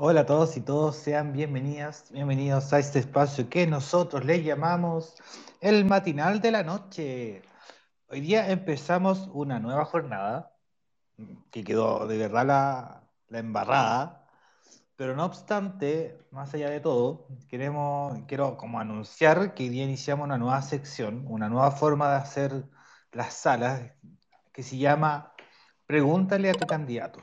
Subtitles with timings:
[0.00, 5.16] Hola a todos y todos, sean bienvenidas, bienvenidos a este espacio que nosotros le llamamos
[5.60, 7.42] el matinal de la noche.
[8.08, 10.54] Hoy día empezamos una nueva jornada
[11.50, 14.24] que quedó de verdad la, la embarrada,
[14.94, 20.26] pero no obstante, más allá de todo, queremos, quiero como anunciar que hoy día iniciamos
[20.26, 22.64] una nueva sección, una nueva forma de hacer
[23.10, 23.94] las salas
[24.52, 25.32] que se llama
[25.86, 27.20] Pregúntale a tu candidato.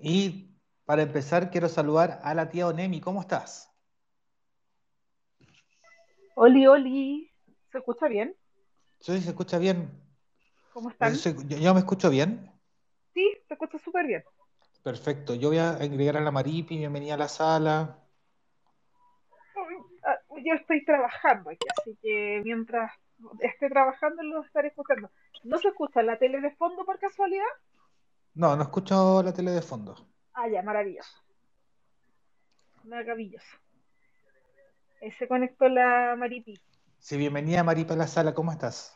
[0.00, 0.49] Y
[0.90, 3.00] para empezar, quiero saludar a la tía Onemi.
[3.00, 3.72] ¿Cómo estás?
[6.34, 7.30] Oli, Oli.
[7.70, 8.34] ¿Se escucha bien?
[8.98, 9.88] Sí, se escucha bien.
[10.72, 11.14] ¿Cómo están?
[11.14, 12.50] Yo, yo me escucho bien.
[13.14, 14.24] Sí, se escucha súper bien.
[14.82, 15.36] Perfecto.
[15.36, 16.78] Yo voy a agregar a la Maripi.
[16.78, 17.96] Bienvenida a la sala.
[20.02, 22.90] Ah, yo estoy trabajando aquí, así que mientras
[23.38, 25.08] esté trabajando lo estaré escuchando.
[25.44, 27.44] ¿No se escucha la tele de fondo por casualidad?
[28.34, 30.10] No, no escucho la tele de fondo.
[30.32, 31.10] Ah, ya, maravilloso.
[32.84, 33.56] Maravilloso.
[35.02, 36.60] Ahí se conectó la Maripi.
[36.98, 38.92] Sí, bienvenida Maripa a la sala, ¿cómo estás?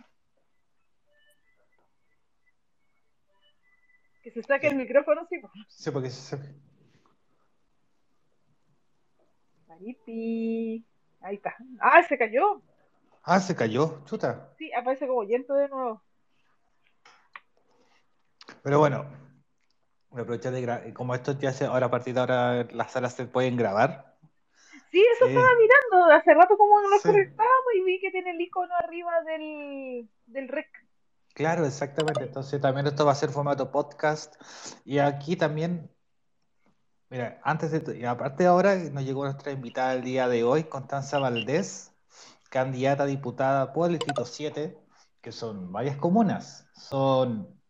[4.22, 5.40] Que se saque el micrófono, sí.
[5.68, 6.38] Sí, porque se...
[9.68, 10.84] Maripi.
[11.20, 11.56] Ahí está.
[11.80, 12.62] Ah, se cayó.
[13.22, 14.54] Ah, se cayó, chuta.
[14.58, 16.02] Sí, aparece como lento de nuevo.
[18.62, 19.06] Pero bueno,
[20.14, 20.92] voy a aprovechar de grabar.
[20.94, 24.16] Como esto ya hace, ahora a partir de ahora las salas se pueden grabar.
[24.90, 27.08] Sí, eso Eh, estaba mirando hace rato como nos sí.
[27.08, 30.68] conectábamos y vi que tiene el icono arriba del, del rec.
[31.34, 32.24] Claro, exactamente.
[32.24, 34.36] Entonces también esto va a ser formato podcast.
[34.84, 35.90] Y aquí también,
[37.10, 40.64] mira, antes de, y aparte de ahora, nos llegó nuestra invitada el día de hoy,
[40.64, 41.92] Constanza Valdés,
[42.50, 44.78] candidata a diputada por el Distrito 7,
[45.20, 46.68] que son varias comunas.
[46.74, 47.60] Son,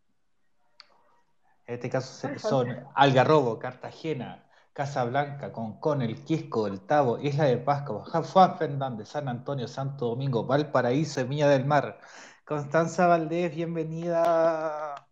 [1.67, 2.87] en este caso se- ¿Cuáles son?
[2.95, 9.67] Algarrobo, Cartagena, Casablanca, Concón, El Quisco, El Tabo, Isla de Pascua, Juan Fernández, San Antonio,
[9.67, 11.99] Santo Domingo, Valparaíso Viña del Mar.
[12.45, 15.07] Constanza Valdés, bienvenida.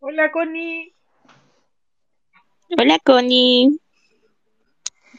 [0.00, 0.94] Hola, Connie.
[2.78, 3.80] Hola Connie.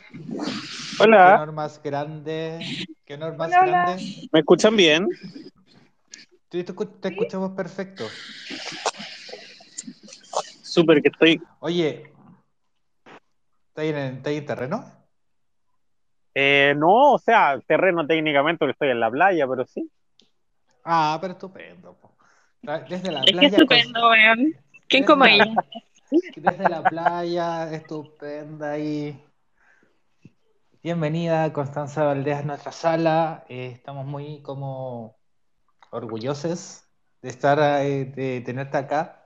[0.09, 2.66] Qué Hola, honor más grande.
[3.06, 3.84] Qué honor más Hola, hola.
[3.84, 4.30] grande.
[4.31, 5.08] ¿me escuchan bien?
[6.50, 6.74] Sí, te
[7.09, 8.09] escuchamos perfecto.
[10.78, 11.42] Súper, que estoy.
[11.60, 12.14] Oye,
[13.70, 14.86] ¿está ahí en, en terreno?
[16.36, 19.90] eh, no, o sea, terreno técnicamente porque estoy en la playa, pero sí.
[20.84, 21.98] Ah, pero estupendo.
[22.88, 23.48] Desde la Es que playa.
[23.48, 24.54] estupendo, weón.
[24.88, 25.46] ¿Quién como la- ella?
[26.36, 29.20] Desde la playa, estupenda y
[30.84, 33.46] bienvenida Constanza Valdés a nuestra sala.
[33.50, 35.18] Eh, estamos muy como
[35.90, 36.84] orgullosos
[37.24, 39.17] de estar, eh, de tenerte acá.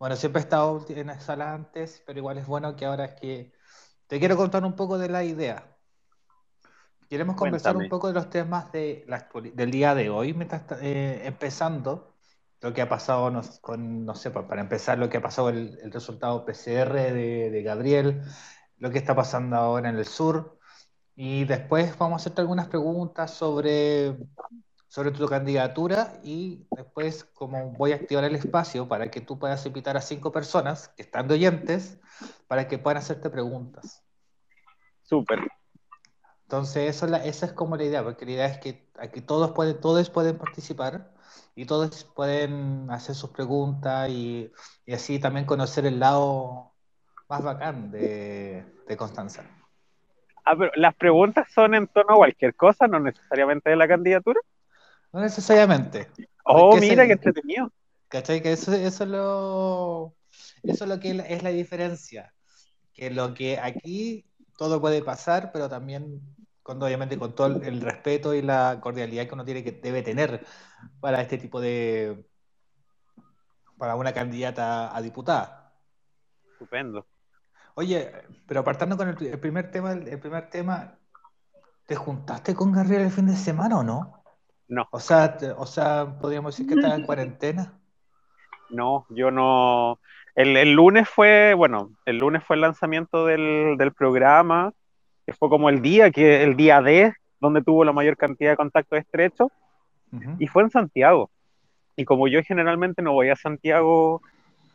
[0.00, 3.14] Bueno, siempre he estado en la sala antes, pero igual es bueno que ahora es
[3.20, 3.52] que
[4.08, 5.76] te quiero contar un poco de la idea.
[7.08, 10.62] Queremos conversar un poco de los temas de la actuali- del día de hoy, mientras
[10.80, 12.14] eh, empezando
[12.60, 15.48] lo que ha pasado nos- con, no sé, pa- para empezar, lo que ha pasado
[15.48, 18.22] el, el resultado PCR de, de Gabriel,
[18.78, 20.58] lo que está pasando ahora en el sur,
[21.16, 24.16] y después vamos a hacerte algunas preguntas sobre,
[24.90, 29.64] sobre tu candidatura y después, como voy a activar el espacio para que tú puedas
[29.64, 32.00] invitar a cinco personas que están de oyentes
[32.48, 34.02] para que puedan hacerte preguntas.
[35.04, 35.38] Súper.
[36.42, 39.20] Entonces, eso es la- esa es como la idea, porque la idea es que aquí
[39.20, 41.12] todos pueden, todos pueden participar
[41.54, 44.50] y todos pueden hacer sus preguntas y,
[44.86, 46.72] y así también conocer el lado
[47.28, 49.44] más bacán de, de Constanza.
[50.44, 54.40] Ah, pero las preguntas son en torno a cualquier cosa, no necesariamente de la candidatura.
[55.12, 56.08] No necesariamente.
[56.44, 57.72] Oh, Porque mira qué entretenido.
[58.08, 58.42] ¿Cachai?
[58.42, 60.14] Que eso, eso es lo,
[60.62, 62.32] eso es lo que es la diferencia.
[62.92, 64.26] Que lo que aquí
[64.56, 66.20] todo puede pasar, pero también
[66.62, 70.02] con, obviamente con todo el, el respeto y la cordialidad que uno tiene que debe
[70.02, 70.44] tener
[71.00, 72.26] para este tipo de
[73.78, 75.72] para una candidata a diputada.
[76.52, 77.06] Estupendo.
[77.74, 78.12] Oye,
[78.46, 80.98] pero apartando con el, el primer tema, el primer tema,
[81.86, 84.19] ¿te juntaste con Gabriel el fin de semana o no?
[84.70, 87.78] No, O sea, o sea, podríamos decir que estaba en cuarentena.
[88.70, 89.98] no, yo no.
[90.36, 94.72] El, el lunes fue, bueno, el lunes fue el lanzamiento del, del programa,
[95.26, 98.56] que fue como el día, que el día D, donde tuvo la mayor cantidad de
[98.56, 99.48] contactos estrechos,
[100.12, 100.36] Ujú.
[100.38, 101.30] y fue en Santiago.
[101.96, 104.22] Y como yo generalmente no voy a Santiago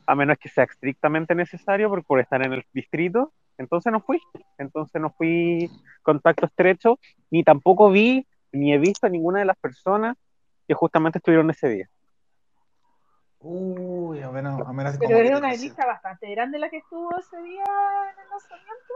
[0.05, 4.19] a menos que sea estrictamente necesario por, por estar en el distrito, entonces no fui.
[4.57, 5.71] Entonces no fui
[6.03, 6.99] contacto estrecho,
[7.31, 10.17] ni tampoco vi, ni he visto a ninguna de las personas
[10.67, 11.89] que justamente estuvieron ese día.
[13.39, 17.37] Uy, a menos, a menos Pero era una lista bastante grande la que estuvo ese
[17.43, 18.93] día en el lanzamiento.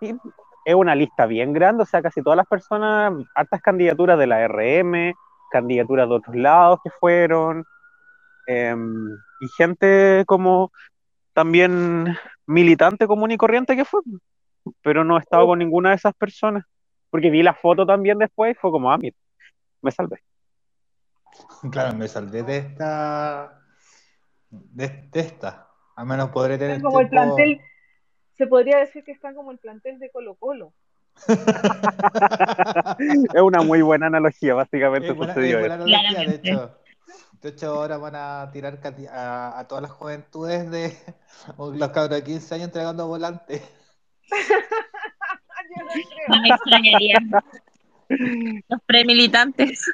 [0.00, 0.30] sí,
[0.64, 4.46] es una lista bien grande, o sea, casi todas las personas, hartas candidaturas de la
[4.48, 5.14] RM,
[5.50, 7.64] candidaturas de otros lados que fueron,
[8.46, 10.72] em, y gente como
[11.32, 12.16] también
[12.46, 14.00] militante común y corriente que fue,
[14.82, 16.64] pero no he estado con ninguna de esas personas,
[17.10, 19.16] porque vi la foto también después y fue como, ah, mira,
[19.82, 20.22] me salvé.
[21.70, 23.60] Claro, me salvé de esta.
[24.48, 25.68] De, de esta.
[25.96, 26.76] Al menos podré tener.
[26.76, 27.60] Están como el plantel,
[28.36, 30.72] se podría decir que están como el plantel de Colo Colo.
[33.34, 36.76] Es una muy buena analogía, básicamente Es buena, sucedió es buena analogía, de hecho.
[37.42, 38.78] De hecho, ahora van a tirar
[39.12, 40.96] a, a todas las juventudes de
[41.58, 43.62] los cabros de 15 años entregando volantes.
[46.28, 47.16] No me extrañaría.
[48.68, 49.86] Los premilitantes.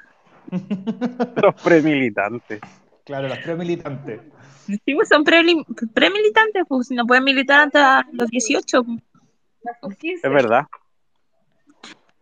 [1.43, 2.61] Los premilitantes.
[3.05, 4.21] Claro, los premilitantes.
[4.67, 8.83] Sí, pues son premilitantes, pues si no pueden militar hasta los 18.
[8.83, 8.99] pues.
[9.65, 10.27] A sus 15.
[10.27, 10.67] Es verdad.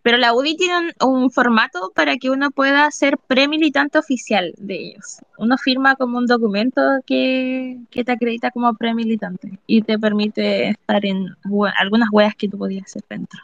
[0.03, 4.75] Pero la UDI tiene un, un formato para que uno pueda ser premilitante oficial de
[4.75, 5.21] ellos.
[5.39, 11.07] Uno firma como un documento que, que te acredita como premilitante y te permite estar
[11.07, 11.35] en
[11.79, 13.41] algunas weas que tú podías hacer dentro.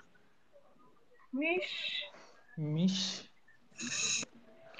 [1.32, 2.11] Mish.
[2.56, 3.31] Mish.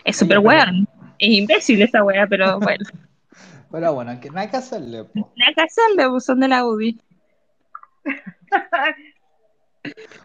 [0.05, 0.89] Es pero- weón.
[1.19, 2.85] Es imbécil esa wea, pero bueno.
[3.71, 5.05] Pero bueno, que no hay que hacerle.
[5.05, 5.33] po.
[5.37, 7.01] Nada que hacerle, pues son de la UDI.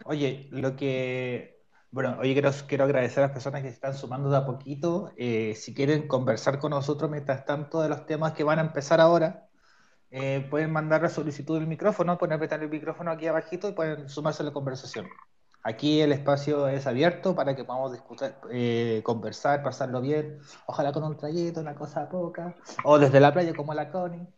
[0.04, 1.56] Oye, lo que.
[1.90, 5.12] Bueno, oye, quiero, quiero agradecer a las personas que se están sumando de a poquito.
[5.16, 9.00] Eh, si quieren conversar con nosotros mientras tanto de los temas que van a empezar
[9.00, 9.48] ahora,
[10.10, 14.10] eh, pueden mandar la solicitud del micrófono, pueden apretar el micrófono aquí abajito y pueden
[14.10, 15.06] sumarse a la conversación.
[15.68, 21.02] Aquí el espacio es abierto para que podamos discutir, eh, conversar, pasarlo bien, ojalá con
[21.02, 22.54] un traguito, una cosa poca,
[22.84, 24.28] o desde la playa como la Connie.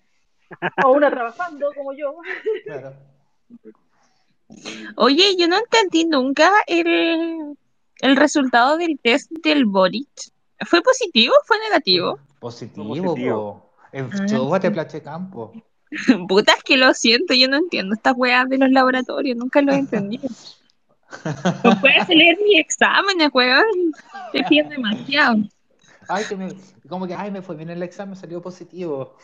[0.87, 2.15] O una trabajando como yo.
[2.65, 2.95] Claro.
[4.97, 7.55] Oye, yo no entendí nunca el,
[8.01, 10.09] el resultado del test del Boric.
[10.65, 12.19] ¿Fue positivo o fue negativo?
[12.41, 13.35] Positivo, Positivo.
[13.37, 13.73] po.
[13.93, 15.53] En Ah, plache campo.
[16.27, 19.73] Puta, es que lo siento, yo no entiendo estas weas de los laboratorios, nunca lo
[19.73, 20.27] he entendido.
[21.65, 23.93] No puedes leer mis exámenes, weón.
[24.33, 25.37] Te piden demasiado.
[26.09, 26.49] Ay, que me,
[26.89, 29.17] como que, ay, me fue bien el examen, salió positivo.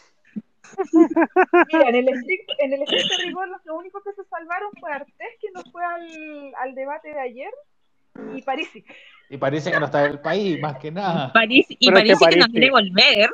[1.72, 4.92] Mira, en el estricto, en el estricto rigor, los lo únicos que se salvaron fue
[4.92, 7.50] Artés, que no fue al, al debate de ayer,
[8.34, 8.84] y Parisi.
[9.30, 11.32] Y parece que no está en el país, más que nada.
[11.32, 13.30] París, y Pero es que parece que no París- quiere volver.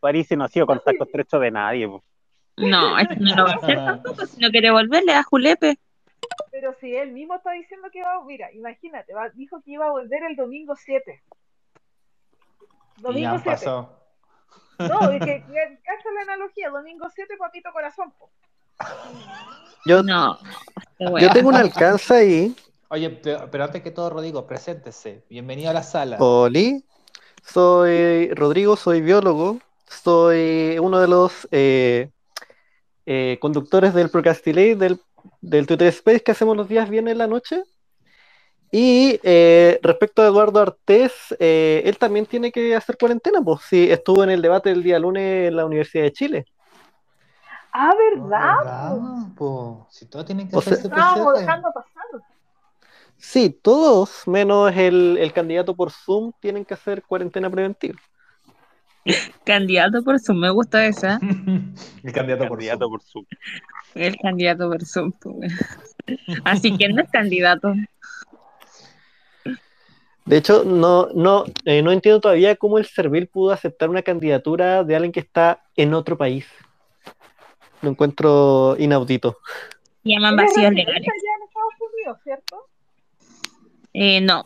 [0.00, 1.88] París no ha sido contacto estrecho de nadie.
[1.88, 2.04] po.
[2.56, 4.26] No, eso no lo va a hacer tampoco.
[4.26, 5.78] Si no quiere volver, le da julepe.
[6.50, 9.90] Pero si él mismo está diciendo que va, mira, imagínate, va- dijo que iba a
[9.90, 11.22] volver el domingo 7.
[12.96, 13.50] Y Domingo ya 7.
[13.50, 13.90] pasó.
[14.78, 15.40] No, es que,
[15.84, 18.12] cacha la analogía, domingo 7, papito corazón.
[18.18, 18.30] po.
[19.86, 20.38] Yo, No.
[20.98, 22.56] yo tengo un alcance ahí,
[22.88, 25.24] Oye, pero, antes que todo, Rodrigo, preséntese.
[25.28, 26.16] Bienvenido a la sala.
[26.20, 26.84] Oli.
[27.42, 29.58] Soy Rodrigo, soy biólogo.
[29.88, 32.10] Soy uno de los eh,
[33.06, 35.00] eh, conductores del Procrastinate, del,
[35.40, 37.62] del Twitter Space que hacemos los días viernes en la noche.
[38.70, 43.90] Y eh, respecto a Eduardo Artés, eh, él también tiene que hacer cuarentena, pues sí,
[43.90, 46.44] estuvo en el debate del día lunes en la Universidad de Chile.
[47.72, 48.56] Ah, No, ¿verdad?
[48.58, 48.98] ¿verdad,
[49.36, 49.86] po?
[49.90, 51.40] Si todos tienen que O sea- hacerse Estábamos PCR.
[51.40, 51.92] dejando pasar.
[53.16, 57.98] Sí, todos, menos el, el candidato por Zoom, tienen que hacer cuarentena preventiva.
[59.44, 61.18] Candidato por Zoom, me gusta esa.
[62.02, 62.90] el candidato por Candidato Zoom.
[62.90, 63.26] por su.
[63.94, 65.12] El candidato por Zoom.
[66.44, 67.74] Así que no es candidato.
[70.24, 74.82] De hecho, no, no, eh, no entiendo todavía cómo el Servil pudo aceptar una candidatura
[74.82, 76.46] de alguien que está en otro país.
[77.82, 79.36] Lo encuentro inaudito.
[80.02, 81.02] Llaman vacíos legales.
[81.02, 82.56] allá en Estados Unidos, ¿cierto?
[83.92, 84.44] Eh, no,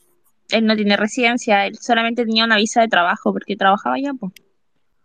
[0.51, 4.33] él no tiene residencia, él solamente tenía una visa de trabajo porque trabajaba allá, pues.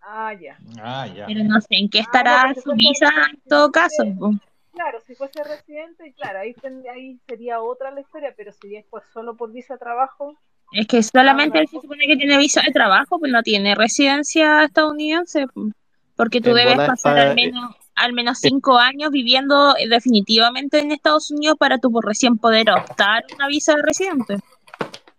[0.05, 0.57] Ah, ya.
[0.81, 1.25] Ah, ya.
[1.25, 4.03] Pero no sé en qué Ah, estará su visa en todo caso.
[4.19, 4.37] pues.
[4.73, 8.85] Claro, si fuese residente, claro, ahí, ten- ahí sería otra la historia, pero si es
[8.89, 10.35] pues solo por visa de trabajo,
[10.71, 14.63] Es que solamente él se supone que tiene visa de trabajo, pues no tiene residencia
[14.63, 15.71] estadounidense, pues.
[16.15, 21.29] porque tú En debes pasar al menos al menos cinco años viviendo definitivamente en Estados
[21.29, 24.37] Unidos para tú por recién poder optar una visa de residente.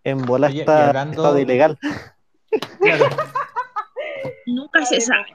[0.02, 1.78] En bola Oye, está, hablando- está de ilegal.
[2.80, 3.04] Claro.
[4.46, 5.26] Nunca se sabe.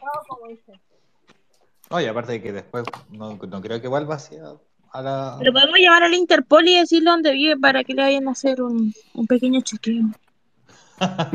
[1.89, 4.43] Oye, aparte de que después no, no creo que vuelva hacia
[4.91, 5.36] a la.
[5.39, 8.62] Pero podemos llamar al Interpol y decirle dónde vive para que le vayan a hacer
[8.62, 10.05] un, un pequeño chequeo.
[11.00, 11.29] Está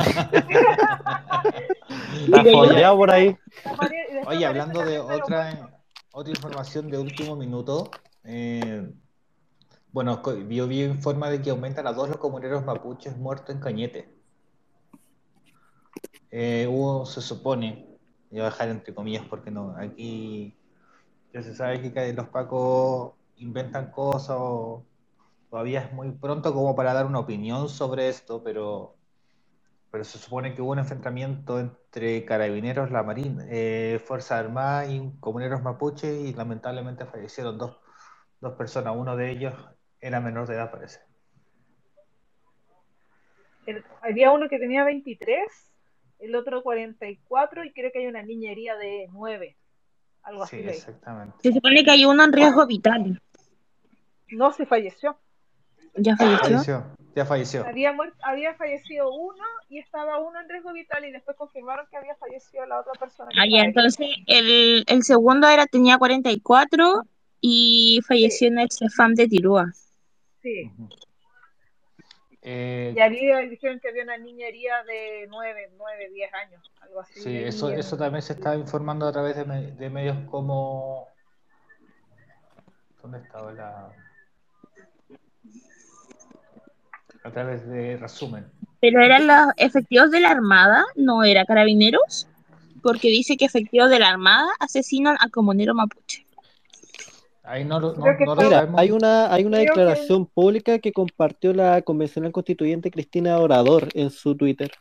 [2.45, 3.37] follado por ahí.
[4.27, 5.71] Oye, hablando de otra,
[6.13, 7.91] otra información de último minuto,
[8.25, 8.93] eh,
[9.93, 14.13] Bueno, yo vi informa de que aumentan a dos los comuneros mapuches muertos en Cañete.
[16.37, 17.87] Eh, hubo, se supone,
[18.29, 20.53] voy a dejar entre comillas porque no, aquí
[21.33, 24.85] ya se sabe que los pacos inventan cosas o
[25.49, 28.97] todavía es muy pronto como para dar una opinión sobre esto, pero,
[29.93, 35.13] pero se supone que hubo un enfrentamiento entre carabineros, la Marina, eh, Fuerza Armada y
[35.21, 37.79] comuneros mapuches y lamentablemente fallecieron dos,
[38.41, 39.55] dos personas, uno de ellos
[40.01, 40.99] era menor de edad parece.
[44.03, 45.74] Había uno que tenía 23,
[46.25, 49.57] el otro 44 y creo que hay una niñería de 9.
[50.23, 50.69] Algo Sí, así.
[50.69, 51.37] exactamente.
[51.43, 53.21] Se supone que hay uno en riesgo vital.
[54.29, 55.19] No se falleció.
[55.97, 56.49] ¿Ya falleció?
[56.49, 57.67] Falleció, ya falleció.
[57.67, 62.17] Había, había fallecido uno y estaba uno en riesgo vital y después confirmaron que había
[62.17, 63.31] fallecido la otra persona.
[63.39, 67.03] Ah, ya, entonces el, el segundo era, tenía 44
[67.41, 69.71] y falleció en el Cefam de Tirúa.
[70.43, 70.71] Sí.
[70.79, 70.89] Ujú.
[72.47, 77.21] Eh, Y había, dijeron que había una niñería de 9, 9, 10 años, algo así.
[77.23, 81.09] Sí, eso, eso también se está informando a través de, me- de medios como...
[83.03, 83.93] ¿Dónde estaba la...?
[87.23, 88.45] A través de resumen.
[88.81, 92.29] Pero eran los efectivos de la Armada, no era carabineros,
[92.83, 96.24] porque dice que efectivos de la Armada asesinan a comunero mapuche.
[97.47, 99.75] Ahí no lo, no, Creo que no lo estaba- Mira, hay una, hay una Creo
[99.75, 104.73] que- declaración pública que compartió la convencional constituyente Cristina Orador en su Twitter.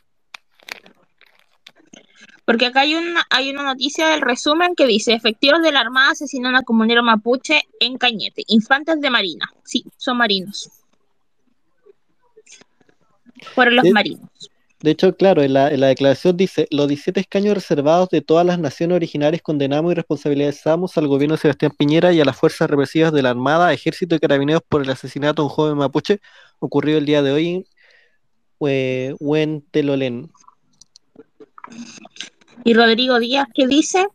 [2.46, 6.10] Porque acá hay una, hay una noticia del resumen que dice, efectivos de la Armada
[6.12, 9.50] asesinan a comunero mapuche en Cañete, infantes de Marina.
[9.62, 10.70] Sí, son marinos.
[13.54, 14.28] Fueron los marinos.
[14.84, 18.96] De hecho, claro, en la, declaración dice, los 17 escaños reservados de todas las naciones
[18.96, 23.22] originarias condenamos y responsabilizamos al gobierno de Sebastián Piñera y a las fuerzas represivas de
[23.22, 26.20] la Armada, Ejército y Carabineros por el asesinato de un joven mapuche
[26.58, 27.64] ocurrido el día de hoy en
[28.58, 30.30] Hue- Huentelolén.
[32.62, 34.06] Y Rodrigo Díaz, ¿qué dice?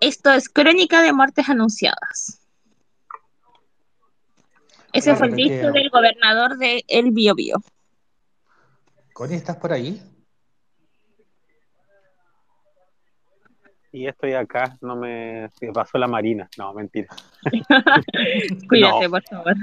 [0.00, 2.41] Esto es crónica de muertes anunciadas.
[4.92, 7.56] Ese fue el dicho del gobernador de El Biobío.
[9.12, 10.02] Connie, ¿estás por ahí?
[13.94, 16.48] Y estoy acá, no me se pasó la marina.
[16.56, 17.08] No, mentira.
[18.68, 19.10] Cuídate, No.
[19.10, 19.54] por favor.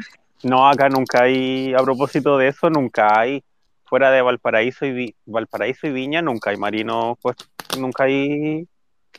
[0.43, 3.43] No, acá nunca hay, a propósito de eso, nunca hay,
[3.85, 7.35] fuera de Valparaíso y, Vi- Valparaíso y Viña, nunca hay marinos, pues
[7.77, 8.67] nunca hay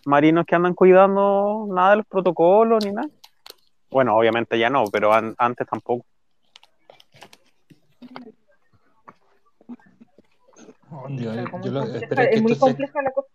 [0.06, 3.08] marinos que andan cuidando nada de los protocolos ni nada.
[3.90, 6.04] Bueno, obviamente ya no, pero an- antes tampoco.
[10.92, 13.28] Oh, yo lo- es compleja- que muy se- compleja la cosa.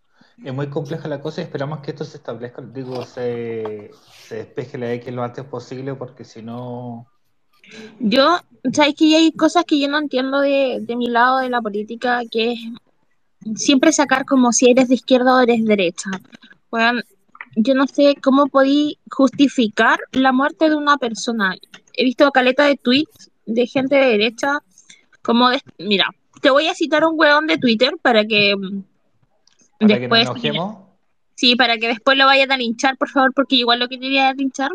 [0.43, 3.91] es muy compleja la cosa y esperamos que esto se establezca, digo, se,
[4.27, 7.07] se despeje la X lo antes posible porque si no...
[7.99, 8.37] Yo,
[8.73, 12.21] sabes que hay cosas que yo no entiendo de, de mi lado de la política,
[12.29, 12.59] que es
[13.55, 16.09] siempre sacar como si eres de izquierda o eres derecha.
[16.71, 17.03] Weón,
[17.55, 21.55] yo no sé cómo podí justificar la muerte de una persona.
[21.93, 24.59] He visto caleta de tweets de gente de derecha,
[25.21, 26.09] como de, mira,
[26.41, 28.83] te voy a citar un weón de Twitter para que mm,
[29.87, 30.29] que después.
[31.35, 34.33] Sí, para que después lo vayan a linchar, por favor, porque igual lo que quería
[34.33, 34.71] linchar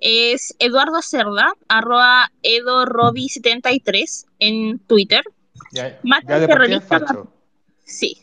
[0.00, 5.22] es Eduardo Cerda, arroba edorobi73 en Twitter.
[5.72, 7.30] Ya, Mata ya al de partida es terrorista.
[7.84, 8.18] Sí.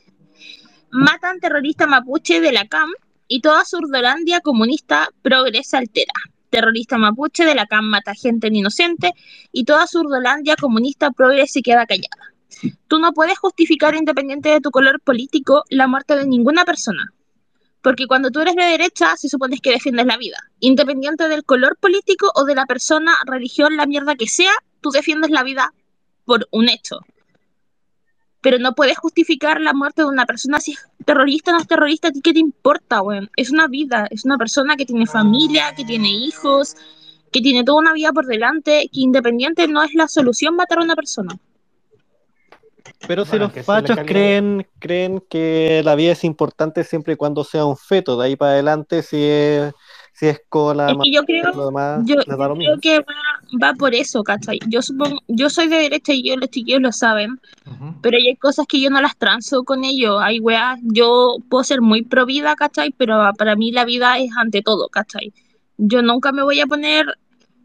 [0.91, 2.91] Matan terrorista mapuche de la CAM
[3.27, 6.13] y toda Surdolandia comunista progresa altera.
[6.49, 9.13] Terrorista mapuche de la CAM mata gente inocente
[9.51, 12.33] y toda Surdolandia comunista progresa se queda callada.
[12.87, 17.11] Tú no puedes justificar, independiente de tu color político, la muerte de ninguna persona.
[17.81, 20.37] Porque cuando tú eres de derecha, se supone que defiendes la vida.
[20.59, 25.31] Independiente del color político o de la persona, religión, la mierda que sea, tú defiendes
[25.31, 25.73] la vida
[26.23, 26.99] por un hecho
[28.43, 31.67] pero no puedes justificar la muerte de una persona si es terrorista o no es
[31.67, 33.31] terrorista, ¿a ti qué te importa, weón?
[33.37, 36.75] Es una vida, es una persona que tiene familia, que tiene hijos,
[37.31, 40.83] que tiene toda una vida por delante, que independiente no es la solución matar a
[40.83, 41.37] una persona.
[43.07, 47.45] Pero si Bueno, los fachos creen, creen que la vida es importante siempre y cuando
[47.45, 49.73] sea un feto, de ahí para adelante si es,
[50.23, 52.75] si es cola, Es que yo creo, lo demás, yo, les da lo yo mismo.
[52.79, 54.57] creo que va, va por eso, ¿cachai?
[54.69, 57.41] Yo supongo, yo soy de derecha y yo, los chiquillos lo saben,
[58.01, 60.19] pero hay cosas que yo no las transo con ellos.
[60.21, 62.91] Hay weas, yo puedo ser muy pro vida, ¿cachai?
[62.91, 65.33] Pero para mí la vida es ante todo, ¿cachai?
[65.77, 67.05] Yo nunca me voy a poner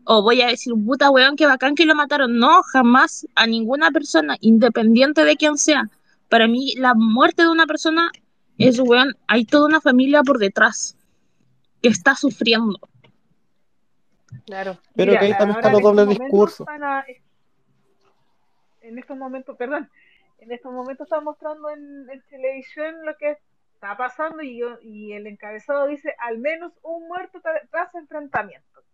[0.05, 2.38] o voy a decir, puta weón, qué bacán que lo mataron.
[2.38, 5.88] No, jamás a ninguna persona, independiente de quién sea.
[6.29, 8.11] Para mí la muerte de una persona
[8.57, 10.98] es, weón, hay toda una familia por detrás
[11.82, 12.78] que está sufriendo.
[14.47, 14.78] Claro.
[14.94, 15.47] Pero que ahí estos
[15.82, 16.61] momentos discursos.
[16.61, 17.04] están a-
[18.82, 19.90] en estos momentos, perdón,
[20.38, 23.38] en estos momentos están mostrando en, en televisión lo que
[23.75, 28.85] está pasando y, yo- y el encabezado dice al menos un muerto tra- tras enfrentamientos.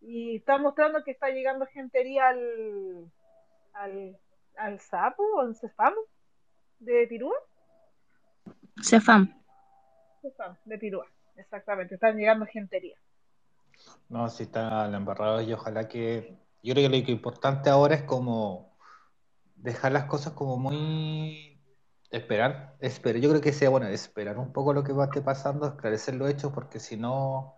[0.00, 3.10] Y está mostrando que está llegando gentería al,
[3.74, 4.18] al,
[4.56, 5.94] al sapo o al cefam
[6.78, 7.36] de Tirúa.
[8.82, 9.38] Cefam.
[10.22, 11.06] Cefam, de Tirúa,
[11.40, 12.96] exactamente, están llegando gentería.
[14.08, 16.36] No, sí están embarrados y ojalá que.
[16.62, 18.76] Yo creo que lo importante ahora es como
[19.56, 21.58] dejar las cosas como muy.
[22.10, 23.20] Esperar, esperar.
[23.20, 26.14] Yo creo que sea bueno esperar un poco lo que va a estar pasando, esclarecer
[26.14, 27.54] los hechos, porque si no.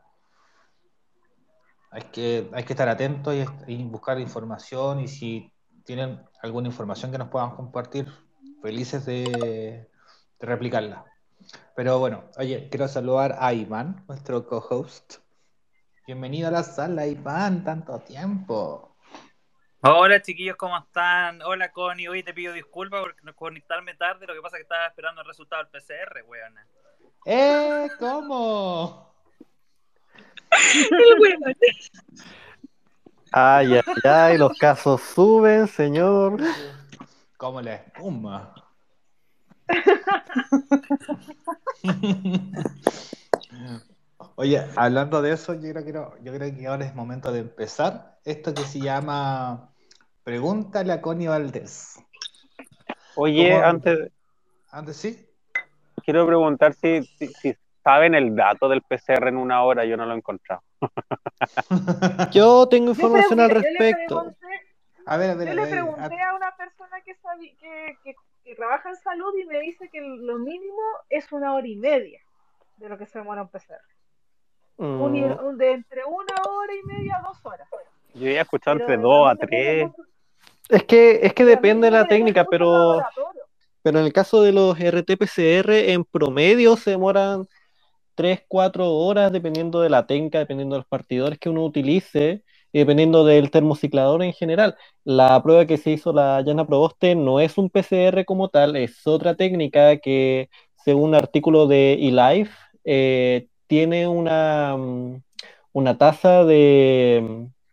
[1.91, 3.35] Hay que, hay que estar atentos
[3.67, 5.53] y, buscar información y si
[5.85, 8.07] tienen alguna información que nos puedan compartir,
[8.63, 9.91] felices de
[10.41, 11.12] replicarla.
[11.75, 15.17] Pero bueno, oye, quiero saludar a Iván, nuestro co-host.
[16.07, 18.97] Bienvenido a la sala, Iván, tanto tiempo.
[19.83, 21.43] Hola chiquillos, ¿cómo están?
[21.43, 24.63] Hola Connie, hoy te pido disculpas por no conectarme tarde, lo que pasa es que
[24.63, 26.67] estaba esperando el resultado del PCR, weona.
[27.27, 27.89] ¡Eh!
[27.99, 29.13] ¿Cómo?
[30.91, 31.57] El weón.
[33.33, 36.37] Ay, ay, ay, los casos suben, señor.
[37.39, 38.62] Como la espuma.
[44.37, 47.41] Oye, hablando de eso, yo creo, que no- yo creo que ahora es momento de
[47.41, 49.71] empezar esto que se llama
[50.25, 51.99] Pregúntale a Connie Valdés.
[53.15, 53.65] Oye, ¿Cómo?
[53.65, 54.11] antes
[54.71, 55.29] Antes sí.
[56.05, 60.07] quiero preguntar si, si, si saben el dato del PCR en una hora, yo no
[60.07, 60.63] lo he encontrado.
[62.33, 64.17] Yo tengo información al respecto.
[64.17, 64.61] pregunté-
[65.07, 67.15] A ver, a ver, Yo a le pregunté a una persona que,
[67.61, 68.15] que, que,
[68.53, 72.21] que trabaja en salud y me dice que lo mínimo es una hora y media
[72.77, 73.81] de lo que se demora un PCR.
[74.77, 77.67] Mm, un- de entre una hora y media a dos horas.
[78.15, 79.91] Yo había escuchado Pero entre dos a tres.
[80.69, 83.03] Es que, es que depende de la técnica, pero,
[83.83, 87.47] pero en el caso de los RT-PCR, en promedio se demoran
[88.15, 92.79] 3, 4 horas dependiendo de la técnica, dependiendo de los partidores que uno utilice y
[92.81, 94.77] dependiendo del termociclador en general.
[95.05, 99.07] La prueba que se hizo la Llana Proboste no es un PCR como tal, es
[99.07, 100.49] otra técnica que,
[100.85, 102.53] según un artículo de eLife,
[102.85, 105.23] eh, tiene una, mm,
[105.73, 107.23] una tasa de,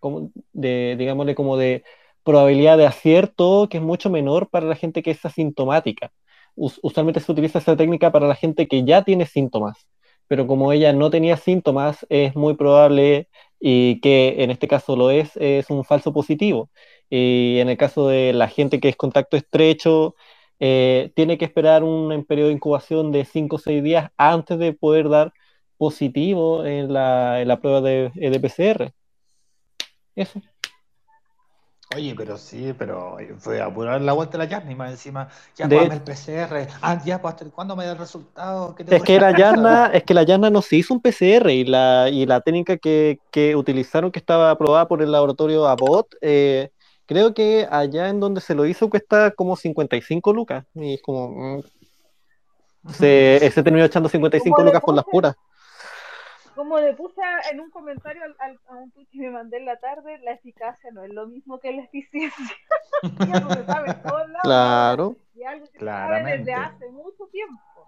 [0.02, 1.84] mm, de, digámosle, como de
[2.24, 6.12] probabilidad de acierto que es mucho menor para la gente que es asintomática.
[6.56, 9.88] Us- usualmente se utiliza esa técnica para la gente que ya tiene síntomas,
[10.28, 15.12] pero como ella no tenía síntomas, es muy probable y que en este caso lo
[15.12, 16.70] es, es un falso positivo.
[17.10, 20.16] Y en el caso de la gente que es contacto estrecho,
[20.60, 24.74] eh, tiene que esperar un periodo de incubación de 5 o 6 días antes de
[24.74, 25.34] poder dar
[25.78, 28.94] positivo en la, en la prueba de, de PCR.
[30.16, 30.42] Eso.
[31.96, 35.28] Oye, pero sí, pero fue a apurar la vuelta a la Yarni más encima.
[35.58, 36.68] Ya De- el PCR.
[36.84, 38.76] Ah, ya, pues, ¿hasta ¿cuándo me da el resultado?
[38.76, 41.52] ¿Qué te Es que la Yarna, es que la Yarna no se hizo un PCR
[41.52, 46.14] y la, y la técnica que, que utilizaron, que estaba aprobada por el laboratorio Abbott,
[46.22, 46.70] eh,
[47.08, 50.66] creo que allá en donde se lo hizo cuesta como 55 lucas.
[50.76, 51.58] Y es como.
[51.58, 51.64] mm,
[52.94, 55.36] se, se terminó echando 55 Como le lucas por las puras.
[56.60, 59.56] Como le puse a- en un comentario al, al- a un tweet que me mandé
[59.56, 62.54] en la tarde, la eficacia no es lo mismo que la eficiencia.
[63.66, 64.42] Sabe todos lados.
[64.44, 65.16] Claro.
[65.36, 67.88] Y algo que se sabe desde hace mucho tiempo.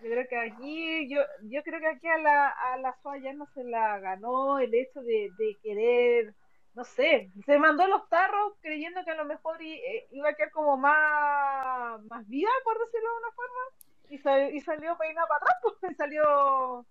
[0.00, 3.32] Yo creo que aquí, yo, yo creo que aquí a la, a la SOA ya
[3.32, 6.32] no se la ganó el hecho de, de querer,
[6.76, 10.34] no sé, se mandó los tarros creyendo que a lo mejor i- eh, iba a
[10.34, 13.60] quedar como más, más vida, por decirlo de una forma,
[14.08, 16.86] y, sal- y salió peinado para atrás, pues salió,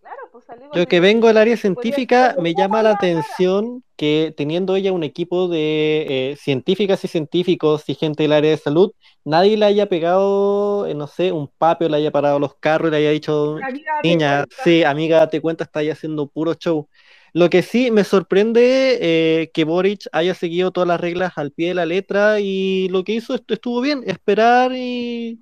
[0.00, 4.34] claro, pues salió Yo que vengo del área podía científica, me llama la atención que
[4.36, 8.92] teniendo ella un equipo de eh, científicas y científicos y gente del área de salud,
[9.24, 12.90] nadie le haya pegado, eh, no sé, un papio, le haya parado los carros y
[12.92, 13.66] le haya dicho,
[14.02, 16.88] niña, sí, amiga, date cuenta, está ahí haciendo puro show.
[17.32, 21.68] Lo que sí me sorprende eh, que Boric haya seguido todas las reglas al pie
[21.68, 25.38] de la letra y lo que hizo estu- estuvo bien, esperar y,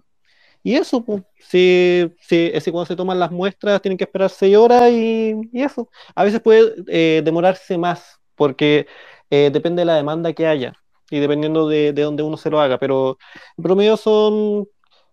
[0.65, 1.23] y eso, pues.
[1.39, 5.63] Si, si, ese cuando se toman las muestras tienen que esperar seis horas y, y
[5.63, 5.91] eso.
[6.15, 8.87] A veces puede eh, demorarse más porque
[9.31, 10.73] eh, depende de la demanda que haya
[11.11, 13.19] y dependiendo de, de dónde uno se lo haga, pero
[13.59, 14.67] en promedio son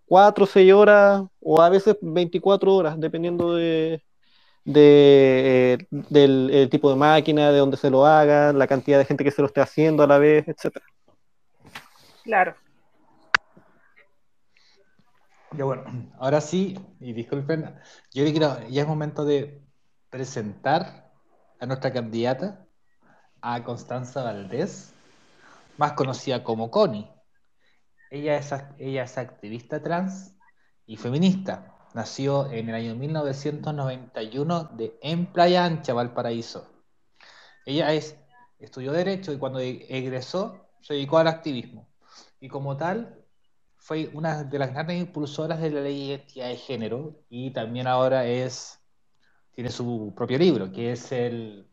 [0.05, 4.01] cuatro o seis horas o a veces 24 horas, dependiendo de,
[4.73, 9.31] eh, del tipo de máquina, de dónde se lo haga, la cantidad de gente que
[9.31, 10.85] se lo esté haciendo a la vez, etcétera.
[12.23, 12.55] Claro.
[15.57, 15.83] Ya bueno,
[16.17, 17.75] ahora sí, y disculpen,
[18.13, 19.61] yo creo que ya es momento de
[20.09, 21.11] presentar
[21.59, 22.65] a nuestra candidata,
[23.41, 24.93] a Constanza Valdés,
[25.77, 27.11] más conocida como Connie.
[28.09, 30.37] Ella es, ella es activista trans
[30.85, 31.75] y feminista.
[31.93, 36.71] Nació en el año 1991 de, en Playa Ancha, Valparaíso.
[37.65, 38.15] Ella es,
[38.59, 41.89] estudió Derecho y cuando egresó se dedicó al activismo.
[42.39, 43.20] Y como tal,
[43.81, 47.87] fue una de las grandes impulsoras de la ley de identidad de género y también
[47.87, 48.79] ahora es
[49.53, 51.67] tiene su propio libro, que es el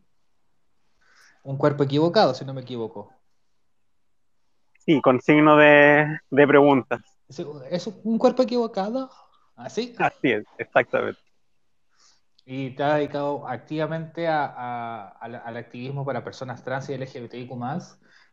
[1.43, 3.13] Un cuerpo equivocado, si no me equivoco.
[4.79, 7.01] Sí, con signo de, de preguntas.
[7.71, 9.11] ¿Es un cuerpo equivocado?
[9.55, 9.95] ¿Así?
[9.99, 11.21] Así es, exactamente.
[12.47, 17.53] Y te ha dedicado activamente al, activismo para personas trans y LGBTIQ+,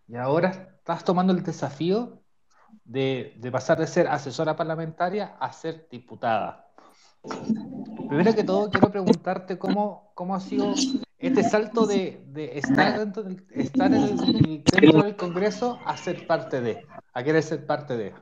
[0.07, 2.24] y ahora estás tomando el desafío
[2.83, 6.67] de, pasar de ser asesora parlamentaria a ser diputada.
[8.07, 10.73] Primero que todo, quiero preguntarte cómo, cómo ha sido
[11.17, 12.21] este salto de,
[12.53, 17.41] estar, dentro del, estar en el, dentro del Congreso a ser parte de, a querer
[17.41, 18.13] ser parte de.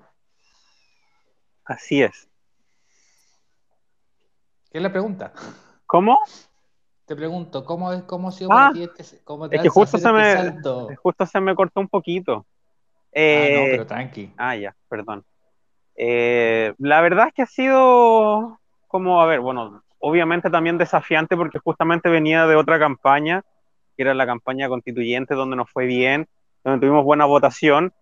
[1.65, 2.29] Así es.
[4.71, 5.33] ¿Qué es la pregunta?
[5.85, 6.17] ¿Cómo?
[7.05, 9.97] Te pregunto, ¿cómo, es, cómo ha sido ah, para ti este, cómo es que justo
[9.97, 10.87] se, este me, salto?
[11.01, 12.45] justo se me cortó un poquito.
[13.13, 14.33] Eh, ah, no, pero tranqui.
[14.37, 15.23] Ah, ya, perdón.
[15.95, 21.59] Eh, la verdad es que ha sido como, a ver, bueno, obviamente también desafiante porque
[21.59, 23.43] justamente venía de otra campaña,
[23.95, 26.27] que era la campaña constituyente, donde nos fue bien,
[26.63, 27.93] donde tuvimos buena votación,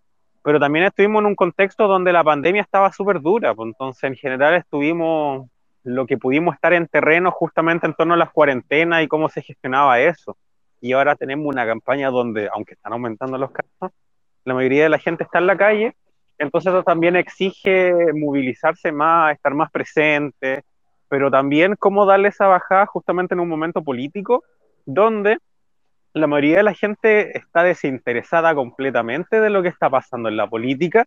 [0.43, 4.15] pero también estuvimos en un contexto donde la pandemia estaba súper dura, pues entonces en
[4.15, 5.47] general estuvimos
[5.84, 9.41] lo que pudimos estar en terreno justamente en torno a las cuarentenas y cómo se
[9.41, 10.38] gestionaba eso.
[10.80, 13.91] Y ahora tenemos una campaña donde, aunque están aumentando los casos,
[14.45, 15.95] la mayoría de la gente está en la calle,
[16.38, 20.63] entonces eso también exige movilizarse más, estar más presente,
[21.08, 24.43] pero también cómo darle esa bajada justamente en un momento político
[24.86, 25.38] donde
[26.13, 30.49] la mayoría de la gente está desinteresada completamente de lo que está pasando en la
[30.49, 31.06] política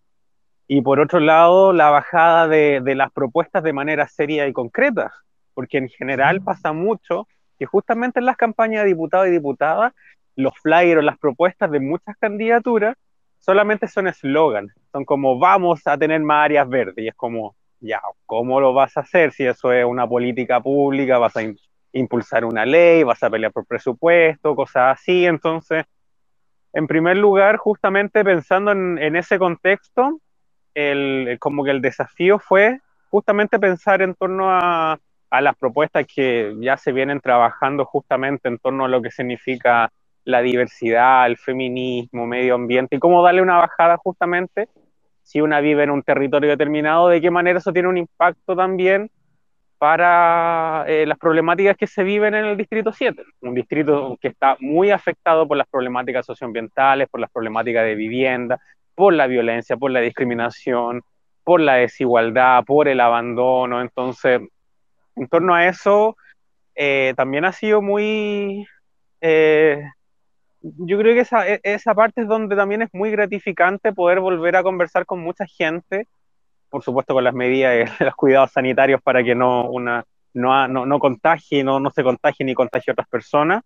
[0.68, 5.12] y por otro lado la bajada de, de las propuestas de manera seria y concreta,
[5.52, 7.26] porque en general pasa mucho
[7.58, 9.92] que justamente en las campañas de diputados y diputadas
[10.36, 12.96] los flyers o las propuestas de muchas candidaturas
[13.44, 18.00] solamente son eslogan, son como vamos a tener más áreas verdes y es como, ya,
[18.24, 21.18] ¿cómo lo vas a hacer si eso es una política pública?
[21.18, 21.42] ¿Vas a
[21.92, 23.02] impulsar una ley?
[23.02, 24.56] ¿Vas a pelear por presupuesto?
[24.56, 25.26] Cosas así.
[25.26, 25.84] Entonces,
[26.72, 30.20] en primer lugar, justamente pensando en, ese contexto,
[30.72, 32.80] el, como que el desafío fue
[33.10, 38.56] justamente pensar en torno a, a las propuestas que ya se vienen trabajando justamente en
[38.56, 39.92] torno a lo que significa
[40.24, 44.68] la diversidad, el feminismo, medio ambiente y cómo darle una bajada justamente
[45.22, 49.10] si una vive en un territorio determinado, de qué manera eso tiene un impacto también
[49.78, 54.56] para eh, las problemáticas que se viven en el Distrito 7, un distrito que está
[54.60, 58.60] muy afectado por las problemáticas socioambientales, por las problemáticas de vivienda,
[58.94, 61.02] por la violencia, por la discriminación,
[61.42, 63.80] por la desigualdad, por el abandono.
[63.80, 64.40] Entonces,
[65.16, 66.16] en torno a eso,
[66.74, 68.66] eh, también ha sido muy
[69.20, 69.82] eh,
[70.64, 74.56] yo creo que esa, e, esa parte es donde también es muy gratificante poder volver
[74.56, 76.08] a conversar con mucha gente,
[76.70, 80.86] por supuesto con las medidas y los cuidados sanitarios para que no, una, no, no,
[80.86, 83.62] no contagie, no, no se contagie ni contagie a otras personas,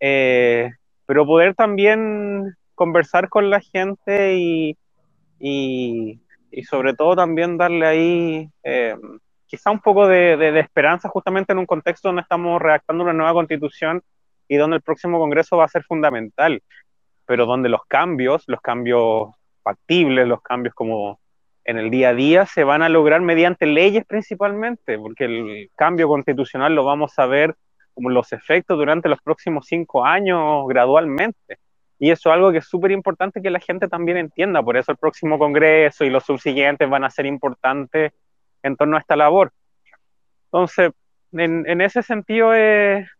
[0.00, 0.70] eh,
[1.04, 4.78] pero poder también conversar con la gente y,
[5.38, 8.96] y, y sobre todo también darle ahí eh,
[9.46, 13.34] quizá un poco de, de esperanza justamente en un contexto donde estamos redactando una nueva
[13.34, 14.02] constitución
[14.48, 16.62] y donde el próximo Congreso va a ser fundamental,
[17.26, 19.28] pero donde los cambios, los cambios
[19.62, 21.20] factibles, los cambios como
[21.64, 26.08] en el día a día, se van a lograr mediante leyes principalmente, porque el cambio
[26.08, 27.54] constitucional lo vamos a ver
[27.92, 31.58] como los efectos durante los próximos cinco años gradualmente.
[31.98, 34.92] Y eso es algo que es súper importante que la gente también entienda, por eso
[34.92, 38.12] el próximo Congreso y los subsiguientes van a ser importantes
[38.62, 39.52] en torno a esta labor.
[40.44, 40.92] Entonces,
[41.32, 42.52] en, ese sentido,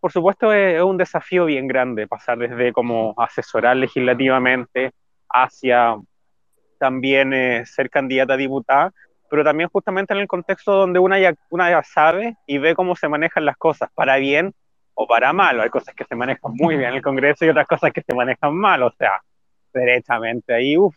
[0.00, 4.92] por supuesto, es, un desafío bien grande pasar desde como asesorar legislativamente
[5.28, 5.96] hacia
[6.78, 8.92] también eh, ser candidata a diputada,
[9.28, 12.96] pero también justamente en el contexto donde una ya, una ya sabe y ve cómo
[12.96, 14.54] se manejan las cosas, para bien
[14.94, 15.60] o para mal.
[15.60, 18.14] Hay cosas que se manejan muy bien en el Congreso y otras cosas que se
[18.14, 19.20] manejan mal, o sea,
[19.72, 20.96] derechamente ahí, uff,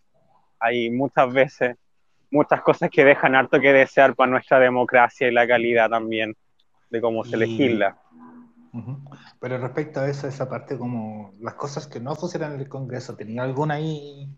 [0.59, 1.75] hay muchas veces
[2.31, 6.33] muchas cosas que dejan harto que desear para nuestra democracia y la calidad también
[6.91, 7.97] de cómo se legisla.
[9.39, 13.15] Pero respecto a eso, esa parte como las cosas que no funcionan en el Congreso,
[13.15, 14.29] ¿tenía alguna ahí,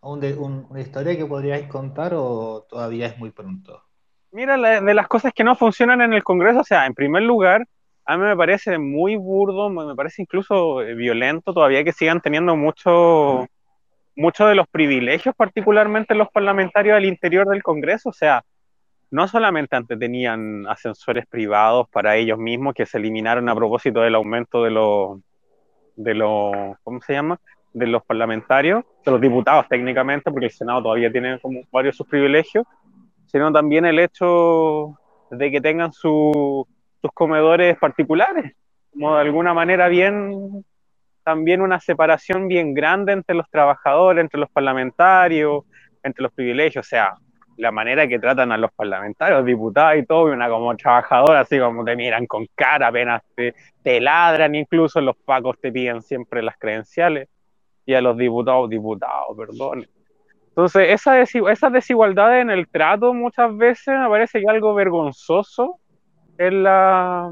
[0.00, 3.82] una historia que podríais contar o todavía es muy pronto?
[4.30, 7.66] Mira, de las cosas que no funcionan en el Congreso, o sea, en primer lugar,
[8.04, 12.54] a mí me parece muy burdo, me parece incluso eh, violento todavía que sigan teniendo
[12.54, 13.48] mucho,
[14.14, 18.10] muchos de los privilegios, particularmente los parlamentarios al interior del Congreso.
[18.10, 18.44] O sea,
[19.10, 24.14] no solamente antes tenían ascensores privados para ellos mismos que se eliminaron a propósito del
[24.14, 25.20] aumento de los,
[25.96, 27.40] de los, ¿cómo se llama?
[27.72, 31.98] De los parlamentarios, de los diputados técnicamente, porque el Senado todavía tiene como varios de
[31.98, 32.64] sus privilegios,
[33.26, 34.98] sino también el hecho
[35.30, 36.66] de que tengan sus
[37.14, 38.54] comedores particulares,
[38.92, 40.64] como de alguna manera bien,
[41.22, 45.64] también una separación bien grande entre los trabajadores, entre los parlamentarios,
[46.02, 47.14] entre los privilegios, o sea,
[47.56, 51.58] la manera que tratan a los parlamentarios, diputados y todo, y una como trabajadora, así
[51.58, 56.56] como te miran con cara, apenas te, ladran, incluso los pacos te piden siempre las
[56.58, 57.28] credenciales,
[57.84, 59.86] y a los diputados, diputados, perdón.
[60.48, 65.78] Entonces, esa esas desigualdades en el trato muchas veces me parece que algo vergonzoso
[66.38, 67.30] en la,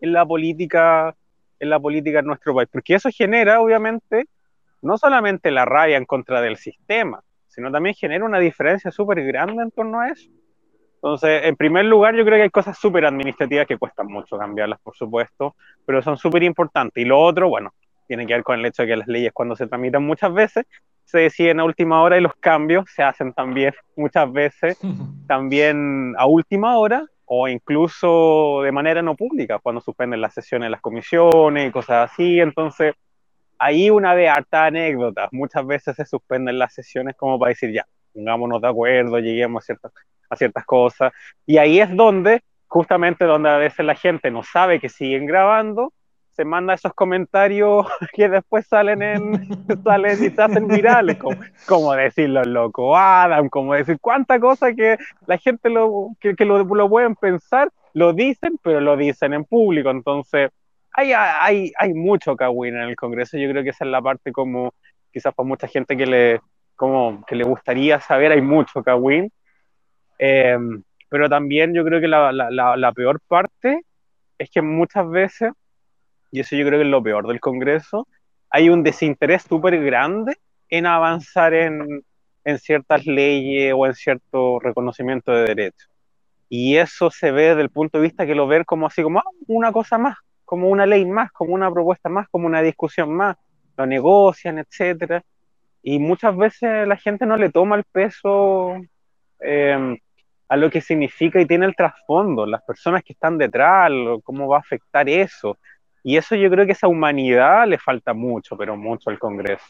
[0.00, 1.14] en la política
[1.60, 4.26] en la política en nuestro país, porque eso genera, obviamente,
[4.82, 9.62] no solamente la rabia en contra del sistema, sino también genera una diferencia súper grande
[9.62, 10.30] en torno a eso.
[10.94, 14.80] Entonces, en primer lugar, yo creo que hay cosas súper administrativas que cuestan mucho cambiarlas,
[14.80, 15.54] por supuesto,
[15.86, 17.02] pero son súper importantes.
[17.02, 17.72] Y lo otro, bueno,
[18.06, 20.66] tiene que ver con el hecho de que las leyes cuando se tramitan muchas veces
[21.04, 24.78] se deciden a última hora y los cambios se hacen también muchas veces
[25.26, 30.70] también a última hora o incluso de manera no pública, cuando suspenden las sesiones de
[30.70, 32.40] las comisiones y cosas así.
[32.40, 32.94] Entonces,
[33.60, 35.28] ahí una de hartas anécdotas.
[35.32, 39.66] Muchas veces se suspenden las sesiones como para decir, ya, pongámonos de acuerdo, lleguemos a
[39.66, 39.92] ciertas,
[40.28, 41.12] a ciertas cosas.
[41.46, 45.92] Y ahí es donde, justamente donde a veces la gente no sabe que siguen grabando,
[46.32, 49.48] se manda esos comentarios que después salen en
[49.84, 54.72] salen y se hacen virales, como, como decir los locos Adam, como decir cuánta cosa
[54.72, 54.96] que
[55.26, 59.44] la gente lo, que, que lo, lo pueden pensar, lo dicen, pero lo dicen en
[59.44, 59.90] público.
[59.90, 60.50] Entonces,
[61.00, 63.38] hay, hay, hay mucho cagüín en el Congreso.
[63.38, 64.74] Yo creo que esa es la parte como,
[65.12, 66.40] quizás para mucha gente que le,
[66.76, 69.32] como, que le gustaría saber, hay mucho cagüín.
[70.18, 73.82] Em, pero también yo creo que la, la, la, peor parte
[74.38, 75.52] es que muchas veces,
[76.30, 78.06] y eso yo creo que es lo peor del Congreso,
[78.50, 80.36] hay un desinterés súper grande
[80.68, 82.04] en avanzar en,
[82.44, 85.88] en ciertas leyes o en cierto reconocimiento de derechos.
[86.48, 89.20] Y eso se ve desde el punto de vista que lo ven como así, como
[89.20, 90.16] ah, una cosa más,
[90.50, 93.36] como una ley más, como una propuesta más, como una discusión más,
[93.76, 95.22] lo negocian, etcétera,
[95.80, 98.74] y muchas veces la gente no le toma el peso
[99.38, 99.96] em,
[100.48, 103.92] a lo que significa y tiene el trasfondo, las personas que están detrás,
[104.24, 105.56] cómo va a afectar eso.
[106.02, 109.66] Y eso yo creo que esa humanidad le falta mucho, pero mucho al Congreso.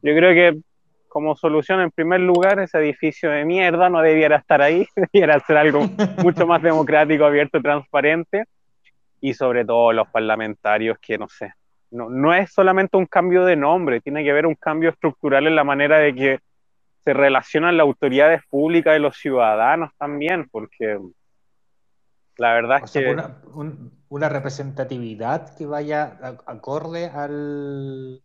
[0.00, 0.60] Yo creo que
[1.08, 5.56] como solución, en primer lugar, ese edificio de mierda no debiera estar ahí, debiera ser
[5.56, 5.88] algo
[6.22, 8.44] mucho más democrático, abierto, transparente
[9.20, 11.52] y sobre todo los parlamentarios que no sé,
[11.90, 15.56] no, no es solamente un cambio de nombre, tiene que haber un cambio estructural en
[15.56, 16.38] la manera de que
[17.04, 20.98] se relacionan las autoridades públicas y los ciudadanos también, porque
[22.36, 23.10] la verdad es que...
[23.10, 23.42] Una,
[24.08, 28.22] una, representatividad que vaya acorde al,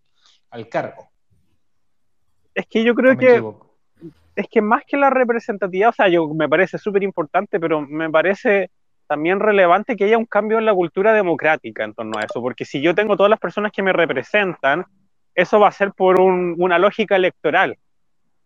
[0.49, 1.09] al cargo.
[2.53, 3.43] Es que yo creo que...
[4.35, 8.09] Es que más que la representatividad, o sea, yo me parece súper importante, pero me
[8.09, 8.69] parece
[9.07, 12.65] también relevante que haya un cambio en la cultura democrática en torno a eso, porque
[12.65, 14.85] si yo tengo todas las personas que me representan,
[15.33, 17.77] eso va a ser por una lógica electoral,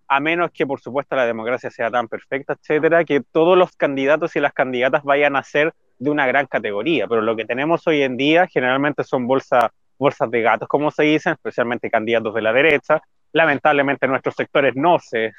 [0.08, 4.36] a menos que por supuesto la democracia sea tan perfecta, etcétera, que todos los candidatos
[4.36, 8.02] y las candidatas vayan a ser de una gran categoría, pero lo que tenemos hoy
[8.02, 12.54] en día generalmente son bolsas bolsas de gatos, como se dicen, especialmente candidatos de la
[12.54, 13.02] derecha.
[13.34, 15.34] Lamentablemente nuestros sectores no se,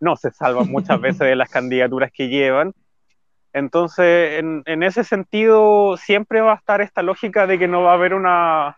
[0.00, 2.74] no se salvan muchas veces de las candidaturas que llevan
[3.52, 7.94] entonces, en, ese sentido, siempre va a estar esta lógica de que no va a
[7.94, 8.76] haber una,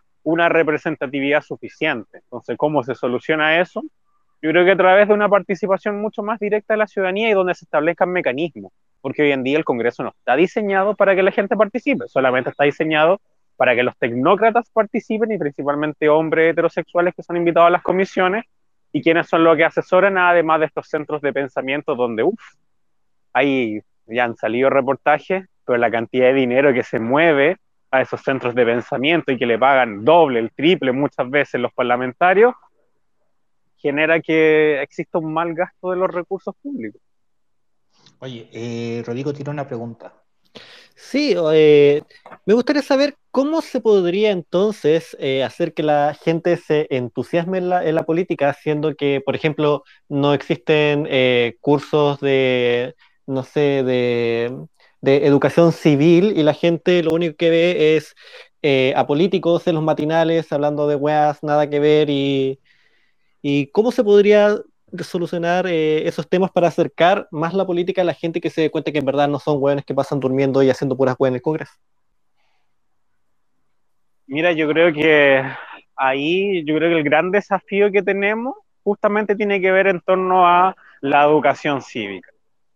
[0.48, 2.18] representatividad suficiente.
[2.18, 3.82] Entonces, ¿cómo se soluciona eso?
[4.42, 7.34] Yo creo que a través de una participación mucho más directa de la ciudadanía y
[7.34, 11.22] donde se establezcan mecanismos, porque hoy en día el Congreso no está diseñado para que
[11.22, 13.20] la gente participe, solamente está diseñado
[13.56, 18.44] para que los tecnócratas participen y principalmente hombres heterosexuales que son invitados a las comisiones
[18.92, 22.42] y quienes son los que asesoran además de estos centros de pensamiento donde, uff,
[23.32, 27.56] hay ya han salido reportajes, pero la cantidad de dinero que se mueve
[27.90, 31.72] a esos centros de pensamiento y que le pagan doble, el triple muchas veces los
[31.72, 32.54] parlamentarios,
[33.76, 37.00] genera que exista un mal gasto de los recursos públicos.
[38.18, 40.12] Oye, eh, Rodrigo tiene una pregunta.
[40.96, 42.02] Sí, eh,
[42.46, 47.68] me gustaría saber cómo se podría entonces eh, hacer que la gente se entusiasme en
[47.68, 51.06] la, en la, política, siendo que, por ejemplo, no existen
[51.60, 52.94] cursos de
[53.26, 54.56] no sé, de,
[55.00, 58.14] de educación civil y la gente lo único que ve es
[58.62, 62.60] eh, a políticos en los matinales hablando de weas, nada que ver y,
[63.42, 64.56] y cómo se podría
[65.02, 68.70] solucionar eh, esos temas para acercar más la política a la gente que se dé
[68.70, 71.36] cuenta que en verdad no son weones que pasan durmiendo y haciendo puras weas en
[71.36, 71.72] el Congreso.
[74.26, 75.42] Mira, yo creo que
[75.96, 80.46] ahí, yo creo que el gran desafío que tenemos justamente tiene que ver en torno
[80.46, 82.30] a la educación cívica,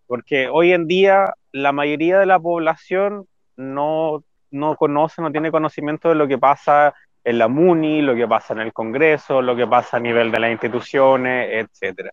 [0.08, 6.08] porque hoy en día la mayoría de la población no, no conoce, no tiene conocimiento
[6.08, 9.66] de lo que pasa en la MUNI, lo que pasa en el Congreso, lo que
[9.66, 12.10] pasa a nivel de las instituciones, etcétera.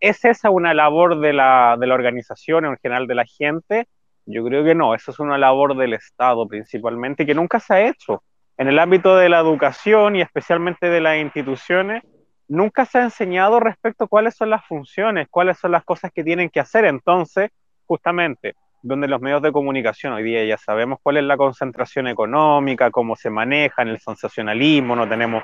[0.00, 3.86] ¿Es esa una labor de la, de la organización, en general de la gente?
[4.26, 7.88] Yo creo que no, eso es una labor del Estado principalmente, que nunca se ha
[7.88, 8.22] hecho.
[8.58, 12.02] En el ámbito de la educación y especialmente de las instituciones,
[12.48, 16.24] nunca se ha enseñado respecto a cuáles son las funciones, cuáles son las cosas que
[16.24, 16.84] tienen que hacer.
[16.84, 17.50] Entonces,
[17.86, 22.90] justamente, donde los medios de comunicación hoy día ya sabemos cuál es la concentración económica,
[22.90, 25.42] cómo se manejan, el sensacionalismo, no tenemos,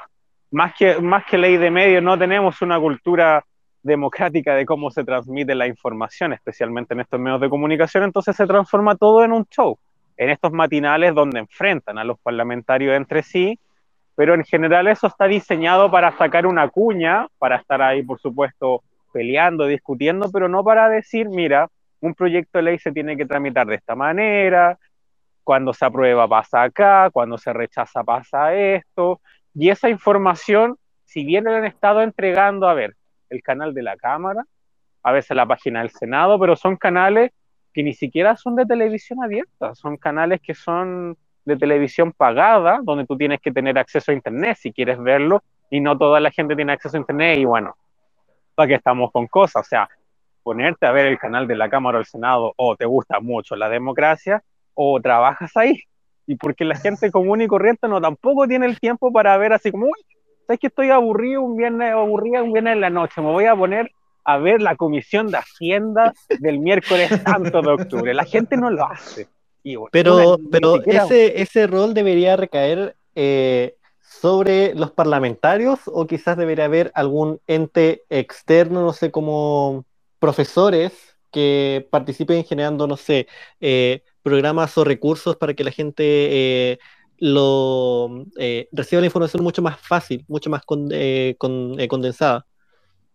[0.50, 3.44] más que, más que ley de medios, no tenemos una cultura
[3.82, 8.46] democrática de cómo se transmite la información, especialmente en estos medios de comunicación, entonces se
[8.46, 9.76] transforma todo en un show,
[10.16, 13.58] en estos matinales donde enfrentan a los parlamentarios entre sí,
[14.14, 18.82] pero en general eso está diseñado para sacar una cuña, para estar ahí, por supuesto,
[19.12, 21.68] peleando, discutiendo, pero no para decir, mira,
[22.00, 24.78] un proyecto de ley se tiene que tramitar de esta manera,
[25.44, 29.20] cuando se aprueba pasa acá, cuando se rechaza pasa esto,
[29.54, 32.94] y esa información, si bien le han estado entregando, a ver,
[33.28, 34.44] el canal de la Cámara,
[35.02, 37.32] a veces la página del Senado, pero son canales
[37.72, 43.06] que ni siquiera son de televisión abierta, son canales que son de televisión pagada, donde
[43.06, 46.54] tú tienes que tener acceso a Internet si quieres verlo, y no toda la gente
[46.54, 47.76] tiene acceso a Internet, y bueno,
[48.54, 49.88] para que estamos con cosas, o sea,
[50.42, 53.56] ponerte a ver el canal de la Cámara o el Senado o te gusta mucho
[53.56, 54.42] la democracia
[54.74, 55.80] o trabajas ahí.
[56.26, 59.70] Y porque la gente común y corriente no tampoco tiene el tiempo para ver así
[59.70, 60.00] como, uy,
[60.46, 63.56] sabes que estoy aburrido un viernes, aburrida un viernes en la noche, me voy a
[63.56, 63.90] poner
[64.24, 68.14] a ver la comisión de Hacienda del miércoles santo de octubre.
[68.14, 69.28] La gente no lo hace.
[69.90, 76.92] Pero pero ese, ese rol debería recaer eh, sobre los parlamentarios o quizás debería haber
[76.94, 79.84] algún ente externo, no sé cómo
[80.18, 83.26] profesores que participen generando, no sé,
[83.60, 86.78] eh, programas o recursos para que la gente eh,
[87.18, 88.26] lo
[88.72, 92.44] reciba la información mucho más fácil, mucho más condensada.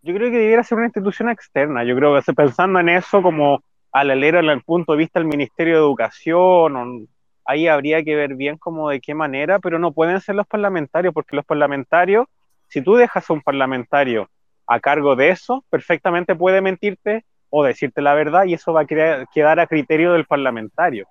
[0.02, 1.84] Yo creo que debiera ser una institución externa.
[1.84, 5.76] Yo creo que pensando en eso como al alero el punto de vista del Ministerio
[5.76, 7.08] de Educación,
[7.46, 11.14] ahí habría que ver bien cómo de qué manera, pero no pueden ser los parlamentarios,
[11.14, 12.28] porque los parlamentarios,
[12.68, 14.30] si tú dejas a un parlamentario
[14.68, 18.86] a cargo de eso, perfectamente puede mentirte o decirte la verdad y eso va a
[18.86, 21.08] quedar a criterio del parlamentario.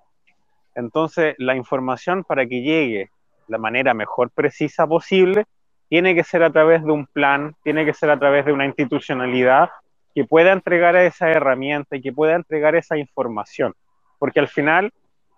[0.75, 3.09] Entonces, la información para que llegue
[3.47, 5.45] la manera mejor precisa posible
[5.89, 8.65] tiene que ser a través de un plan, tiene que ser a través de una
[8.65, 9.69] institucionalidad
[10.17, 13.75] que pueda entregar esa herramienta y que pueda entregar esa información.
[14.17, 14.91] Porque al final,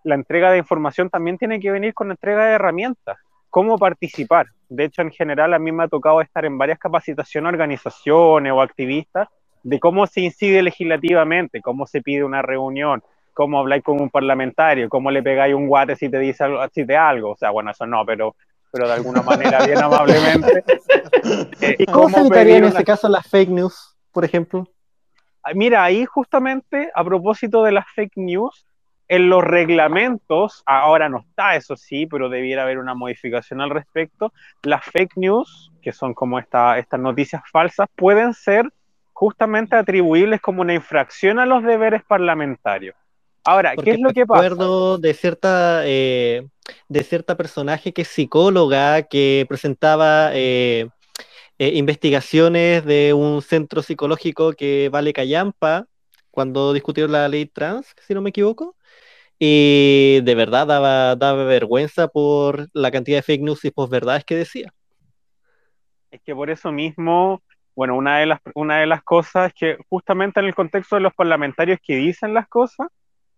[0.06, 3.18] la entrega de información también tiene que venir con entrega de herramientas
[3.50, 4.48] cómo participar.
[4.70, 8.62] De hecho, en general, a mí me ha tocado estar en varias capacitaciones, organizaciones o
[8.62, 9.28] activistas
[9.64, 14.88] de cómo se incide legislativamente, cómo se pide una reunión, cómo habláis con un parlamentario,
[14.88, 17.32] cómo le pegáis un guate si te dice algo, si te algo.
[17.32, 18.34] O sea, bueno, eso no, pero,
[18.72, 20.64] pero de alguna manera, bien amablemente.
[21.62, 24.68] Eh, ¿Y cómo, se evitaría en este caso las fake news, por ejemplo?
[25.56, 28.66] Mira, ahí justamente a propósito de las fake news,
[29.08, 34.34] en los reglamentos, ahora no está eso sí, pero debiera haber una modificación al respecto,
[34.64, 38.66] las fake news, que son como esta, estas noticias falsas, pueden ser
[39.14, 42.98] justamente atribuibles como una infracción a los deberes parlamentarios.
[43.46, 44.50] Ahora, ¿qué es lo que pasa?
[44.50, 46.46] Recuerdo de cierta, eh,
[46.90, 50.90] de cierta personaje que es psicóloga, que presentaba eh,
[51.60, 55.88] eh, investigaciones de un centro psicológico que vale Callampa,
[56.32, 58.78] cuando discutieron la ley trans, si no me equivoco,
[59.38, 64.74] y de verdad daba, vergüenza por la cantidad de fake news y posverdades que decía.
[66.12, 67.42] Es que por eso mismo,
[67.76, 71.14] bueno, una de, las, una de las cosas que justamente en el contexto de los
[71.14, 72.88] parlamentarios que dicen las cosas,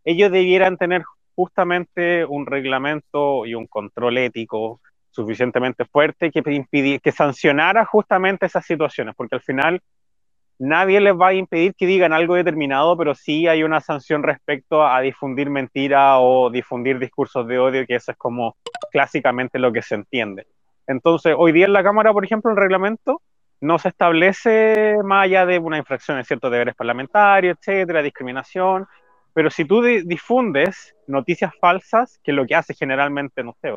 [0.03, 1.01] ellos debieran tener
[1.33, 4.79] justamente un reglamento y un control ético
[5.11, 9.81] suficientemente fuerte que, que sancionara justamente esas situaciones, porque al final
[10.57, 14.85] nadie les va a impedir que digan algo determinado, pero sí hay una sanción respecto
[14.85, 18.55] a difundir mentira o difundir discursos de odio, que eso es como
[18.91, 20.45] clásicamente lo que se entiende.
[20.87, 23.21] Entonces, hoy día en la Cámara, por ejemplo, el reglamento
[23.59, 28.87] no se establece más allá de una infracción de ciertos deberes parlamentarios, etcétera, discriminación,
[29.33, 33.71] Pero si tú di- difundes noticias falsas, que es lo que hace generalmente, no sé,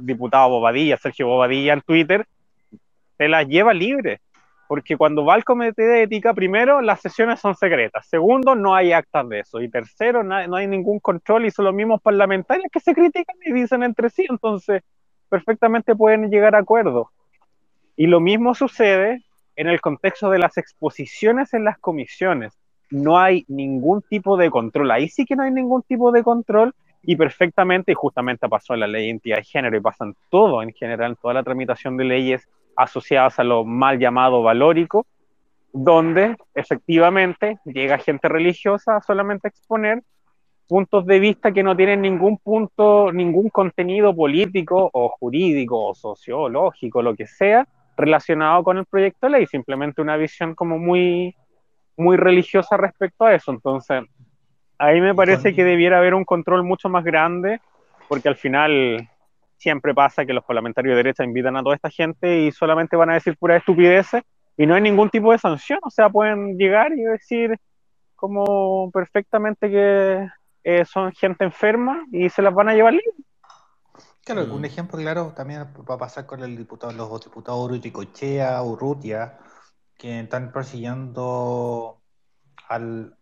[0.00, 2.26] diputado Bobadilla, Sergio Bobadilla en Twitter,
[3.16, 4.20] te las lleva libre.
[4.66, 8.06] Porque cuando va al comité de ética, primero, las sesiones son secretas.
[8.06, 9.62] Segundo, no hay actas de eso.
[9.62, 13.36] Y tercero, na- no hay ningún control y son los mismos parlamentarios que se critican
[13.46, 14.26] y dicen entre sí.
[14.28, 14.82] Entonces,
[15.30, 17.06] perfectamente pueden llegar a acuerdos.
[17.96, 19.22] Y lo mismo sucede
[19.56, 22.52] en el contexto de las exposiciones en las comisiones.
[22.90, 24.90] No hay ningún tipo de control.
[24.90, 28.80] Ahí sí que no hay ningún tipo de control y perfectamente, y justamente pasó en
[28.80, 31.96] la ley de identidad de género y pasa todo en general, en toda la tramitación
[31.96, 35.06] de leyes asociadas a lo mal llamado valórico,
[35.72, 40.02] donde efectivamente llega gente religiosa a solamente exponer
[40.68, 47.02] puntos de vista que no tienen ningún punto, ningún contenido político o jurídico o sociológico,
[47.02, 47.66] lo que sea,
[47.96, 51.34] relacionado con el proyecto de ley, simplemente una visión como muy,
[51.98, 53.50] muy religiosa respecto a eso.
[53.50, 54.04] Entonces,
[54.78, 57.60] ahí me parece que debiera haber un control mucho más grande,
[58.08, 59.08] porque al final
[59.56, 63.10] siempre pasa que los parlamentarios de derecha invitan a toda esta gente y solamente van
[63.10, 64.22] a decir pura estupideces
[64.56, 67.58] y no hay ningún tipo de sanción, o sea, pueden llegar y decir
[68.14, 70.28] como perfectamente que
[70.64, 73.24] eh, son gente enferma y se las van a llevar libre.
[74.24, 74.52] Claro, Mm.
[74.52, 79.38] un ejemplo claro también va a pasar con el diputado, los diputados Uruticochea, Urrutia,
[79.98, 82.02] que están persiguiendo
[82.68, 83.18] al,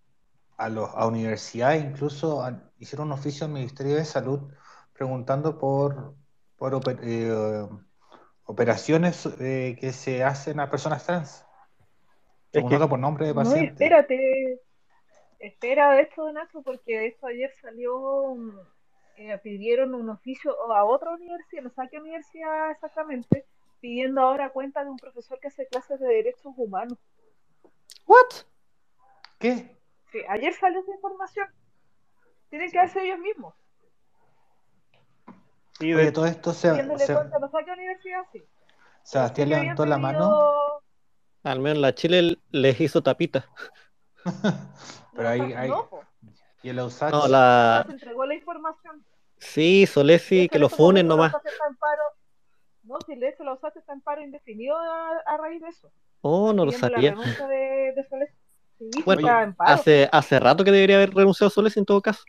[0.59, 2.45] a, los, a universidades, incluso
[2.79, 4.53] hicieron un oficio al Ministerio de Salud
[4.95, 6.17] preguntando por,
[6.57, 7.69] por oper- eh,
[8.45, 11.45] operaciones eh, que se hacen a personas trans,
[12.51, 13.85] preguntando por nombre de No, paciente.
[13.95, 14.61] espérate.
[15.39, 18.35] Espera esto, Nacho, porque de esto ayer salió.
[18.37, 18.61] mm,
[19.17, 23.47] eh, pidieron un oficio a otra universidad, no sé a qué universidad exactamente,
[23.81, 26.99] pidiendo ahora cuenta de un profesor que hace clases de derechos humanos.
[28.07, 28.45] ¿What?
[29.39, 29.77] ¿Qué?
[30.13, 31.49] Sí, ayer salió esa información.
[32.51, 33.55] Tienen que hacer ellos mismos.
[35.79, 38.43] Y Oye, de, todo esto se, se- cuenta, no qué universidad, sí.
[39.03, 40.81] Sebastián levantó la mano,
[41.43, 43.49] Al menos la Chile les hizo tapita.
[45.15, 46.03] pero ahí, no, po.
[46.63, 47.85] y el Ausach, No, la.
[47.87, 49.05] Se entregó la información.
[49.39, 51.33] Sí, Solesi, que lo funen nomás.
[51.33, 52.03] paro.
[52.87, 55.91] No, si de hecho la USACH está en paro indefinido a, a raíz de eso.
[56.23, 57.11] Oh, no lo la sabía.
[57.11, 58.31] renuncia de, de Soles.
[58.79, 59.71] Sí, Bueno, está en paro.
[59.75, 62.23] hace, hace rato que debería haber renunciado Solesi en todo caso.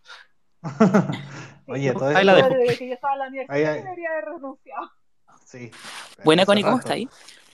[1.68, 2.50] Oye, todo Ahí la dejo.
[2.50, 3.84] Desde que yo estaba en la universidad Ahí, ahí.
[3.84, 4.92] debería haber renunciado.
[5.46, 5.72] sí.
[6.24, 7.08] Buena, Connie, ¿cómo está ahí?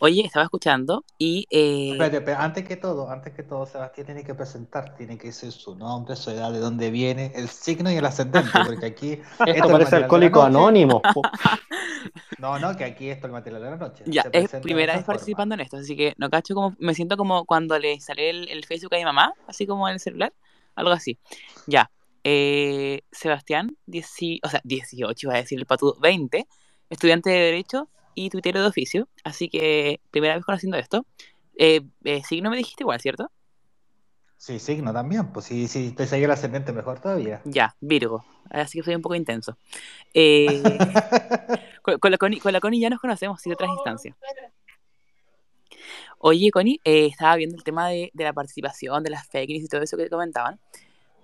[0.05, 4.25] Oye, estaba escuchando y eh, Espérate, espérate, antes que todo, antes que todo, Sebastián tiene
[4.25, 7.95] que presentar, tiene que decir su nombre, su edad, de dónde viene, el signo y
[7.95, 9.11] el ascendente, porque aquí
[9.45, 11.01] Esto es parece alcohólico anónimo.
[12.37, 14.03] No, no, que aquí esto es el material de la noche.
[14.05, 17.15] ya se es primera vez participando en esto, así que no cacho como, me siento
[17.15, 20.33] como cuando le sale el, el Facebook a mi mamá, así como en el celular,
[20.75, 21.17] algo así.
[21.65, 21.89] Ya,
[22.25, 24.09] eh, Sebastián, 10,
[24.43, 26.45] o sea, 18, iba a decir el patu, 20,
[26.89, 31.05] estudiante de Derecho y tuitero de oficio, así que primera vez conociendo esto.
[31.57, 33.31] Eh, eh, signo me dijiste igual, ¿cierto?
[34.37, 37.41] Sí, signo también, pues si, si te sigue el ascendente, mejor todavía.
[37.45, 39.57] Ya, Virgo, así que soy un poco intenso.
[40.13, 40.61] Eh,
[41.81, 44.17] con, con la Connie, con la Connie ya nos conocemos, sí, de otras instancias.
[46.17, 49.63] Oye, Connie, eh, estaba viendo el tema de, de la participación, de las fake news
[49.63, 50.59] y todo eso que comentaban.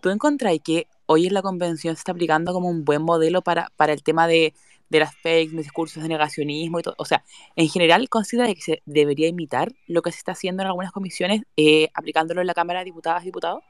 [0.01, 3.69] ¿Tú encontráis que hoy en la convención se está aplicando como un buen modelo para,
[3.75, 4.53] para el tema de,
[4.89, 6.95] de las fake news, discursos de negacionismo y todo?
[6.97, 7.23] O sea,
[7.55, 11.43] en general, ¿considera que se debería imitar lo que se está haciendo en algunas comisiones,
[11.57, 13.63] eh, aplicándolo en la Cámara de Diputadas y Diputados?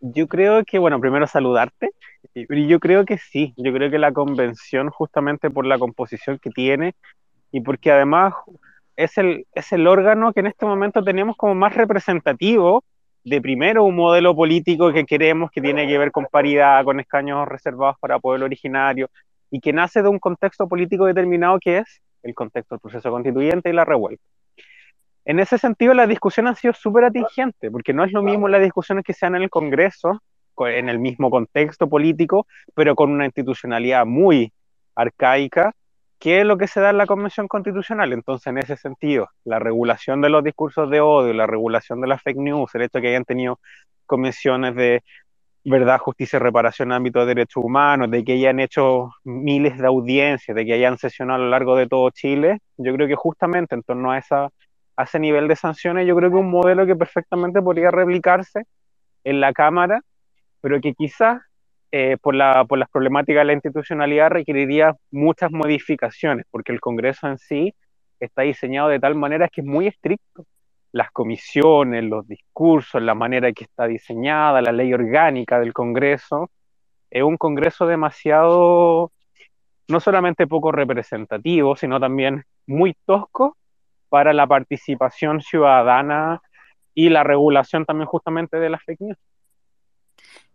[0.00, 1.90] Yo creo que, bueno, primero saludarte.
[2.34, 6.50] Y yo creo que sí, yo creo que la convención, justamente por la composición que
[6.50, 6.94] tiene
[7.50, 8.34] y porque además
[8.96, 12.84] es el, es el órgano que en este momento tenemos como más representativo
[13.24, 17.46] de primero un modelo político que queremos que tiene que ver con paridad, con escaños
[17.48, 19.10] reservados para pueblo originario
[19.50, 23.70] y que nace de un contexto político determinado que es el contexto del proceso constituyente
[23.70, 24.22] y la revuelta.
[25.24, 28.62] En ese sentido, la discusión ha sido súper atingente, porque no es lo mismo las
[28.62, 30.22] discusiones que se dan en el Congreso,
[30.54, 34.52] co- en el mismo contexto político, pero con una institucionalidad muy
[34.94, 35.72] arcaica,
[36.18, 38.12] que lo que se da en la Convención Constitucional.
[38.12, 42.22] Entonces, en ese sentido, la regulación de los discursos de odio, la regulación de las
[42.22, 43.58] fake news, el hecho de que hayan tenido
[44.04, 45.02] convenciones de
[45.64, 49.86] verdad, justicia y reparación en ámbito de derechos humanos, de que hayan hecho miles de
[49.86, 53.74] audiencias, de que hayan sesionado a lo largo de todo Chile, yo creo que justamente
[53.74, 54.48] en torno a, esa,
[54.96, 58.62] a ese nivel de sanciones, yo creo que un modelo que perfectamente podría replicarse
[59.24, 60.00] en la Cámara,
[60.60, 61.42] pero que quizás
[61.92, 67.26] eh, por, la, por las problemáticas de la institucionalidad requeriría muchas modificaciones, porque el Congreso
[67.28, 67.74] en sí
[68.20, 70.44] está diseñado de tal manera que es muy estricto.
[70.92, 76.50] Las comisiones, los discursos, la manera que está diseñada, la ley orgánica del Congreso,
[77.10, 79.12] es un Congreso demasiado,
[79.88, 83.56] no solamente poco representativo, sino también muy tosco
[84.08, 86.40] para la participación ciudadana
[86.94, 89.18] y la regulación también justamente de las fake news.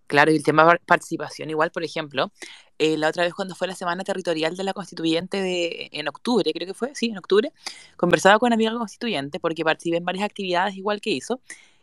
[0.08, 2.32] Claro, y el tema de participación, igual, por ejemplo,
[2.78, 6.52] eh, la otra vez cuando fue la semana territorial de la constituyente de, en octubre,
[6.54, 7.52] creo que fue, sí, en octubre,
[7.98, 11.42] conversaba con una amiga constituyente porque participé en varias actividades igual que hizo,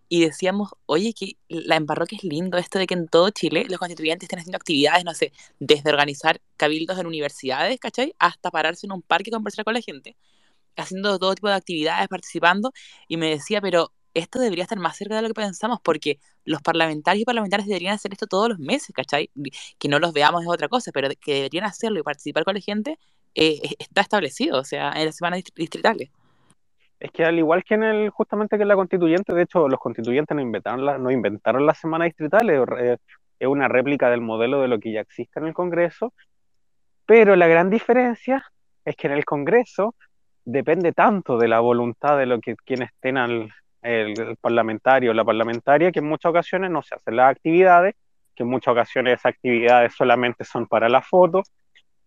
[0.09, 3.79] y decíamos, oye, que la embarró es lindo esto de que en todo Chile los
[3.79, 8.15] constituyentes estén haciendo actividades, no sé, desde organizar cabildos en universidades, ¿cachai?
[8.19, 10.17] Hasta pararse en un parque y conversar con la gente,
[10.77, 12.73] haciendo todo tipo de actividades, participando,
[13.09, 16.61] y me decía, pero esto debería estar más cerca de lo que pensamos, porque los
[16.63, 19.31] parlamentarios y parlamentarias deberían hacer esto todos los meses, ¿cachai?
[19.79, 22.61] Que no los veamos es otra cosa, pero que deberían hacerlo y participar con la
[22.61, 22.99] gente
[23.35, 26.11] eh, está establecido, o sea, en las semanas distritales.
[27.01, 29.81] Es que al igual que en el, justamente que en la constituyente, de hecho, los
[29.81, 32.61] constituyentes no inventaron la, no inventaron las semanas distritales,
[33.39, 36.13] es una réplica del modelo de lo que ya existe en el Congreso,
[37.07, 38.45] pero la gran diferencia
[38.85, 39.97] es que en el Congreso
[40.45, 43.53] depende tanto de la voluntad de lo que quienes estén al,
[43.83, 47.95] el, parlamentario o la parlamentaria, que en muchas ocasiones no se hacen las actividades,
[48.35, 51.43] que en muchas ocasiones esas actividades solamente son para la foto.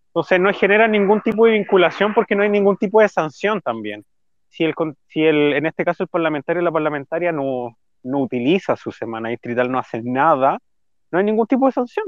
[0.07, 4.05] Entonces no genera ningún tipo de vinculación porque no hay ningún tipo de sanción también.
[4.49, 4.73] Si, el,
[5.07, 9.29] si el, en este caso el parlamentario o la parlamentaria no, no utiliza su semana
[9.29, 10.57] distrital, no hace nada,
[11.11, 12.05] no hay ningún tipo de sanción.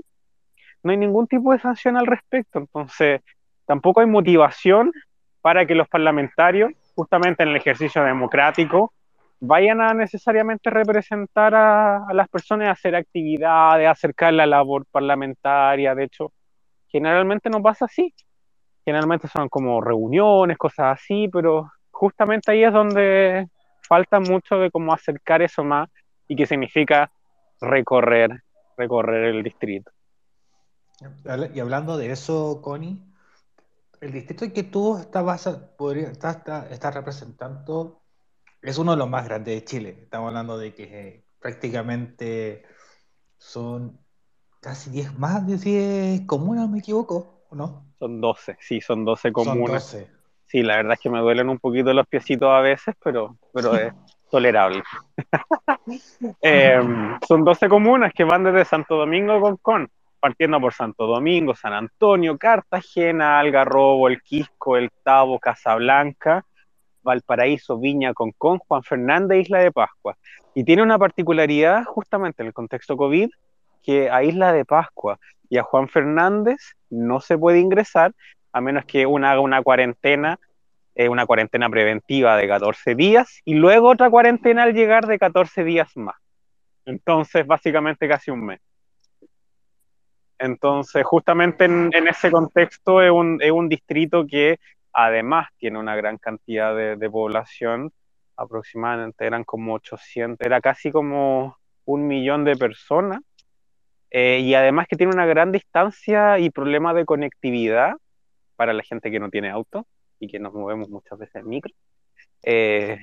[0.83, 2.59] No hay ningún tipo de sanción al respecto.
[2.59, 3.21] Entonces,
[3.65, 4.93] tampoco hay motivación
[5.41, 8.93] para que los parlamentarios, justamente en el ejercicio democrático,
[9.39, 15.93] vayan a necesariamente representar a, las personas, a hacer actividades, acercar la labor parlamentaria.
[15.95, 16.33] De hecho,
[16.87, 18.13] generalmente no pasa así.
[18.85, 23.47] Generalmente son como reuniones, cosas así, pero justamente ahí es donde
[23.81, 25.89] falta mucho de cómo acercar eso más
[26.27, 27.11] y que significa
[27.59, 28.43] recorrer,
[28.77, 29.91] recorrer el distrito.
[31.53, 33.03] Y hablando de eso, Connie,
[34.01, 36.37] el distrito en que tú estabas, podría, estás,
[36.71, 38.01] estás representando
[38.61, 39.97] es uno de los más grandes de Chile.
[40.01, 42.63] Estamos hablando de que prácticamente
[43.37, 43.99] son
[44.61, 47.85] casi 10 más de 10 comunas, me equivoco, ¿o no?
[47.99, 49.83] Son 12, sí, son 12 comunas.
[49.83, 50.17] Son 12.
[50.45, 53.75] Sí, la verdad es que me duelen un poquito los piecitos a veces, pero, pero
[53.75, 53.93] es
[54.31, 54.83] tolerable.
[56.41, 59.89] Em, son 12 comunas que van desde Santo Domingo a Concón,
[60.19, 66.45] partiendo por Santo Domingo, San Antonio, Cartagena, Algarrobo, El Quisco, El Tabo, Casablanca
[67.07, 70.17] Valparaíso, Viña, Concón, Juan Fernández, Isla de Pascua.
[70.53, 73.29] Y tiene una particularidad justamente en el contexto COVID,
[73.81, 75.17] que a Isla de Pascua
[75.49, 76.57] y a Juan Fernández
[76.89, 78.11] no se puede ingresar
[78.51, 80.37] a menos que uno haga una cuarentena,
[80.95, 85.63] eh, una cuarentena preventiva de 14 días y luego otra cuarentena al llegar de 14
[85.63, 86.15] días más.
[86.85, 88.59] Entonces, básicamente casi un mes.
[90.39, 94.59] Entonces, justamente en, ese contexto es un, es un distrito que
[94.99, 97.91] Además, tiene una gran cantidad de, población,
[98.35, 103.21] aproximadamente eran como 800, era casi como un millón de personas.
[104.09, 107.93] Eh, y además que tiene una gran distancia y problema de conectividad
[108.55, 109.85] para la gente que no tiene auto
[110.19, 111.73] y que nos movemos muchas veces en micro,
[112.41, 112.97] eh,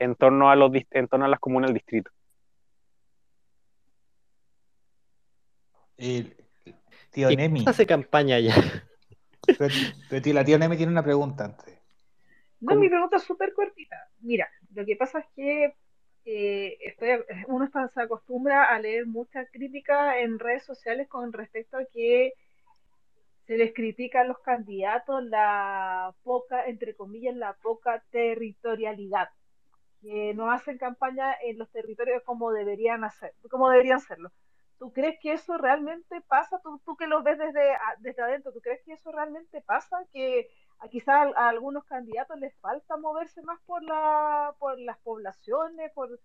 [0.00, 2.10] en, torno a los, en torno a las comunas del distrito.
[7.12, 7.62] tío Nemi.
[7.64, 8.54] hace campaña ya?
[9.56, 11.78] Pero, la tía Nemi tiene una pregunta antes.
[12.60, 13.96] No, mi pregunta es súper cortita.
[14.20, 15.74] Mira, lo que pasa es que
[16.24, 17.10] eh, estoy,
[17.46, 22.32] uno se acostumbra a leer mucha crítica en redes sociales con respecto a que
[23.46, 29.30] se les critica a los candidatos la poca, entre comillas, la poca territorialidad,
[30.02, 34.30] que no hacen campaña en los territorios como deberían hacer, como deberían hacerlo.
[34.78, 36.60] ¿Tú crees que eso realmente pasa?
[36.62, 39.96] ¿Tú, tú que lo ves desde, desde adentro, ¿tú crees que eso realmente pasa?
[40.12, 40.48] ¿Que
[40.90, 46.20] quizás a, algunos candidatos les falta moverse más por, la, por las poblaciones, por,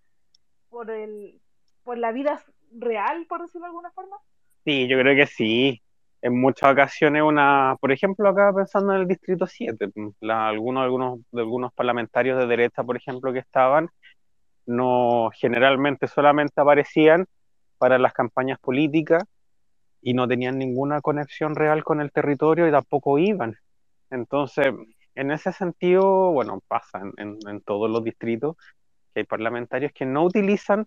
[0.69, 1.41] por, el,
[1.83, 4.17] por la vida real, por decirlo de alguna forma?
[4.63, 5.81] Sí, yo creo que sí.
[6.21, 9.89] En muchas ocasiones, una, por ejemplo, acá pensando en el Distrito 7,
[10.21, 13.89] la, algunos, algunos, de algunos parlamentarios de derecha, por ejemplo, que estaban,
[14.65, 17.25] no generalmente solamente aparecían
[17.83, 19.25] para las campañas políticas
[20.01, 23.57] y no tenían ninguna conexión real con el territorio y tampoco iban.
[24.09, 24.67] Entonces,
[25.15, 28.55] en ese sentido, bueno, pasa en, todos los distritos
[29.13, 30.85] que hay parlamentarios que no utilizan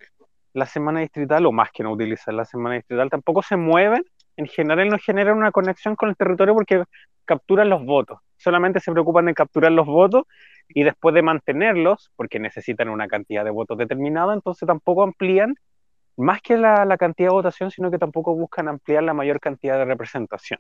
[0.55, 4.03] la semana distrital o más que no utilizan la semana distrital, tampoco se mueven,
[4.39, 6.83] en general no generan una conexión con el territorio porque
[7.27, 8.21] capturan los votos.
[8.39, 10.23] solamente se preocupan de capturar los votos
[10.71, 15.57] y después de mantenerlos, porque necesitan una cantidad de votos determinada, entonces tampoco amplían
[16.17, 19.85] más que la, cantidad de votación, sino que tampoco buscan ampliar la mayor cantidad de
[19.85, 20.59] representación.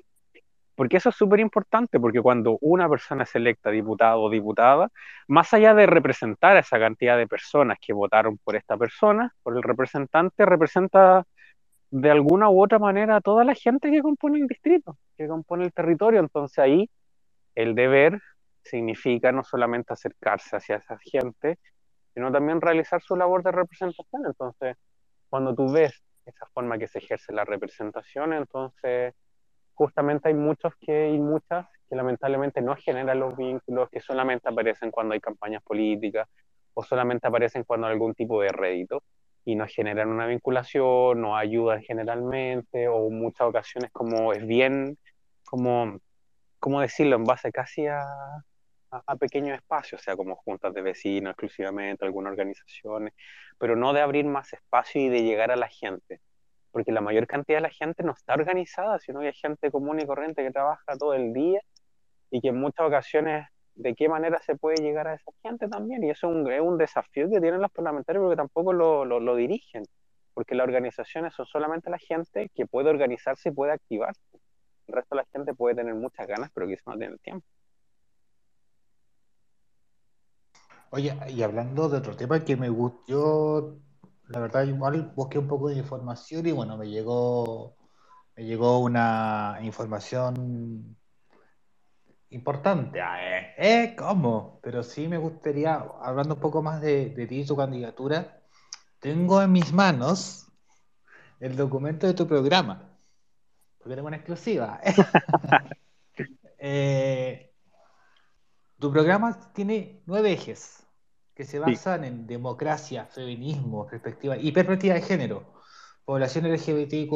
[0.75, 4.91] Porque eso es súper importante, porque cuando una persona es electa diputado o diputada,
[5.27, 9.57] más allá de representar a esa cantidad de personas que votaron por esta persona, por
[9.57, 11.25] el representante, representa
[11.91, 15.65] de alguna u otra manera a toda la gente que compone el distrito, que compone
[15.65, 16.21] el territorio.
[16.21, 16.91] Entonces ahí
[17.55, 18.21] el deber
[18.63, 21.59] significa no solamente acercarse hacia esa gente,
[22.15, 24.27] sino también realizar su labor de representación.
[24.27, 24.77] Entonces,
[25.29, 29.15] cuando tú ves esa forma que se ejerce la representación, entonces
[29.75, 34.91] justamente hay muchos que y muchas que lamentablemente no generan los vínculos, que solamente aparecen
[34.91, 36.29] cuando hay campañas políticas
[36.75, 39.03] o solamente aparecen cuando hay algún tipo de rédito
[39.45, 44.99] y no generan una vinculación, no ayudan generalmente o muchas ocasiones como es bien,
[45.45, 46.01] como,
[46.59, 47.17] ¿cómo decirlo?
[47.17, 48.03] En base casi a,
[48.97, 53.15] a, a pequeños espacios, sea, como juntas de vecinos exclusivamente, algunas organizaciones,
[53.59, 56.21] pero no de abrir más espacio y de llegar a la gente
[56.77, 59.99] porque la mayor cantidad de la gente no está organizada, sino que hay gente común
[59.99, 61.59] y corriente que trabaja todo el día
[62.31, 66.05] y que en muchas ocasiones de qué manera se puede llegar a esa gente también.
[66.05, 69.21] Y eso es un, es un desafío que tienen los parlamentarios porque tampoco lo, lo,
[69.21, 69.85] lo, dirigen,
[70.35, 74.21] porque las organizaciones son solamente la gente que puede organizarse y puede activarse.
[74.87, 77.47] El resto de la gente puede tener muchas ganas, pero quizás no tiene el tiempo.
[80.97, 83.81] Oye, y hablando de otro tema que me gustó,
[84.29, 87.77] la verdad igual busqué un poco de información y bueno, me llegó,
[88.35, 90.97] me llegó una información
[92.31, 93.03] importante.
[93.03, 93.55] Ah, ¿Eh?
[93.59, 93.95] ¿Eh?
[93.95, 94.59] ¿Cómo?
[94.63, 98.41] Pero sí me gustaría, hablando un poco más de, de ti y tu candidatura,
[98.99, 100.47] tengo en mis manos
[101.41, 102.89] el documento de tu programa.
[103.81, 104.81] Porque tengo una exclusiva.
[106.59, 107.53] eh,
[108.79, 110.86] tu programa tiene nueve ejes
[111.37, 112.07] que se basan sí.
[112.07, 115.45] en democracia, feminismo, perspectiva y perspectiva de género,
[116.07, 117.13] población LGBTIQ,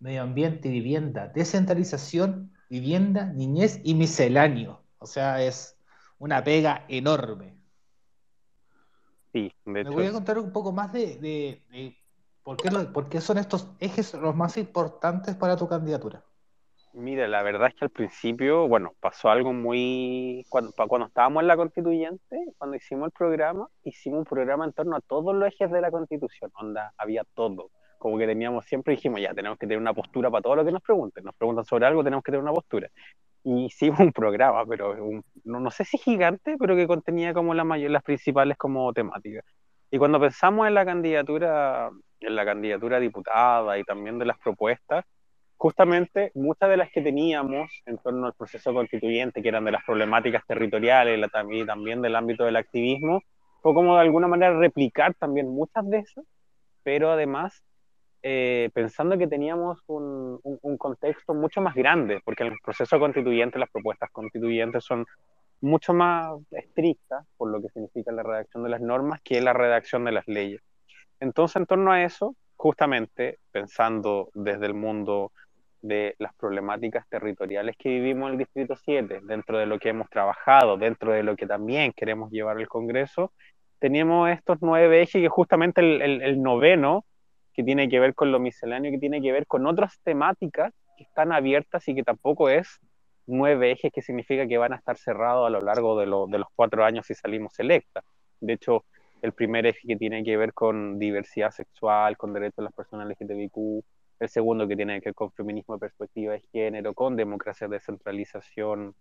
[0.00, 4.82] medio ambiente y vivienda, descentralización, vivienda, niñez y misceláneo.
[4.98, 5.78] O sea, es
[6.18, 7.54] una pega enorme.
[9.34, 11.96] Sí, de Me voy a contar un poco más de, de, de
[12.42, 16.24] por, qué por qué son estos ejes los más importantes para tu candidatura.
[16.96, 20.46] Mira, la verdad es que al principio, bueno, pasó algo muy...
[20.48, 24.94] Cuando, cuando estábamos en la constituyente, cuando hicimos el programa, hicimos un programa en torno
[24.94, 27.70] a todos los ejes de la constitución, onda, había todo.
[27.98, 30.70] Como que teníamos siempre, dijimos, ya, tenemos que tener una postura para todo lo que
[30.70, 31.24] nos pregunten.
[31.24, 32.88] Nos preguntan sobre algo, tenemos que tener una postura.
[33.42, 37.54] Y hicimos un programa, pero un, no, no, sé si gigante, pero que contenía como
[37.54, 39.44] mayor, las principales como temáticas.
[39.90, 41.90] Y cuando pensamos en la candidatura,
[42.20, 45.04] en la candidatura diputada y también de las propuestas,
[45.64, 49.82] justamente muchas de las que teníamos en torno al proceso constituyente, que eran de las
[49.82, 53.22] problemáticas territoriales y también del ámbito del activismo,
[53.62, 56.26] fue como de alguna manera replicar también muchas de esas,
[56.82, 57.64] pero además
[58.22, 63.58] eh, pensando que teníamos un, un, contexto mucho más grande, porque en el proceso constituyente
[63.58, 65.06] las propuestas constituyentes son
[65.62, 70.04] mucho más estrictas por lo que significa la redacción de las normas que la redacción
[70.04, 70.60] de las leyes.
[71.20, 75.32] Entonces, en torno a eso, justamente pensando desde el mundo
[75.84, 80.08] de las problemáticas territoriales que vivimos en el Distrito 7, dentro de lo que hemos
[80.08, 83.32] trabajado, dentro de lo que también queremos llevar al Congreso,
[83.80, 87.04] teníamos estos nueve ejes que justamente el, el, noveno,
[87.52, 91.04] que tiene que ver con lo misceláneo, que tiene que ver con otras temáticas que
[91.04, 92.80] están abiertas y que tampoco es
[93.26, 96.38] nueve ejes, que significa que van a estar cerrados a lo largo de, lo, de
[96.38, 98.04] los cuatro años si salimos electas.
[98.40, 98.86] De hecho,
[99.20, 103.06] el primer eje que tiene que ver con diversidad sexual, con derechos de las personas
[103.06, 103.84] LGTBIQ,
[104.20, 108.94] el segundo que tiene que ver con feminismo de perspectiva de género, con democracia, descentralización,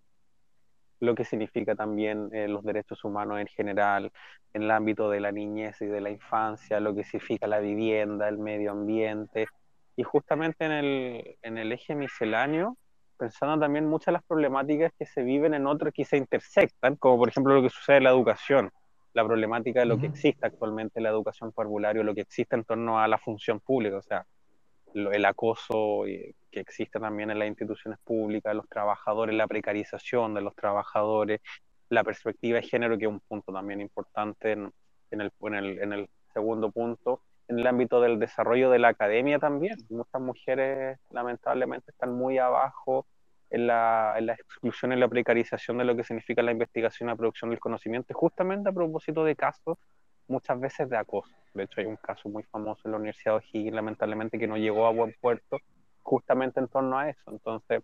[1.00, 4.12] lo que significa también eh, los derechos humanos en general,
[4.54, 8.30] en el ámbito de la niñez y de la infancia, lo que significa la vivienda,
[8.30, 9.48] el medio ambiente,
[9.96, 12.78] y justamente en el, en el eje misceláneo,
[13.18, 17.18] pensando también muchas de las problemáticas que se viven en otros que se intersectan, como
[17.18, 18.72] por ejemplo lo que sucede en la educación,
[19.14, 20.02] la problemática de lo uh -huh.
[20.02, 23.60] que existe actualmente en la educación parvularia, lo que existe en torno a la función
[23.60, 24.26] pública, o sea,
[24.94, 30.56] el acoso que existe también en las instituciones públicas, los trabajadores, la precarización de los
[30.56, 31.42] trabajadores,
[31.90, 34.72] la perspectiva de género, que es un punto también importante en,
[35.12, 35.32] en, el,
[35.80, 39.78] en el segundo punto, en el ámbito del desarrollo de la academia también.
[39.90, 43.06] Muchas mujeres lamentablemente están muy abajo
[43.50, 47.12] en la, en la exclusión y la precarización de lo que significa la investigación y
[47.12, 49.78] la producción del conocimiento, justamente a propósito de casos
[50.28, 51.34] muchas veces de acoso.
[51.54, 54.58] De hecho, hay un caso muy famoso en la Universidad de O'Higgins, lamentablemente, que no
[54.58, 55.58] llegó a buen puerto
[56.02, 57.32] justamente en torno a eso.
[57.32, 57.82] Entonces,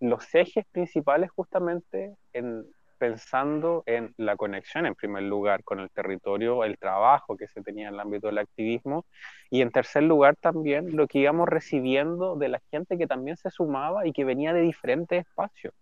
[0.00, 2.66] los ejes principales justamente en
[3.04, 7.88] pensando en la conexión en primer lugar con el territorio, el trabajo que se tenía
[7.88, 9.04] en el ámbito del activismo
[9.50, 13.50] y en tercer lugar también lo que íbamos recibiendo de la gente que también se
[13.50, 15.74] sumaba y que venía de diferentes espacios.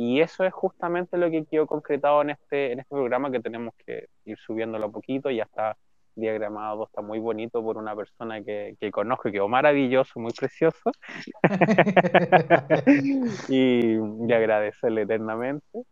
[0.00, 3.74] Y eso es justamente lo que quedó concretado en este, en este programa que tenemos
[3.84, 5.76] que ir subiéndolo a poquito, ya está
[6.14, 10.92] diagramado, está muy bonito por una persona que, que conozco, que quedó maravilloso, muy precioso.
[13.48, 15.82] y, y agradecerle eternamente.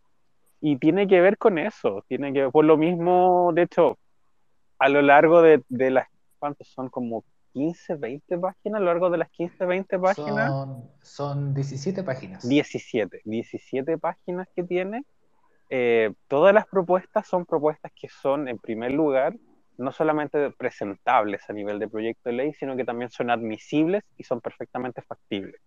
[0.60, 3.98] Y tiene que ver con eso, tiene que ver, por lo mismo, de hecho,
[4.78, 6.06] a lo largo de, de las,
[6.38, 6.90] ¿cuántos son?
[6.90, 7.24] Como
[7.56, 10.50] 15, 20 páginas, a lo largo de las 15, 20 páginas.
[10.52, 12.46] Son, son 17 páginas.
[12.46, 15.04] 17, 17 páginas que tiene.
[15.70, 19.34] Eh, todas las propuestas son propuestas que son, en primer lugar,
[19.78, 24.24] no solamente presentables a nivel de proyecto de ley, sino que también son admisibles y
[24.24, 25.58] son perfectamente factibles.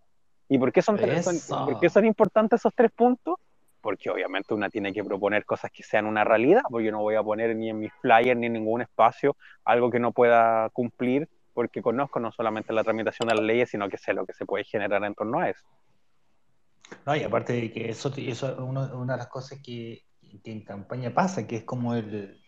[0.48, 3.36] ¿Y por qué son, tres- son- por qué son importantes esos tres puntos?
[3.82, 7.16] Porque obviamente una tiene que proponer cosas que sean una realidad, porque yo no voy
[7.16, 9.36] a poner ni en mis flyers ni en ningún espacio
[9.66, 11.28] algo que no pueda cumplir,
[11.60, 14.46] porque conozco no solamente la tramitación de las leyes, sino que sé lo que se
[14.46, 15.62] puede generar en torno a eso.
[17.06, 20.06] No, y aparte de que eso, eso es uno- una de las cosas que,
[20.42, 22.40] que en campaña pasa, que es como el,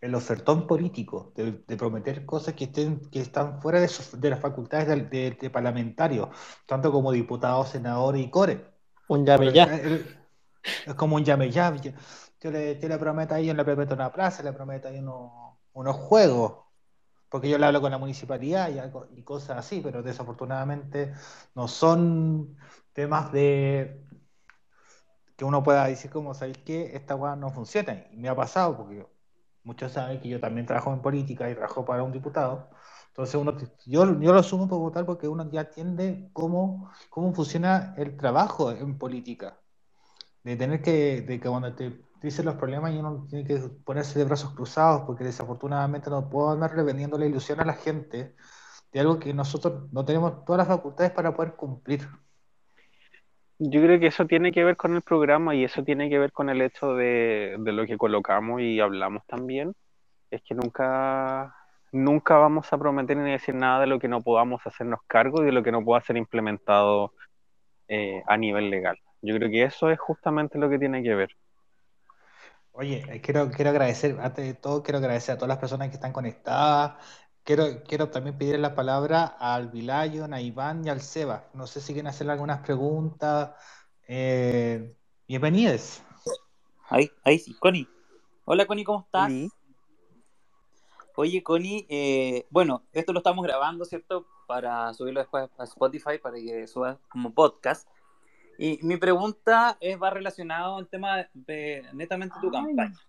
[0.00, 4.30] el ofertón político, de, de prometer cosas que estén, que están fuera de, sus- de
[4.30, 6.28] las facultades del- de, de parlamentarios,
[6.64, 8.66] tanto como diputados, senadores y core.
[9.08, 9.64] Un llame ya.
[9.64, 11.74] es, como un llame ya.
[12.40, 15.58] Yo, le, yo le prometo ahí, yo le prometo una plaza, le prometo ahí unos,
[15.72, 16.69] unos juegos,
[17.30, 18.70] porque yo le hablo con la municipalidad
[19.16, 21.14] y, cosas así, pero desafortunadamente
[21.54, 22.56] no son
[22.92, 24.04] temas de
[25.36, 26.94] que uno pueda decir como, ¿sabéis qué?
[26.94, 28.04] Esta weá no funciona.
[28.10, 29.06] Y me ha pasado, porque
[29.62, 32.68] muchos saben que yo también trabajo en política y trabajo para un diputado.
[33.08, 33.56] Entonces uno,
[33.86, 38.72] yo, yo lo asumo por votar porque uno ya entiende cómo, cómo funciona el trabajo
[38.72, 39.60] en política.
[40.42, 41.74] De tener que, de cuando
[42.20, 46.50] dicen los problemas y uno tiene que ponerse de brazos cruzados porque desafortunadamente no puedo
[46.50, 48.34] andar vendiendo la ilusión a la gente
[48.92, 52.08] de algo que nosotros no tenemos todas las facultades para poder cumplir.
[53.58, 56.32] Yo creo que eso tiene que ver con el programa y eso tiene que ver
[56.32, 59.74] con el hecho de, de lo que colocamos y hablamos también.
[60.30, 61.54] Es que nunca,
[61.92, 65.46] nunca vamos a prometer ni decir nada de lo que no podamos hacernos cargo y
[65.46, 67.12] de lo que no pueda ser implementado
[67.88, 68.98] eh, a nivel legal.
[69.20, 71.36] Yo creo que eso es justamente lo que tiene que ver.
[72.80, 75.96] Oye, eh, quiero, quiero agradecer, antes de todo, quiero agradecer a todas las personas que
[75.96, 76.94] están conectadas.
[77.44, 81.50] Quiero, quiero también pedir la palabra al Vilayon, a Iván y al Seba.
[81.52, 83.50] No sé si quieren hacerle algunas preguntas.
[84.08, 84.96] Eh,
[85.28, 86.00] bienvenidos.
[86.88, 87.86] Ahí, ahí sí, Connie.
[88.46, 89.28] Hola Connie, ¿cómo estás?
[89.28, 89.50] Sí.
[91.16, 94.26] Oye, Connie, eh, bueno, esto lo estamos grabando, ¿cierto?
[94.46, 97.86] Para subirlo después a Spotify, para que suba como podcast.
[98.62, 102.52] Y mi pregunta es, va relacionado al tema de netamente tu Ay.
[102.52, 103.00] campaña.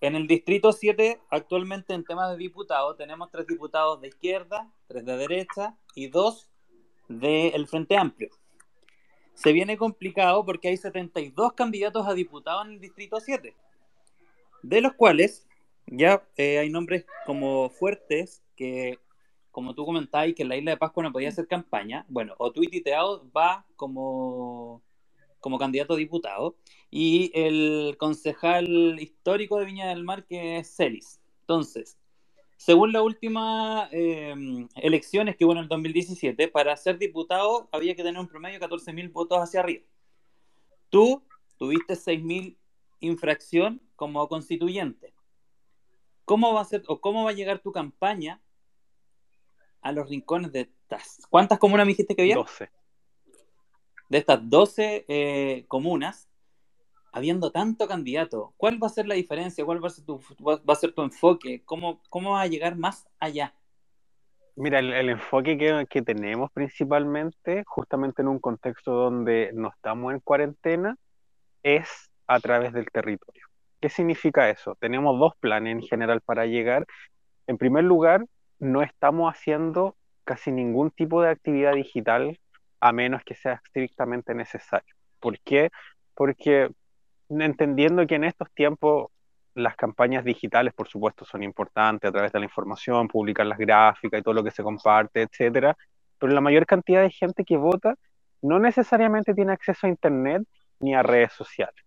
[0.00, 5.04] En el distrito 7, actualmente en temas de diputados, tenemos tres diputados de izquierda, tres
[5.04, 6.48] de derecha y dos
[7.06, 8.30] del Frente Amplio.
[9.34, 13.54] Se viene complicado porque hay 72 candidatos a diputados en el distrito 7,
[14.62, 15.46] de los cuales
[15.86, 18.98] ya eh, hay nombres como fuertes que,
[19.52, 22.04] como tú comentabas, que en la isla de Pascua no podía hacer campaña.
[22.08, 24.82] Bueno, Otuiti Teao va como,
[25.38, 26.56] como candidato a diputado
[26.90, 31.20] y el concejal histórico de Viña del Mar, que es Celis.
[31.42, 31.98] Entonces,
[32.56, 34.34] según las últimas eh,
[34.76, 38.66] elecciones que hubo en el 2017, para ser diputado había que tener un promedio de
[38.66, 39.84] 14.000 votos hacia arriba.
[40.88, 41.22] Tú
[41.58, 42.56] tuviste 6.000
[43.00, 45.12] infracción como constituyente.
[46.24, 48.40] ¿Cómo va a ser o cómo va a llegar tu campaña
[49.82, 51.26] a los rincones de estas?
[51.28, 52.36] ¿Cuántas comunas me dijiste que había?
[52.36, 52.70] 12.
[54.08, 56.28] de estas 12 eh, comunas,
[57.12, 59.64] habiendo tanto candidato, ¿cuál va a ser la diferencia?
[59.64, 61.62] ¿Cuál va a ser tu, va a ser tu enfoque?
[61.64, 63.54] ¿Cómo, ¿Cómo va a llegar más allá?
[64.54, 70.12] Mira, el, el enfoque que, que tenemos principalmente, justamente en un contexto donde no estamos
[70.12, 70.96] en cuarentena,
[71.62, 73.46] es a través del territorio.
[73.80, 74.76] ¿Qué significa eso?
[74.76, 76.86] Tenemos dos planes en general para llegar.
[77.46, 78.26] En primer lugar,
[78.62, 82.38] no estamos haciendo casi ningún tipo de actividad digital
[82.80, 84.94] a menos que sea estrictamente necesario.
[85.18, 85.70] ¿Por qué?
[86.14, 86.70] Porque
[87.28, 89.08] entendiendo que en estos tiempos
[89.54, 94.20] las campañas digitales, por supuesto, son importantes a través de la información, publicar las gráficas
[94.20, 95.76] y todo lo que se comparte, etcétera,
[96.20, 97.96] pero la mayor cantidad de gente que vota
[98.42, 100.44] no necesariamente tiene acceso a Internet
[100.78, 101.84] ni a redes sociales.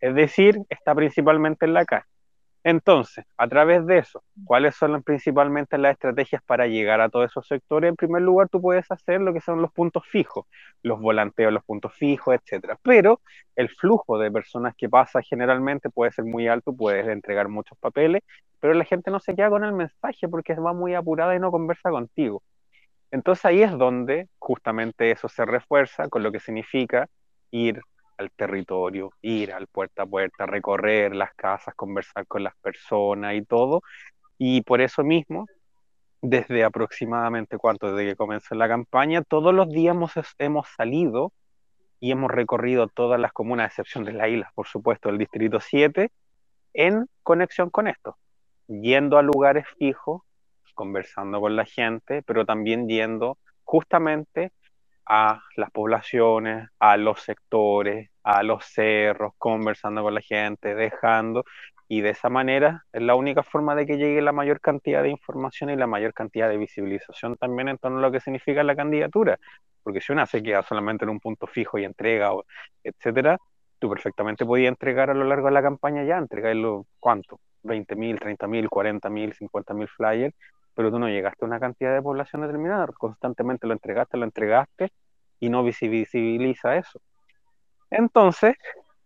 [0.00, 2.09] Es decir, está principalmente en la calle.
[2.62, 7.46] Entonces, a través de eso, ¿cuáles son principalmente las estrategias para llegar a todos esos
[7.46, 7.88] sectores?
[7.88, 10.46] En primer lugar, tú puedes hacer lo que son los puntos fijos,
[10.82, 12.78] los volanteos, los puntos fijos, etcétera.
[12.82, 13.20] Pero
[13.56, 18.22] el flujo de personas que pasa generalmente puede ser muy alto, puedes entregar muchos papeles,
[18.60, 21.50] pero la gente no se queda con el mensaje porque va muy apurada y no
[21.50, 22.42] conversa contigo.
[23.10, 27.08] Entonces ahí es donde justamente eso se refuerza con lo que significa
[27.50, 27.80] ir
[28.20, 33.42] al territorio, ir al puerta a puerta, recorrer las casas, conversar con las personas y
[33.42, 33.82] todo.
[34.38, 35.46] Y por eso mismo,
[36.22, 41.32] desde aproximadamente cuánto, desde que comenzó la campaña, todos los días hemos, hemos salido
[41.98, 45.60] y hemos recorrido todas las comunas, a excepción de las islas, por supuesto, del Distrito
[45.60, 46.10] 7,
[46.74, 48.16] en conexión con esto,
[48.68, 50.22] yendo a lugares fijos,
[50.74, 54.52] conversando con la gente, pero también yendo justamente
[55.12, 61.44] a las poblaciones, a los sectores, a los cerros, conversando con la gente, dejando,
[61.88, 65.08] y de esa manera es la única forma de que llegue la mayor cantidad de
[65.10, 68.76] información y la mayor cantidad de visibilización también en torno a lo que significa la
[68.76, 69.36] candidatura,
[69.82, 72.30] porque si una se queda solamente en un punto fijo y entrega,
[72.84, 73.36] etcétera,
[73.80, 77.40] tú perfectamente podías entregar a lo largo de la campaña ya, entregarlo, ¿cuánto?
[77.64, 80.34] 20.000, 30.000, 40.000, 50.000 flyers,
[80.74, 84.92] pero tú no llegaste a una cantidad de población determinada, constantemente lo entregaste, lo entregaste
[85.40, 87.00] y no visibiliza eso.
[87.90, 88.54] Entonces,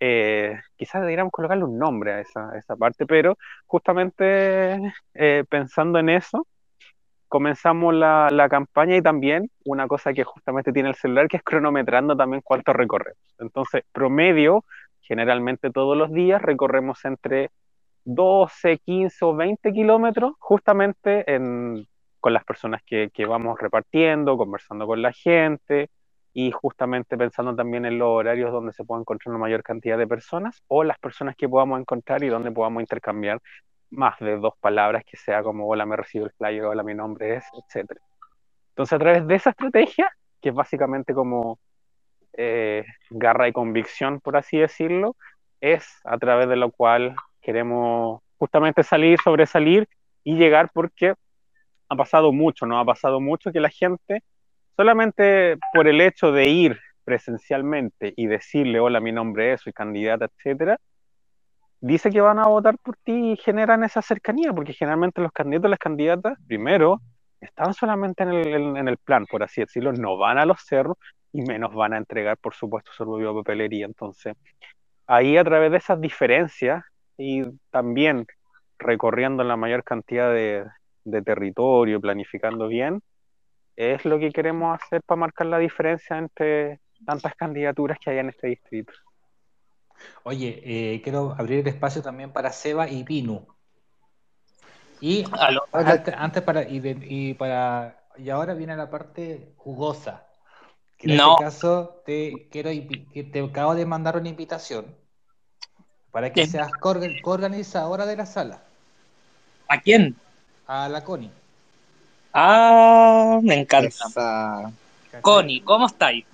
[0.00, 6.10] eh, quizás deberíamos colocarle un nombre a esa, esa parte, pero justamente eh, pensando en
[6.10, 6.46] eso,
[7.28, 11.42] comenzamos la, la, campaña y también una cosa que justamente tiene el celular, que es
[11.42, 13.18] cronometrando también cuánto recorremos.
[13.38, 14.64] Entonces, promedio,
[15.00, 17.50] generalmente todos los días recorremos entre
[18.04, 21.86] 12, 15 o 20 kilómetros justamente en,
[22.20, 25.90] con las personas que, que, vamos repartiendo, conversando con la gente
[26.34, 30.06] y justamente pensando también en los horarios donde se puede encontrar una mayor cantidad de
[30.06, 33.40] personas o las personas que podamos encontrar y donde podamos intercambiar
[33.90, 37.36] más de dos palabras que sea como hola me recibo el flyer, hola mi nombre
[37.36, 37.92] es, etc.
[38.70, 40.10] Entonces a través de esa estrategia,
[40.42, 41.60] que es básicamente como
[42.32, 45.14] eh, garra y convicción, por así decirlo,
[45.60, 49.88] es a través de lo cual queremos justamente salir, sobresalir
[50.24, 51.14] y llegar porque
[51.88, 52.80] ha pasado mucho, ¿no?
[52.80, 54.24] Ha pasado mucho que la gente,
[54.76, 60.26] solamente por el hecho de ir presencialmente y decirle, hola, mi nombre es, soy candidata,
[60.26, 60.78] etcétera,
[61.80, 65.70] dice que van a votar por ti y generan esa cercanía, porque generalmente los candidatos
[65.70, 67.00] las candidatas, primero,
[67.40, 70.96] están solamente en el, en el plan, por así decirlo, no van a los cerros
[71.32, 73.86] y menos van a entregar, por supuesto, su propia papelería.
[73.86, 74.34] Entonces,
[75.06, 76.84] ahí a través de esas diferencias
[77.18, 78.26] y también
[78.78, 80.64] recorriendo la mayor cantidad de,
[81.04, 83.02] de, territorio, planificando bien,
[83.76, 88.28] es lo que queremos hacer para marcar la diferencia entre tantas candidaturas que hay en
[88.30, 88.92] este distrito.
[90.24, 93.46] Oye, eh, quiero abrir el espacio también para Seba y Pinu.
[95.00, 95.24] Y
[95.72, 100.26] antes, antes para, y, de, y para y ahora viene la parte jugosa.
[100.96, 101.32] Que en No.
[101.32, 104.96] este caso te quiero te acabo de mandar una invitación
[106.10, 106.46] para que ¿Quién?
[106.50, 108.62] seas coorgan- coorganizadora de la sala
[109.68, 110.16] ¿A quién?
[110.66, 111.32] a la Connie.
[112.34, 113.88] Ah, me encanta.
[113.88, 114.72] Esa-.
[115.22, 116.24] Connie, ¿cómo estáis?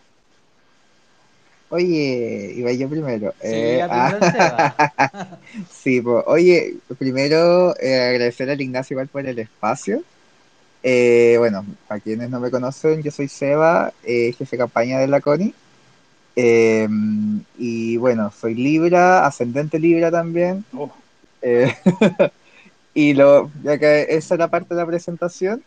[1.68, 3.32] Oye, iba yo primero.
[3.40, 3.86] Sí, Eh,
[5.84, 10.02] pues, oye, primero eh, agradecer al Ignacio igual por el espacio.
[10.82, 15.06] Eh, bueno, a quienes no me conocen, yo soy Seba, eh, jefe de campaña de
[15.06, 15.54] la CONI.
[16.34, 16.88] Eh,
[17.58, 20.64] y bueno, soy Libra, ascendente Libra también.
[20.76, 20.90] Oh.
[21.42, 21.72] Eh,
[22.94, 25.62] y lo, ya que esa es la parte de la presentación.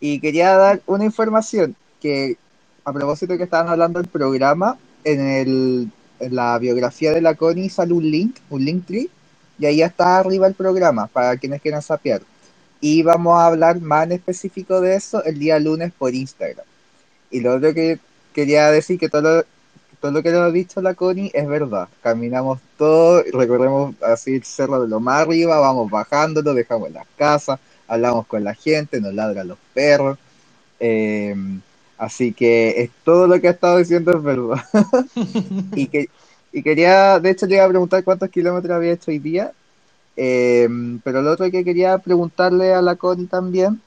[0.00, 2.36] Y quería dar una información que,
[2.84, 5.90] a propósito de que estaban hablando del programa, en, el,
[6.20, 9.08] en la biografía de la Connie sale un link, un link tree,
[9.58, 12.20] y ahí está arriba el programa para quienes quieran sapear.
[12.80, 16.66] Y vamos a hablar más en específico de eso el día lunes por Instagram.
[17.30, 17.98] Y lo otro que
[18.34, 19.44] quería decir que todo lo,
[20.00, 21.88] todo lo que nos ha dicho la Connie es verdad.
[22.02, 27.58] Caminamos todo, recorremos así el cerro de lo más arriba, vamos bajándolo, dejamos las casas,
[27.88, 30.18] hablamos con la gente, nos ladran los perros.
[30.80, 31.34] Eh,
[31.98, 34.64] así que es, todo lo que ha estado diciendo es verdad.
[35.74, 36.08] y, que,
[36.52, 39.52] y quería, de hecho, le iba a preguntar cuántos kilómetros había hecho hoy día.
[40.16, 40.68] Eh,
[41.04, 43.80] pero lo otro que quería preguntarle a la Connie también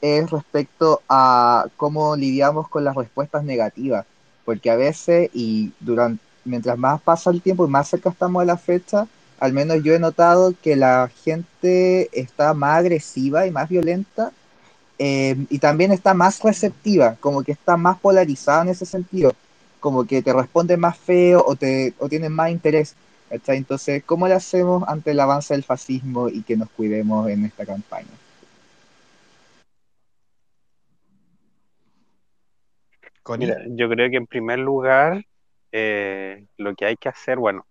[0.00, 4.06] es respecto a cómo lidiamos con las respuestas negativas,
[4.44, 8.46] porque a veces y durante mientras más pasa el tiempo y más cerca estamos de
[8.46, 9.06] la fecha,
[9.40, 14.32] al menos yo he notado que la gente está más agresiva y más violenta
[14.98, 19.32] eh, y también está más receptiva, como que está más polarizada en ese sentido,
[19.80, 22.94] como que te responde más feo o, te, o tienen más interés.
[23.30, 27.66] Entonces, ¿cómo le hacemos ante el avance del fascismo y que nos cuidemos en esta
[27.66, 28.08] campaña?
[33.36, 35.24] Mira, yo creo que en primer lugar,
[35.72, 37.66] eh, lo que hay que hacer, bueno,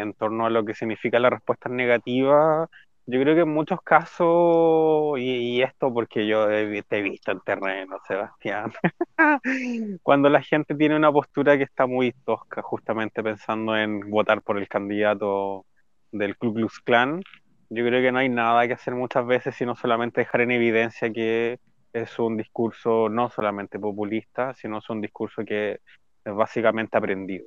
[0.00, 2.68] en torno a lo que significa la respuesta negativa,
[3.06, 7.40] yo creo que en muchos casos, y, esto porque yo he- te he visto en
[7.40, 8.72] terreno, Sebastián,
[10.02, 14.58] cuando la gente tiene una postura que está muy tosca, justamente pensando en votar por
[14.58, 15.66] el candidato
[16.12, 17.22] del Ku Klux Klan,
[17.70, 21.10] yo creo que no hay nada que hacer muchas veces, sino solamente dejar en evidencia
[21.12, 21.58] que
[21.92, 25.80] es un discurso no solamente populista, sino es un discurso que
[26.24, 27.46] es básicamente aprendido.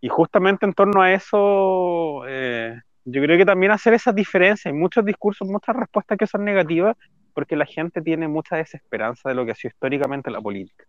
[0.00, 4.72] Y justamente en torno a eso, eh, yo creo que también hacer esas diferencias.
[4.72, 6.96] Hay muchos discursos, muchas respuestas que son negativas,
[7.34, 10.84] porque la gente tiene mucha desesperanza de lo que ha sido históricamente la política.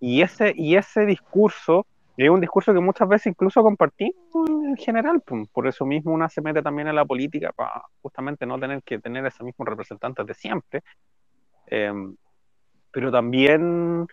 [0.00, 1.86] Y ese, y ese discurso
[2.16, 4.14] es un discurso que muchas veces incluso compartimos
[4.48, 5.22] en general.
[5.52, 8.98] Por eso mismo una se mete también en la política para justamente no tener que
[8.98, 10.82] tener esos mismos representantes de siempre.
[11.68, 11.92] Eh,
[12.90, 14.06] pero también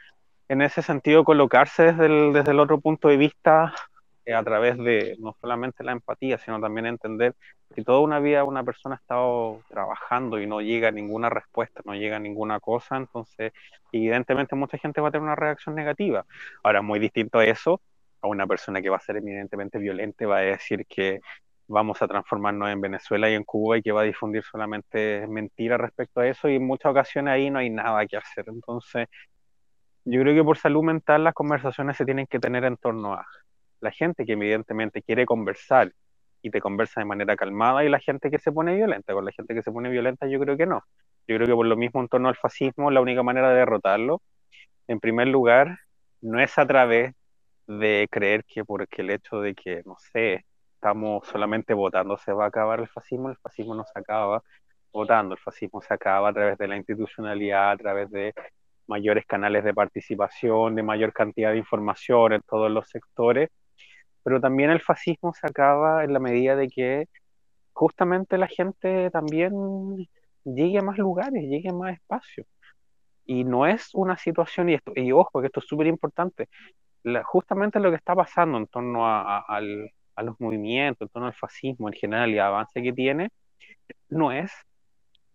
[0.47, 3.73] en ese sentido colocarse desde el, desde el otro punto de vista
[4.33, 7.35] a través de no solamente la empatía, sino también entender
[7.73, 11.93] que toda una vida una persona ha estado trabajando y no llega ninguna respuesta, no
[11.93, 13.53] llega ninguna cosa, entonces
[13.91, 16.25] evidentemente mucha gente va a tener una reacción negativa.
[16.63, 17.81] Ahora, muy distinto a eso,
[18.21, 21.21] a una persona que va a ser evidentemente violenta va a decir que
[21.67, 25.79] vamos a transformarnos en Venezuela y en Cuba y que va a difundir solamente mentiras
[25.79, 28.45] respecto a eso y en muchas ocasiones ahí no hay nada que hacer.
[28.47, 29.07] Entonces,
[30.05, 33.27] yo creo que por salud mental las conversaciones se tienen que tener en torno a
[33.81, 35.93] la gente que evidentemente quiere conversar
[36.41, 39.13] y te conversa de manera calmada y la gente que se pone violenta.
[39.13, 40.83] Con la gente que se pone violenta yo creo que no.
[41.27, 44.21] Yo creo que por lo mismo en torno al fascismo la única manera de derrotarlo,
[44.87, 45.77] en primer lugar,
[46.21, 47.13] no es a través
[47.67, 52.45] de creer que porque el hecho de que, no sé, estamos solamente votando se va
[52.45, 54.41] a acabar el fascismo, el fascismo no se acaba
[54.91, 58.33] votando, el fascismo se acaba a través de la institucionalidad, a través de
[58.87, 63.49] mayores canales de participación, de mayor cantidad de información en todos los sectores,
[64.29, 67.07] pero también el fascismo se acaba en la medida de que
[67.73, 70.07] justamente la gente también
[70.43, 72.45] llegue a más lugares, llegue a más espacios.
[73.25, 76.47] Y no es una situación, y, esto, y ojo, que esto es súper importante,
[77.23, 81.27] justamente lo que está pasando en torno a, a, al, a, los movimientos, en torno
[81.27, 83.29] al fascismo en general y el avance que tiene,
[84.09, 84.51] no es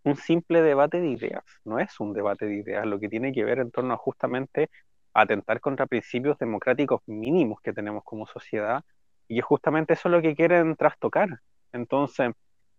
[0.05, 3.43] un simple debate de ideas, no es un debate de ideas, lo que tiene que
[3.43, 4.71] ver en torno a justamente
[5.15, 8.83] atentar contra principios democráticos mínimos que tenemos como sociedad,
[9.29, 11.41] y es justamente eso lo que quieren trastocar.
[11.73, 12.33] Entonces,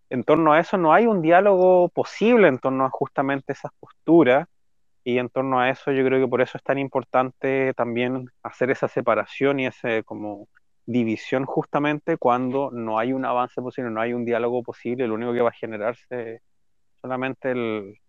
[0.09, 4.47] en torno a eso no hay un diálogo posible en torno a justamente esas posturas,
[5.03, 8.71] y en torno a eso yo creo que por eso es tan importante también hacer
[8.71, 10.47] esa separación y esa como
[10.87, 15.33] división justamente cuando no hay un avance posible, no hay un diálogo posible, lo único
[15.33, 16.41] que va a generarse
[17.01, 17.99] solamente el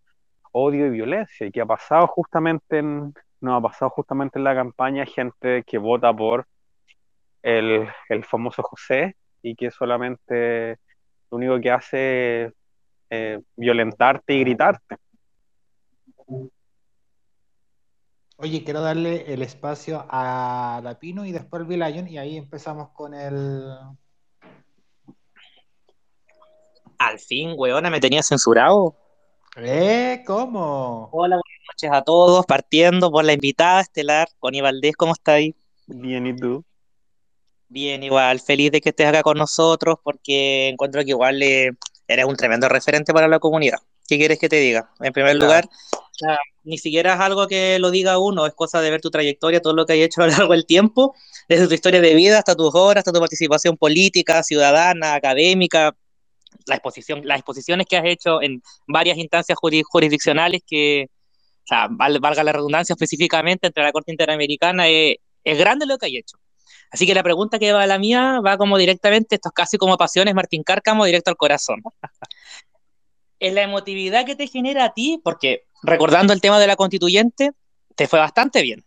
[0.52, 3.14] odio y violencia, y que ha pasado justamente en,
[3.46, 6.46] no ha pasado justamente en la campaña gente que vota por
[7.42, 10.78] el, el famoso José y que solamente
[11.30, 12.52] lo único que hace es
[13.10, 14.96] eh, violentarte y gritarte.
[18.38, 22.90] Oye, quiero darle el espacio a la Pino y después al Vilayon y ahí empezamos
[22.90, 23.64] con el...
[26.98, 28.96] Al fin, weona, me tenía censurado.
[29.56, 30.22] ¿Eh?
[30.26, 31.08] ¿Cómo?
[31.12, 35.54] Hola, noches a todos, partiendo por la invitada estelar, Connie Valdés, ¿cómo está ahí?
[35.86, 36.64] Bien, ¿y tú?
[37.68, 41.72] Bien, igual, feliz de que estés acá con nosotros porque encuentro que igual eh,
[42.06, 43.78] eres un tremendo referente para la comunidad.
[44.08, 44.90] ¿Qué quieres que te diga?
[45.00, 45.46] En primer Claro.
[45.46, 45.68] lugar,
[46.62, 49.74] ni siquiera es algo que lo diga uno, es cosa de ver tu trayectoria, todo
[49.74, 51.14] lo que hay hecho a lo largo del tiempo,
[51.48, 55.96] desde tu historia de vida hasta tus obras, hasta tu participación política, ciudadana, académica,
[56.66, 61.08] la exposición, las exposiciones que has hecho en varias instancias juri- jurisdiccionales que,
[61.66, 65.98] o sea, val- valga la redundancia específicamente entre la Corte Interamericana, eh, es grande lo
[65.98, 66.36] que hay hecho.
[66.92, 69.76] Así que la pregunta que va a la mía va como directamente, esto es casi
[69.76, 71.82] como pasiones, Martín Cárcamo, directo al corazón.
[73.38, 77.50] En la emotividad que te genera a ti, porque recordando el tema de la constituyente,
[77.94, 78.82] te fue bastante bien.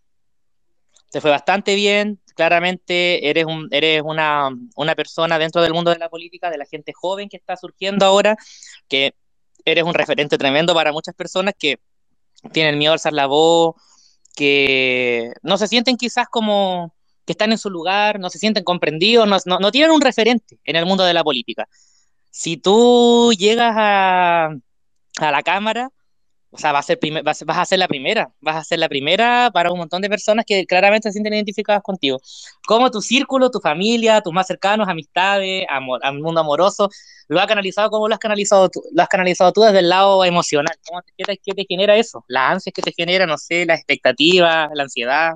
[1.11, 5.99] Te fue bastante bien, claramente eres, un, eres una, una persona dentro del mundo de
[5.99, 8.37] la política, de la gente joven que está surgiendo ahora,
[8.87, 9.13] que
[9.65, 11.77] eres un referente tremendo para muchas personas que
[12.51, 13.75] tienen miedo a alzar la voz,
[14.35, 16.93] que no se sienten quizás como
[17.25, 20.59] que están en su lugar, no se sienten comprendidos, no, no, no tienen un referente
[20.63, 21.67] en el mundo de la política.
[22.31, 24.49] Si tú llegas a,
[25.17, 25.91] a la Cámara
[26.51, 29.51] o sea, va a ser vas, a ser la primera, vas a ser la primera
[29.53, 32.19] para un montón de personas que claramente se sienten identificadas contigo.
[32.67, 36.89] Cómo tu círculo, tu familia, tus más cercanos, amistades, amor, al mundo amoroso,
[37.27, 38.81] lo ha canalizado, ¿cómo lo has canalizado tú?
[38.93, 40.75] Lo has canalizado tú desde el lado emocional.
[40.87, 42.25] ¿Cómo te- qué, te, qué te genera eso?
[42.27, 45.35] Las ansias que te genera, no sé, la expectativa, la ansiedad.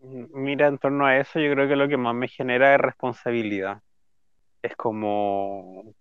[0.00, 3.80] Mira, en torno a eso, yo creo que lo que más me genera es responsabilidad.
[4.62, 5.94] Es como,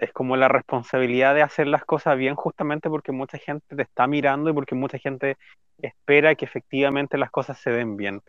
[0.00, 4.06] es como la responsabilidad de hacer las cosas bien, justamente porque mucha gente te está
[4.06, 5.36] mirando y porque mucha gente
[5.78, 8.22] espera que efectivamente las cosas se den bien.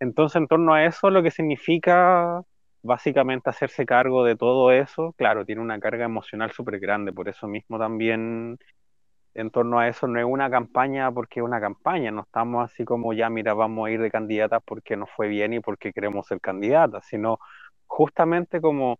[0.00, 2.42] Entonces, en torno a eso, lo que significa
[2.82, 7.46] básicamente hacerse cargo de todo eso, claro, tiene una carga emocional súper grande, por eso
[7.46, 8.58] mismo también
[9.34, 12.84] en torno a eso no es una campaña porque es una campaña, no estamos así
[12.84, 16.26] como ya, mira, vamos a ir de candidatas porque nos fue bien y porque queremos
[16.26, 17.38] ser candidatas, sino
[17.86, 18.98] justamente como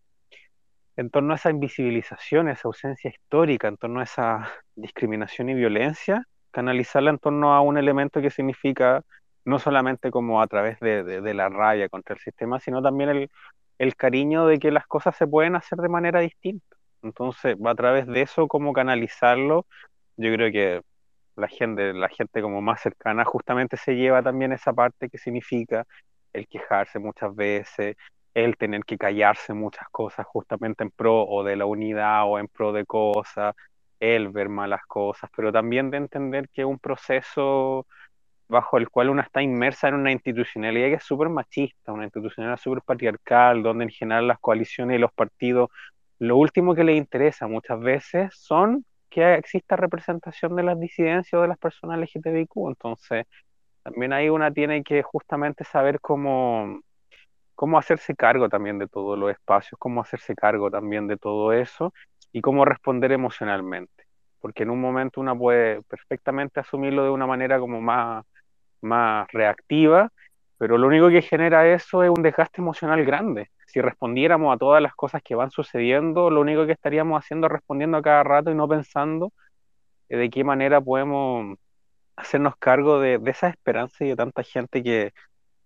[0.97, 6.27] en torno a esa invisibilización, esa ausencia histórica, en torno a esa discriminación y violencia,
[6.51, 9.03] canalizarla en torno a un elemento que significa
[9.45, 13.29] no solamente como a través de, la raya contra el sistema, sino también
[13.79, 16.77] el, cariño de que las cosas se pueden hacer de manera distinta.
[17.03, 19.67] Entonces, a través de eso, como canalizarlo,
[20.17, 20.83] yo creo que
[21.37, 25.87] la gente, la gente como más cercana justamente se lleva también esa parte que significa
[26.35, 27.97] el quejarse muchas veces,
[28.35, 32.49] el tener que callarse muchas cosas justamente en pro o de la unidad o en
[32.49, 33.55] pro de cosas,
[34.01, 37.87] el ver malas cosas, pero también de entender que un proceso
[38.49, 42.59] bajo el cual una está inmersa en una institucionalidad que es súper machista, una institucionalidad
[42.59, 45.71] súper patriarcal, donde en general las coaliciones y los partidos,
[46.19, 51.43] lo último que les interesa muchas veces son que exista representación de las disidencias o
[51.43, 52.69] de las personas LGTBIQ.
[52.69, 53.27] Entonces,
[53.83, 56.81] también ahí una tiene que justamente saber cómo,
[57.61, 61.93] cómo hacerse cargo también de todos los espacios, cómo hacerse cargo también de todo eso
[62.33, 64.05] y cómo responder emocionalmente.
[64.41, 68.25] Porque en un momento una puede perfectamente asumirlo de una manera como más,
[68.81, 70.11] más reactiva,
[70.57, 73.51] pero lo único que genera eso es un desgaste emocional grande.
[73.67, 77.53] Si respondiéramos a todas las cosas que van sucediendo, lo único que estaríamos haciendo es
[77.53, 79.35] respondiendo a cada rato y no pensando
[80.09, 81.59] eh, de qué manera podemos
[82.17, 85.13] hacernos cargo de, de esa esperanza y de tanta gente que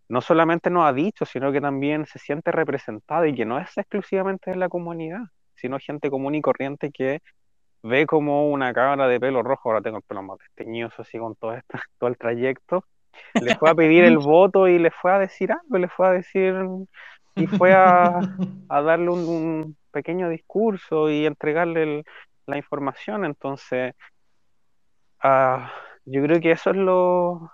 [0.09, 3.77] no solamente nos ha dicho, sino que también se siente representada y que no es
[3.79, 5.23] exclusivamente de la comunidad,
[5.55, 7.21] sino gente común y corriente que
[7.83, 11.37] ve como una cabra de pelo rojo, ahora tengo el pelo más desteñoso así con
[11.37, 12.85] todo, esto, todo el trayecto,
[13.39, 16.13] le fue a pedir el voto y le fue a decir algo, le fue a
[16.13, 16.55] decir
[17.37, 18.21] y fue a,
[18.69, 22.05] a darle un, un pequeño discurso y entregarle el-
[22.47, 23.25] la información.
[23.25, 23.95] Entonces,
[25.23, 25.73] ah,
[26.05, 27.51] yo creo que eso es lo,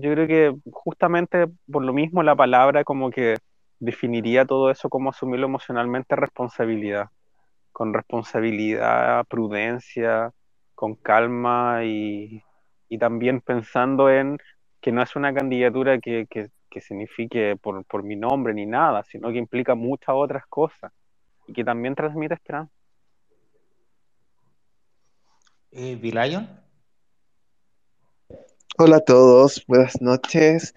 [0.00, 3.36] yo creo que justamente por lo mismo la palabra como que
[3.80, 7.08] definiría todo eso como asumirlo emocionalmente responsabilidad,
[7.72, 10.32] con responsabilidad, prudencia,
[10.74, 12.42] con calma y,
[12.88, 14.38] y también pensando en
[14.80, 19.02] que no es una candidatura que, que, que signifique por, por mi nombre ni nada,
[19.04, 20.92] sino que implica muchas otras cosas
[21.46, 22.72] y que también transmite esperanza.
[25.72, 26.67] Eh, ¿V-Lion?
[28.80, 30.72] Hola a todos, buenas noches.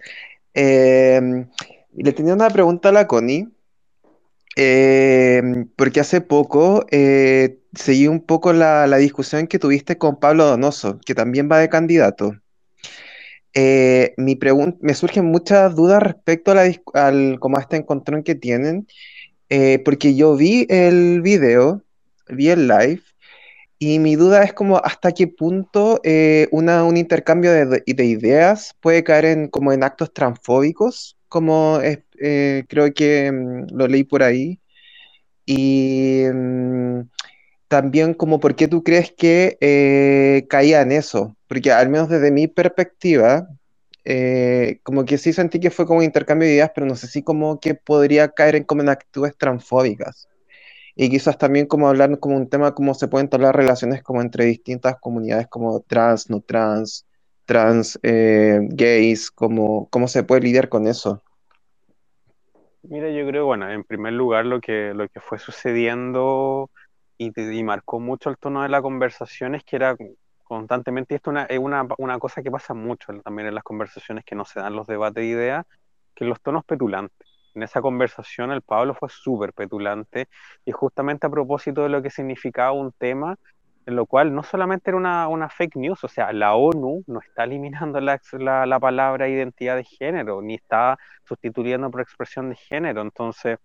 [0.54, 1.46] Eh,
[1.94, 3.48] le tenía una pregunta a la Connie,
[4.56, 5.40] eh,
[5.76, 11.14] porque hace poco eh, seguí un poco la, discusión que tuviste con Pablo Donoso, que
[11.14, 12.34] también va de candidato.
[13.54, 14.36] Eh, mi
[14.80, 18.88] me surgen muchas dudas respecto a, la, al, como a este encontrón que tienen,
[19.48, 21.84] eh, porque yo vi el video,
[22.28, 23.02] vi el live,
[23.84, 28.04] y mi duda es como hasta qué punto eh, una, un intercambio de, de- de
[28.04, 34.04] ideas puede caer en, como en actos transfóbicos, como eh, creo que mm, lo leí
[34.04, 34.60] por ahí.
[35.46, 37.02] Y mm,
[37.68, 42.30] también como por qué tú crees que eh, caía en eso, porque al menos desde
[42.32, 43.48] mi perspectiva,
[44.04, 47.08] eh, como que sí sentí que fue como un intercambio de ideas, pero no sé
[47.08, 50.28] si como que podría caer en como en actitudes transfóbicas.
[50.94, 54.44] Y quizás también como hablar como un tema cómo se pueden entablar relaciones como entre
[54.46, 57.06] distintas comunidades como trans, no trans,
[57.46, 61.22] trans, eh, gays, como, cómo se puede lidiar con eso.
[62.82, 66.70] Mira, yo creo, bueno, en primer lugar lo que, lo que fue sucediendo
[67.18, 69.96] y, y marcó mucho el tono de la conversación es que era
[70.44, 74.24] constantemente, y esto una- es una, una cosa que pasa mucho también en las conversaciones
[74.24, 75.66] que no se dan los debates de ideas,
[76.14, 77.31] que los tonos petulantes.
[77.54, 80.28] En esa conversación el Pablo fue súper petulante
[80.64, 83.36] y justamente a propósito de lo que significaba un tema
[83.86, 87.20] en lo cual no solamente era una, una fake news, o sea, la ONU no
[87.20, 92.56] está eliminando la, la, la palabra identidad de género, ni está sustituyendo por expresión de
[92.56, 93.02] género.
[93.02, 93.58] Entonces,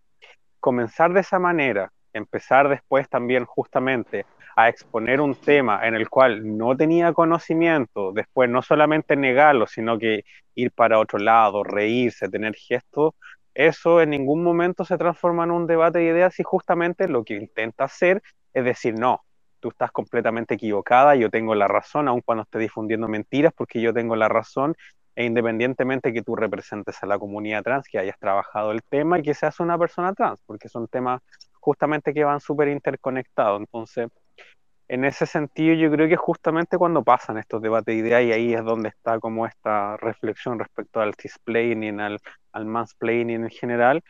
[0.60, 6.58] comenzar de esa manera, empezar después también justamente a exponer un tema en el cual
[6.58, 10.24] no tenía conocimiento, después no solamente negarlo, sino que
[10.56, 13.14] ir para otro lado, reírse, tener gestos,
[13.58, 17.34] eso en ningún momento se transforma en un debate de ideas y justamente lo que
[17.34, 18.22] intenta hacer
[18.54, 19.24] es decir, no,
[19.60, 23.94] tú estás completamente equivocada, yo tengo la razón, aun cuando esté difundiendo mentiras, porque yo
[23.94, 24.76] tengo la razón,
[25.16, 29.24] e independientemente que tú representes a la comunidad trans, que hayas trabajado el tema y
[29.24, 31.22] que seas una persona trans, porque son temas
[31.60, 33.60] justamente que van súper interconectados.
[33.60, 34.10] Entonces,
[34.90, 38.54] en ese sentido, yo creo que justamente cuando pasan estos debates de ideas, y ahí
[38.54, 42.20] es donde está como esta reflexión respecto al cisplaining, al,
[42.54, 44.04] al mansplaining en general,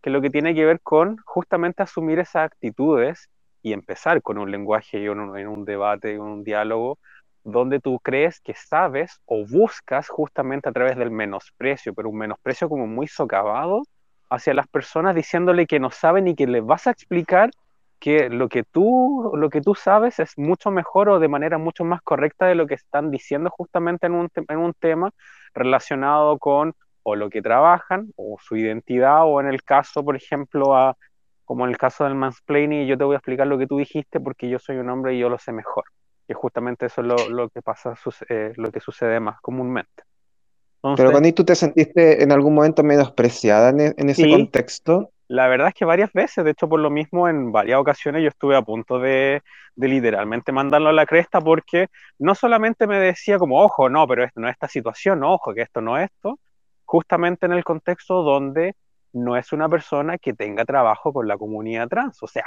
[0.00, 3.28] que lo que tiene que ver con justamente asumir esas actitudes
[3.62, 6.98] y empezar con un lenguaje y un, en un debate, un diálogo,
[7.44, 12.68] donde tú crees que sabes o buscas justamente a través del menosprecio, pero un menosprecio
[12.68, 13.82] como muy socavado
[14.30, 17.50] hacia las personas diciéndole que no saben y que les vas a explicar
[18.02, 21.84] que lo que tú lo que tú sabes es mucho mejor o de manera mucho
[21.84, 25.12] más correcta de lo que están diciendo justamente en un, en un tema
[25.54, 26.74] relacionado con
[27.04, 30.96] o lo que trabajan o su identidad o en el caso, por ejemplo, a,
[31.44, 34.18] como en el caso del mansplaining, yo te voy a explicar lo que tú dijiste
[34.18, 35.84] porque yo soy un hombre y yo lo sé mejor.
[36.26, 37.94] Que justamente eso es lo, lo que pasa,
[38.28, 40.02] eh, lo que sucede más comúnmente.
[40.82, 44.30] Entonces, Pero Connie, ¿tú te sentiste en algún momento menospreciada en, en ese Sí.
[44.32, 45.11] contexto?
[45.28, 48.28] La verdad es que varias veces, de hecho por lo mismo en varias ocasiones yo
[48.28, 49.42] estuve a punto de,
[49.74, 51.88] de literalmente mandarlo a la cresta porque
[52.18, 55.62] no solamente me decía como, ojo, no, pero esto no es esta situación, ojo, que
[55.62, 56.38] esto no es esto,
[56.84, 58.74] justamente en el contexto donde
[59.12, 62.44] no es una persona que tenga trabajo con la comunidad trans, o sea,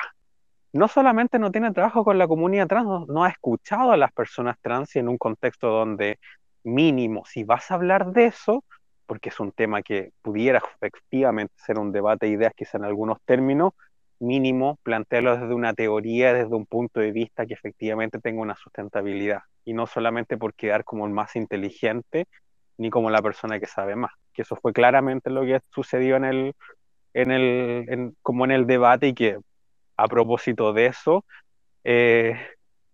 [0.73, 4.11] no solamente no tiene trabajo con la comunidad trans, no, no ha escuchado a las
[4.11, 6.19] personas trans y en un contexto donde
[6.63, 8.63] mínimo, si vas a hablar de eso,
[9.07, 13.19] porque es un tema que pudiera efectivamente ser un debate de ideas quizá en algunos
[13.25, 13.73] términos,
[14.19, 19.41] mínimo plantearlo desde una teoría, desde un punto de vista que efectivamente tenga una sustentabilidad
[19.65, 22.25] y no solamente por quedar como el más inteligente
[22.77, 26.25] ni como la persona que sabe más, que eso fue claramente lo que sucedió en
[26.25, 26.53] el,
[27.13, 29.37] en el, en- como en el debate y que
[29.97, 31.25] a propósito de eso,
[31.83, 32.35] eh,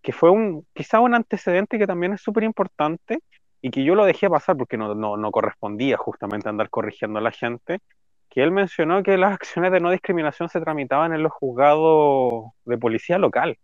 [0.02, 3.20] que fue un, quizá un antecedente que también es súper importante
[3.62, 7.22] y que yo lo dejé pasar porque no, no, no correspondía justamente andar corrigiendo a
[7.22, 7.78] la gente,
[8.28, 12.76] que él mencionó que las acciones de no discriminación se tramitaban en los juzgados de
[12.76, 13.58] policía local.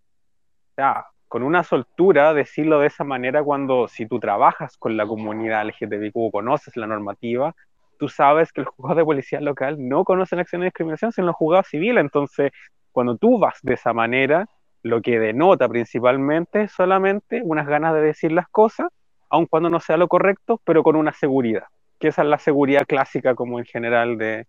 [0.72, 5.06] O sea, con una soltura decirlo de esa manera cuando si tú trabajas con la
[5.06, 7.54] comunidad LGTBIQ o conoces la normativa,
[7.98, 11.36] tú sabes que los juzgados de policía local no conocen acciones de discriminación sino los
[11.36, 12.00] juzgados civiles.
[12.00, 12.52] Entonces,
[12.92, 14.46] cuando tú vas de esa manera,
[14.82, 18.88] lo que denota principalmente es solamente unas ganas de decir las cosas,
[19.30, 21.64] aun cuando no sea lo correcto, pero con una seguridad,
[21.98, 24.46] que esa es la seguridad clásica como en general de,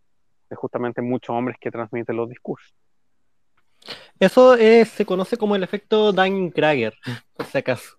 [0.49, 2.73] de justamente muchos hombres que transmiten los discursos.
[4.19, 6.93] Eso es- se conoce como el efecto Dunning-Kruger,
[7.35, 7.95] por si acaso.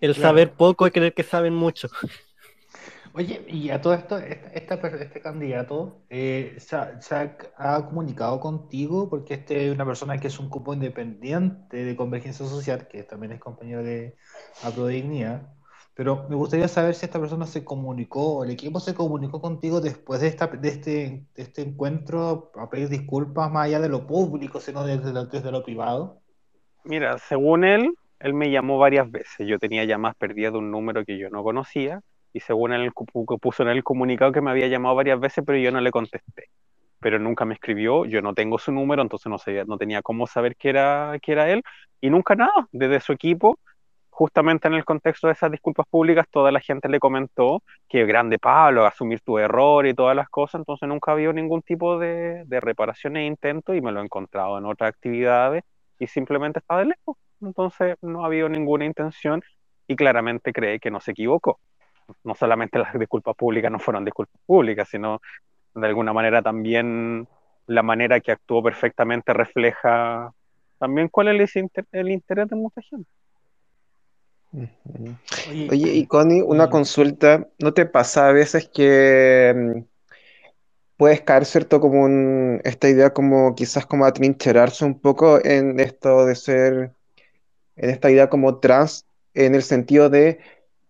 [0.00, 0.28] El Claro.
[0.28, 1.88] saber poco y creer que saben mucho.
[3.14, 7.36] Oye, y a todo esto, esta- esta per- este candidato eh, se ha, se ha-
[7.56, 12.46] ha comunicado contigo porque este es una persona que es un cupo independiente de Convergencia
[12.46, 14.14] Social, que también es compañero de
[14.88, 15.48] Dignidad.
[15.98, 20.20] Pero me gustaría saber si esta persona se comunicó, el equipo se comunicó contigo después
[20.22, 20.90] de, esta, de, este,
[21.34, 25.62] de este encuentro a pedir disculpas más allá de lo público, sino desde desde lo
[25.64, 26.22] privado.
[26.84, 29.46] Mira, según él, él me llamó varias veces.
[29.46, 32.00] Yo tenía llamadas perdidas de un número que yo no conocía
[32.32, 35.58] y según él pu- puso en el comunicado que me había llamado varias veces, pero
[35.58, 36.44] yo no le contesté.
[37.00, 40.26] Pero nunca me escribió, yo no tengo su número, entonces no sabía, no tenía cómo
[40.26, 41.62] saber que era, que era él
[42.00, 42.68] y nunca nada.
[42.72, 43.58] Desde su equipo,
[44.18, 48.40] justamente en el contexto de esas disculpas públicas, toda la gente le comentó que grande
[48.40, 52.60] Pablo, asumir tu error y todas las cosas, entonces nunca había ningún tipo de, de
[52.60, 55.62] reparación e intento y me lo he encontrado en otras actividades
[56.00, 57.16] y simplemente está de lejos.
[57.40, 59.40] Entonces no ha habido ninguna intención
[59.86, 61.60] y claramente cree que no se equivocó.
[62.24, 65.20] No solamente las disculpas públicas no fueron disculpas públicas, sino
[65.76, 67.28] de alguna manera también
[67.66, 70.32] la manera que actuó perfectamente refleja
[70.78, 73.08] también cuál es el interés de mucha gente.
[74.52, 79.80] Oye, Oye, y Connie, una consulta, ¿no te pasa a veces que mm,
[80.96, 86.26] puedes caer, cierto, como un- esta idea como quizás como atrincherarse un poco en esto
[86.26, 86.92] de ser,
[87.76, 90.40] en esta idea como trans, en el sentido de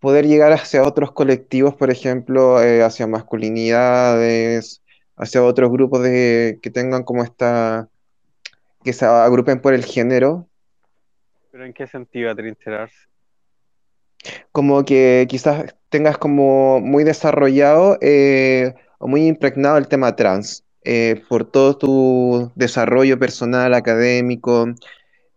[0.01, 4.83] poder llegar hacia otros colectivos, por ejemplo, eh, hacia masculinidades,
[5.17, 7.89] hacia otros grupos de, que tengan como esta,
[8.85, 10.49] que se agrupen por el género?
[11.51, 13.09] Pero ¿en qué sentido atrincherarse?
[14.53, 21.23] Como que quizás tengas como muy desarrollado eh, o muy impregnado el tema trans eh,
[21.28, 24.66] por todo tu desarrollo personal, académico.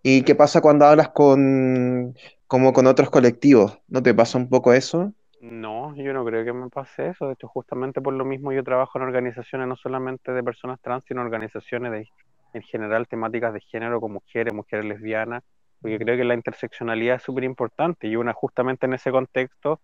[0.03, 2.15] ¿Y qué pasa cuando hablas con,
[2.47, 3.77] como con otros colectivos?
[3.87, 5.13] ¿No te pasa un poco eso?
[5.41, 7.27] No, yo no creo que me pase eso.
[7.27, 11.03] De hecho, justamente por lo mismo yo trabajo en organizaciones no solamente de personas trans,
[11.07, 12.07] sino organizaciones de,
[12.53, 15.43] en general, temáticas de género como mujeres, mujeres lesbianas,
[15.81, 19.81] porque creo que la interseccionalidad es súper importante y una justamente en ese contexto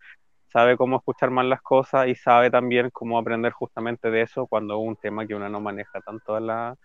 [0.47, 4.75] sabe cómo escuchar más las cosas y sabe también cómo aprender justamente de eso cuando
[4.75, 6.75] es un tema que uno no maneja tanto a la,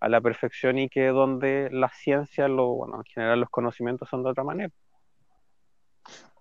[0.00, 4.22] a la perfección y que donde la ciencia, lo, bueno, en general los conocimientos son
[4.22, 4.72] de otra manera.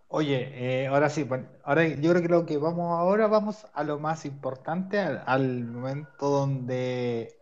[0.08, 3.84] Oye, eh, ahora sí, bueno, ahora yo creo que lo que vamos ahora vamos a
[3.84, 7.34] lo más importante, al, al momento donde,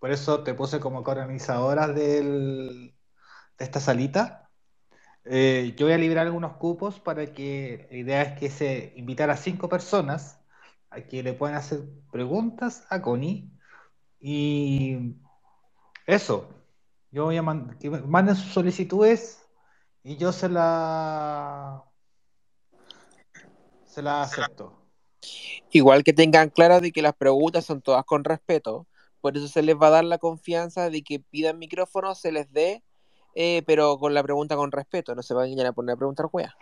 [0.00, 2.97] por eso te puse como organizadora del, de
[3.58, 4.50] esta salita.
[5.24, 9.30] Eh, yo voy a liberar algunos cupos para que la idea es que se invitar
[9.30, 10.40] a cinco personas
[10.90, 11.80] a que le puedan hacer
[12.10, 13.50] preguntas a Connie
[14.20, 15.14] y
[16.06, 16.48] eso.
[17.10, 19.46] Yo voy a man- que manden sus solicitudes
[20.02, 21.84] y yo se la
[23.84, 24.78] se la acepto.
[25.70, 28.86] Igual que tengan claro de que las preguntas son todas con respeto,
[29.20, 32.50] por eso se les va a dar la confianza de que pidan micrófono, se les
[32.52, 32.82] dé,
[33.40, 36.56] eh, pero con la pregunta con respeto, no se vayan a poner a preguntar juega.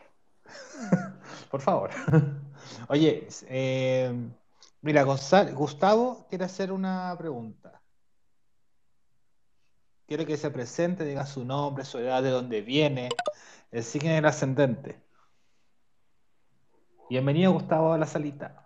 [1.50, 1.88] Por favor.
[2.88, 4.12] Oye, eh,
[4.82, 7.80] mira, Gonzalo, Gustavo quiere hacer una pregunta.
[10.06, 13.08] Quiere que se presente, diga su nombre, su edad, de dónde viene,
[13.70, 15.00] el signo del ascendente.
[17.08, 18.65] Bienvenido, Gustavo, a la salita.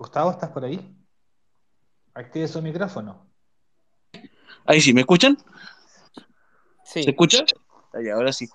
[0.00, 0.80] Gustavo, ¿estás por ahí?
[2.14, 3.30] Active su micrófono.
[4.64, 5.36] Ahí sí, ¿me escuchan?
[6.86, 7.02] Sí.
[7.02, 7.44] ¿Se escucha?
[7.92, 8.48] Ahí, ahora sí.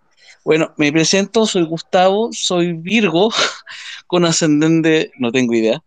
[0.44, 3.30] Bueno, me presento, soy Gustavo, soy Virgo,
[4.08, 5.84] con ascendente, no tengo idea,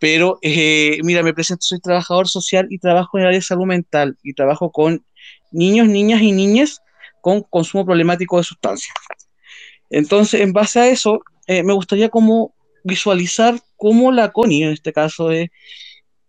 [0.00, 3.66] pero eh, mira, me presento, soy trabajador social y trabajo en el área de salud
[3.66, 5.06] mental y trabajo con
[5.52, 6.82] niños, niñas y niñas
[7.20, 8.96] con consumo problemático de sustancias.
[9.90, 12.52] Entonces, en base a eso, eh, me gustaría como
[12.84, 15.50] visualizar cómo la CONI, en este caso, eh,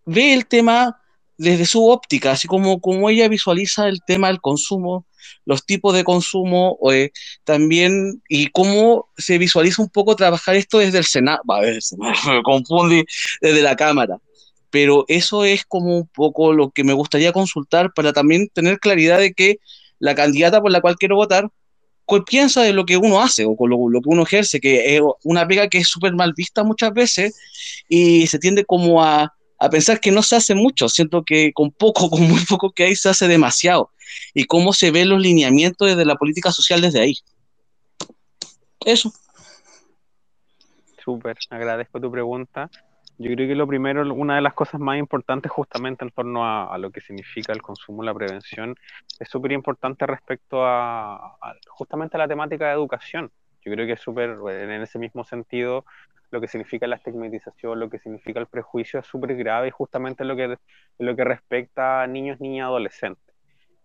[0.06, 1.00] ve el tema
[1.36, 5.06] desde su óptica, así como, como ella visualiza el tema del consumo,
[5.46, 7.10] los tipos de consumo, eh,
[7.44, 11.82] también, y cómo se visualiza un poco trabajar esto desde el Senado, va, desde el
[11.82, 13.04] Senado, me confunde,
[13.40, 14.18] desde la Cámara.
[14.70, 19.18] Pero eso es como un poco lo que me gustaría consultar para también tener claridad
[19.18, 19.58] de que
[19.98, 21.50] la candidata por la cual quiero votar
[22.26, 25.02] piensa de lo que uno hace o con lo, lo que uno ejerce, que es
[25.24, 27.38] una pega que es súper mal vista muchas veces
[27.88, 30.88] y se tiende como a, a pensar que no se hace mucho.
[30.88, 33.90] Siento que con poco, con muy poco que hay, se hace demasiado.
[34.34, 37.14] Y cómo se ven los lineamientos desde la política social desde ahí.
[38.84, 39.12] Eso.
[41.04, 42.70] Súper, agradezco tu pregunta.
[43.22, 46.78] Yo creo que lo primero, una de las cosas más importantes justamente en torno a,
[46.78, 48.74] lo que significa el consumo, la prevención,
[49.18, 53.30] es súper importante respecto a, a, justamente a la temática de educación.
[53.62, 55.84] Yo creo que es súper, en ese mismo sentido,
[56.30, 60.24] lo que significa la estigmatización, lo que significa el prejuicio es súper grave y justamente
[60.24, 60.56] lo que,
[60.98, 63.34] lo que respecta a niños, niñas, adolescentes.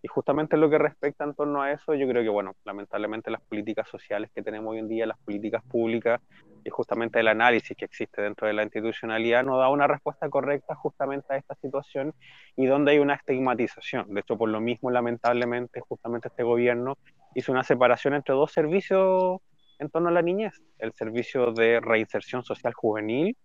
[0.01, 3.41] Y justamente lo que respecta en torno a eso, yo creo que, bueno, lamentablemente las
[3.41, 6.21] políticas sociales que tenemos hoy en día, las políticas públicas
[6.65, 10.73] y justamente el análisis que existe dentro de la institucionalidad no da una respuesta correcta
[10.73, 12.13] justamente a esta situación
[12.55, 14.11] y donde hay una estigmatización.
[14.11, 16.97] De hecho, por lo mismo, lamentablemente, justamente este gobierno
[17.35, 19.41] hizo una separación entre dos servicios
[19.77, 23.37] en torno a la niñez, el servicio de reinserción social juvenil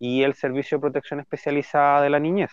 [0.00, 2.50] y el servicio de protección especializada de la niñez.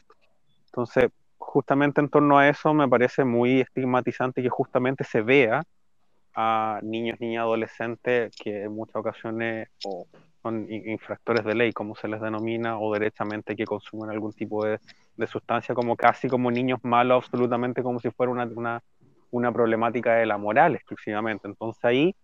[0.67, 5.63] Entonces, justamente en torno a eso me parece muy estigmatizante que justamente se vea
[6.35, 10.07] a niños, niñas, adolescentes que en muchas ocasiones o
[10.41, 14.79] son infractores de ley, como se les denomina, o derechamente que consumen algún tipo de,
[15.15, 18.81] de sustancia, como casi como niños malos, absolutamente como si fuera una, una,
[19.29, 21.47] una problemática de la moral exclusivamente.
[21.47, 22.15] Entonces ahí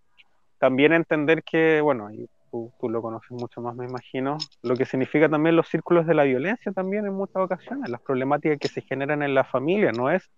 [0.58, 2.10] también entender que, bueno,
[2.50, 6.16] tú, tú, lo conoces mucho más, me imagino, lo que significa también los círculos de
[6.16, 10.10] la violencia también en muchas ocasiones, las problemáticas que se generan en la familia, no
[10.10, 10.30] es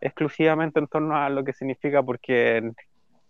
[0.00, 2.72] exclusivamente en torno a lo que significa porque,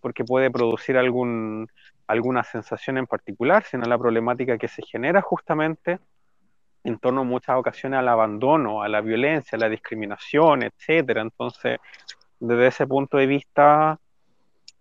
[0.00, 1.68] porque puede producir algún,
[2.06, 5.98] alguna sensación en particular, sino la problemática que se genera justamente
[6.84, 11.22] en torno en muchas ocasiones al abandono, a la violencia, a la discriminación, etcétera.
[11.22, 11.78] Entonces,
[12.40, 13.98] desde ese punto de vista,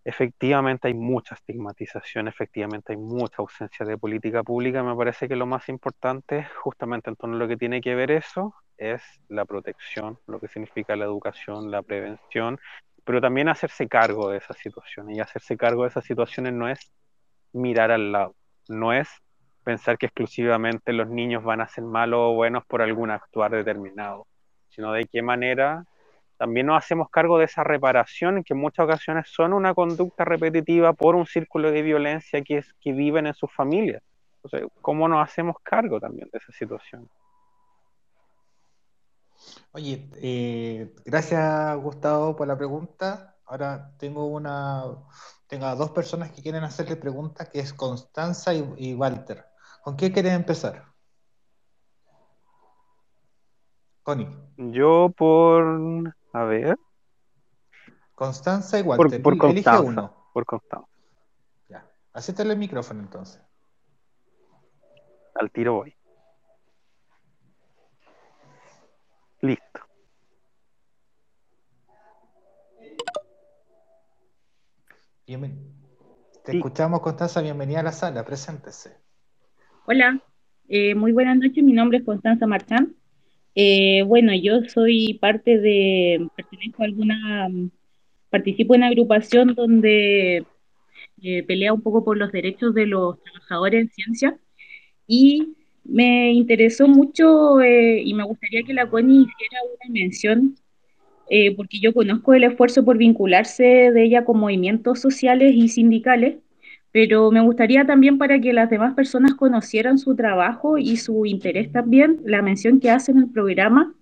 [0.06, 4.82] efectivamente hay mucha estigmatización, efectivamente hay mucha ausencia de política pública.
[4.84, 8.12] Me parece que lo más importante, justamente en torno a lo que tiene que ver
[8.12, 12.60] eso, es la protección, lo que significa la educación, la prevención,
[13.08, 15.16] pero también hacerse cargo de esas situaciones.
[15.16, 16.92] Y hacerse cargo de esas situaciones no es
[17.54, 18.36] mirar al lado.
[18.68, 19.08] No es
[19.64, 24.28] pensar que exclusivamente los niños van a ser malos o buenos por algún actuar determinado,
[24.68, 25.86] sino de qué manera
[26.36, 30.92] también nos hacemos cargo de esa reparación, que en muchas ocasiones son una conducta repetitiva
[30.92, 34.04] por un círculo de violencia que, es, que viven en sus familias.
[34.44, 37.08] Entonces, ¿cómo nos hacemos cargo también de esa situación?
[39.72, 43.36] Oye, eh, gracias Gustavo por la pregunta.
[43.46, 44.84] Ahora tengo una,
[45.48, 49.46] tengo a dos personas que quieren hacerle preguntas, que es Constanza y, y Walter.
[49.84, 50.86] ¿Con qué quieren empezar?
[54.04, 54.30] Connie.
[54.58, 56.78] Yo por, a ver,
[58.16, 59.22] Constanza y por, Walter.
[59.22, 60.30] por Elige Constanza, uno.
[60.34, 60.88] por Constanza.
[61.70, 61.88] Ya.
[62.14, 63.42] Acéptale el micrófono entonces.
[65.36, 65.97] Al tiro voy.
[69.48, 69.80] Listo.
[75.26, 75.74] Bienven-
[76.44, 76.58] Te Sí.
[76.60, 77.42] escuchamos, Constanza.
[77.42, 78.24] Bienvenida a la sala.
[78.24, 78.96] Preséntese.
[79.86, 80.22] Hola,
[80.70, 81.62] eh, muy buenas noches.
[81.64, 82.96] Mi nombre es Constanza Marchán.
[83.54, 87.50] Eh, bueno, yo soy parte de, pertenezco a alguna,
[88.30, 90.46] participo en una agrupación donde
[91.22, 94.40] eh, pelea un poco por los derechos de los trabajadores en ciencia
[95.08, 95.56] y
[95.88, 100.56] me interesó mucho eh, y me gustaría que la Connie hiciera una mención
[101.30, 106.38] eh, porque yo conozco el esfuerzo por vincularse de ella con movimientos sociales y sindicales,
[106.92, 111.72] pero me gustaría también para que las demás personas conocieran su trabajo y su interés
[111.72, 113.94] también, la mención que hace en el programa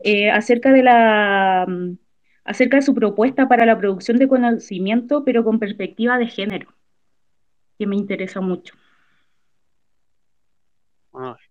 [0.00, 1.98] eh, acerca de la mm,
[2.44, 6.68] acerca de su propuesta para la producción de conocimiento, pero con perspectiva de género,
[7.78, 8.74] que me interesa mucho.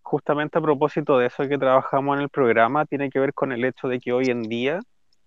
[0.02, 3.66] Justamente a propósito de eso que trabajamos en el programa, tiene que ver con el
[3.66, 4.80] hecho de que hoy en día,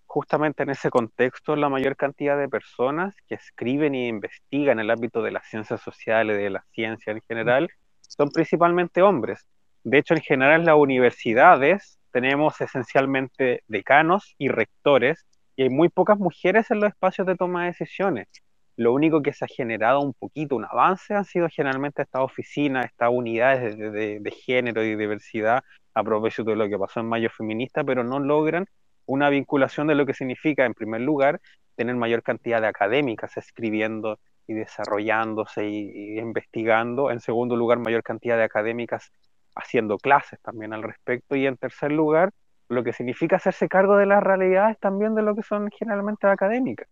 [0.07, 4.91] justamente en ese contexto, la mayor cantidad de personas que escriben y investigan en el
[4.91, 7.69] ámbito de las ciencias sociales, de la ciencia en general,
[8.01, 9.47] son principalmente hombres.
[9.85, 15.27] De hecho, en general, en las universidades tenemos esencialmente decanos y rectores,
[15.57, 18.29] y hay muy pocas mujeres en los espacios de toma de decisiones.
[18.77, 22.87] Lo único que se ha generado un poquito, un avance, han sido generalmente estas oficinas,
[22.87, 25.63] estas unidades de, género y diversidad,
[25.95, 28.67] a propósito de lo que pasó en Mayo Feminista, pero no logran
[29.07, 31.41] una vinculación de lo que significa, en primer lugar,
[31.77, 37.11] tener mayor cantidad de académicas escribiendo y desarrollándose y, y investigando.
[37.11, 39.11] En segundo lugar, mayor cantidad de académicas
[39.55, 41.37] haciendo clases también al respecto.
[41.37, 42.31] Y en tercer lugar,
[42.69, 46.89] lo que significa hacerse cargo de las realidades también de lo que son generalmente académicas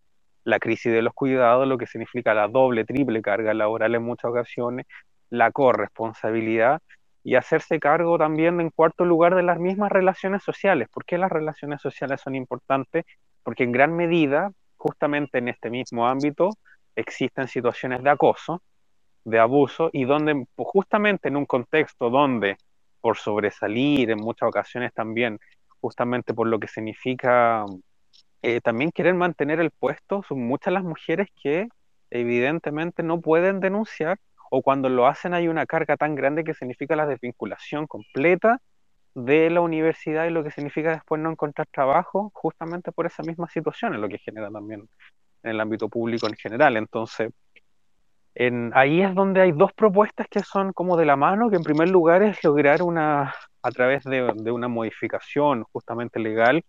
[0.49, 4.31] la crisis de los cuidados, lo que significa la doble, triple carga laboral en muchas
[4.31, 4.85] ocasiones,
[5.29, 6.81] la corresponsabilidad
[7.23, 10.87] y hacerse cargo también, en cuarto lugar, de las mismas relaciones sociales.
[10.91, 13.05] ¿Por qué las relaciones sociales son importantes?
[13.43, 16.49] Porque en gran medida, justamente en este mismo ámbito,
[16.95, 18.61] existen situaciones de acoso,
[19.25, 22.57] de abuso, y donde pues, justamente en un contexto donde,
[23.01, 25.39] por sobresalir, en muchas ocasiones también,
[25.81, 27.65] justamente por lo que significa
[28.41, 31.67] eh, también quieren mantener el puesto, son muchas las mujeres que
[32.09, 34.17] evidentemente no pueden denunciar
[34.49, 38.61] o cuando lo hacen hay una carga tan grande que significa la desvinculación completa
[39.13, 43.47] de la universidad y lo que significa después no encontrar trabajo justamente por esa misma
[43.49, 44.87] situación, es lo que genera también
[45.43, 46.77] en el ámbito público en general.
[46.77, 47.31] Entonces,
[48.35, 51.63] en, ahí es donde hay dos propuestas que son como de la mano, que en
[51.63, 56.63] primer lugar es lograr una, a través de, de una modificación justamente legal,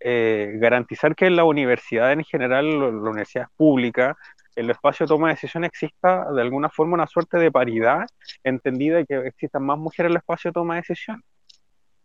[0.00, 4.16] eh, garantizar que en la universidad en general, lo- la universidad pública,
[4.56, 8.06] el espacio de toma de decisiones exista de alguna forma una suerte de paridad,
[8.44, 11.24] entendida que existan más mujeres en el espacio de toma de decisiones.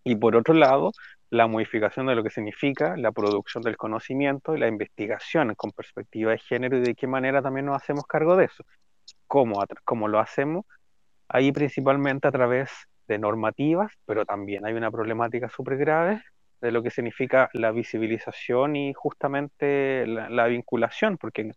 [0.03, 0.91] Y por otro lado,
[1.31, 6.31] la modificación de lo que significa la producción del conocimiento y la investigación con perspectiva
[6.31, 8.63] de género y de qué manera también nos hacemos cargo de eso.
[9.27, 10.65] ¿Cómo, cómo lo hacemos?
[11.29, 12.71] Ahí principalmente a través
[13.07, 16.21] de normativas, pero también hay una problemática súper grave
[16.65, 21.51] de lo que significa la visibilización y justamente la, la vinculación, porque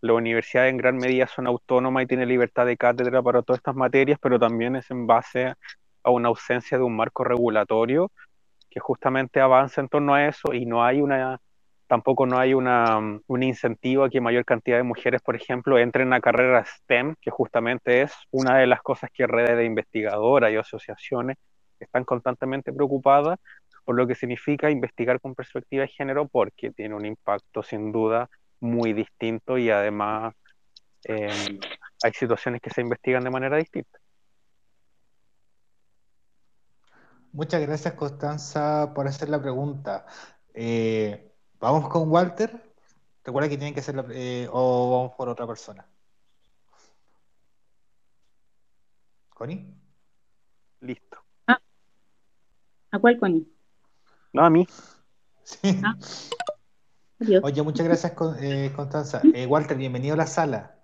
[0.00, 3.74] la universidad en gran medida son autónomas y tiene libertad de cátedra para todas estas
[3.74, 5.54] materias, pero también es en base
[6.02, 8.12] a una ausencia de un marco regulatorio
[8.68, 11.40] que justamente avanza en torno a eso y no hay una,
[11.86, 16.12] tampoco no hay una, un incentivo a que mayor cantidad de mujeres, por ejemplo, entren
[16.12, 20.56] a carreras STEM, que justamente es una de las cosas que redes de investigadoras y
[20.56, 21.38] asociaciones
[21.78, 23.38] están constantemente preocupadas
[23.84, 28.28] por lo que significa investigar con perspectiva de género, porque tiene un impacto sin duda
[28.60, 30.34] muy distinto y además
[31.04, 31.60] eh,
[32.02, 33.98] hay situaciones que se investigan de manera distinta.
[37.32, 40.06] Muchas gracias, Constanza, por hacer la pregunta.
[40.54, 42.74] Eh, ¿vamos con Walter?
[43.24, 45.86] Recuerda que tienen que hacer la, eh, o vamos por otra persona.
[49.30, 49.74] ¿Connie?
[50.80, 51.18] Listo.
[52.94, 53.53] ¿A cuál Connie?
[54.34, 54.66] No, a mí.
[55.44, 55.80] Sí.
[55.84, 55.94] Ah.
[57.42, 59.22] Oye, muchas gracias, Con- eh, Constanza.
[59.32, 60.76] Eh, Walter, bienvenido a la sala.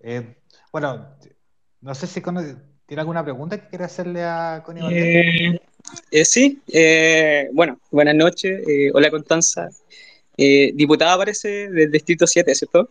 [0.00, 0.38] Eh,
[0.72, 1.16] bueno,
[1.82, 4.82] no sé si tiene alguna pregunta que quiera hacerle a Connie.
[4.90, 5.60] Eh,
[6.10, 8.66] eh, sí, eh, bueno, buenas noches.
[8.66, 9.70] eh, hola Constanza.
[10.36, 12.90] Eh, diputada parece del Distrito 7, ¿cierto?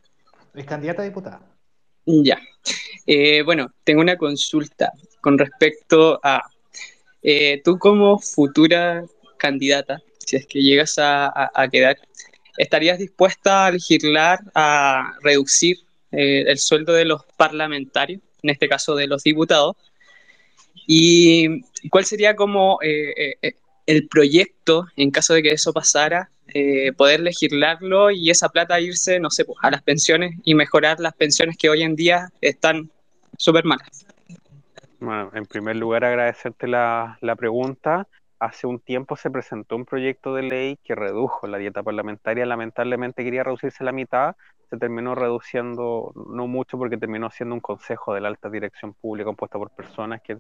[0.54, 1.42] Es candidata a diputada.
[2.06, 2.40] Ya.
[3.06, 6.42] Eh, bueno, tengo una consulta con respecto a
[7.24, 9.06] eh, tú como futura
[9.38, 11.98] candidata, si es que llegas a, quedar,
[12.58, 15.78] ¿estarías dispuesta a legislar a reducir
[16.12, 19.76] eh, el sueldo de los parlamentarios, en este caso de los diputados?
[20.88, 23.54] ¿Y cuál sería como eh, eh, eh,
[23.86, 26.30] el proyecto en caso de que eso pasara?
[26.98, 31.14] poder legislarlo y esa plata irse, no sé, pues, a las pensiones y mejorar las
[31.14, 32.92] pensiones que hoy en día están
[33.38, 34.06] súper malas.
[35.02, 38.08] Bueno, en primer lugar, agradecerte la, la pregunta.
[38.38, 42.46] Hace un tiempo se presentó un proyecto de ley que redujo la dieta parlamentaria.
[42.46, 44.36] Lamentablemente quería reducirse la mitad.
[44.70, 49.26] Se terminó reduciendo, no mucho, porque terminó siendo un consejo de la alta dirección pública
[49.26, 50.38] compuesta por personas que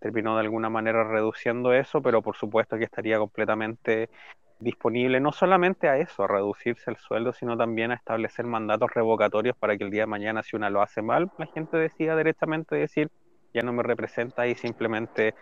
[0.00, 4.10] terminó de alguna manera reduciendo eso, pero por supuesto que estaría completamente
[4.58, 9.56] disponible no solamente a eso, a reducirse el sueldo, sino también a establecer mandatos revocatorios
[9.56, 12.74] para que el día de mañana, si una lo hace mal, la gente decida directamente
[12.76, 13.10] decir,
[13.52, 15.34] ya no me representa y simplemente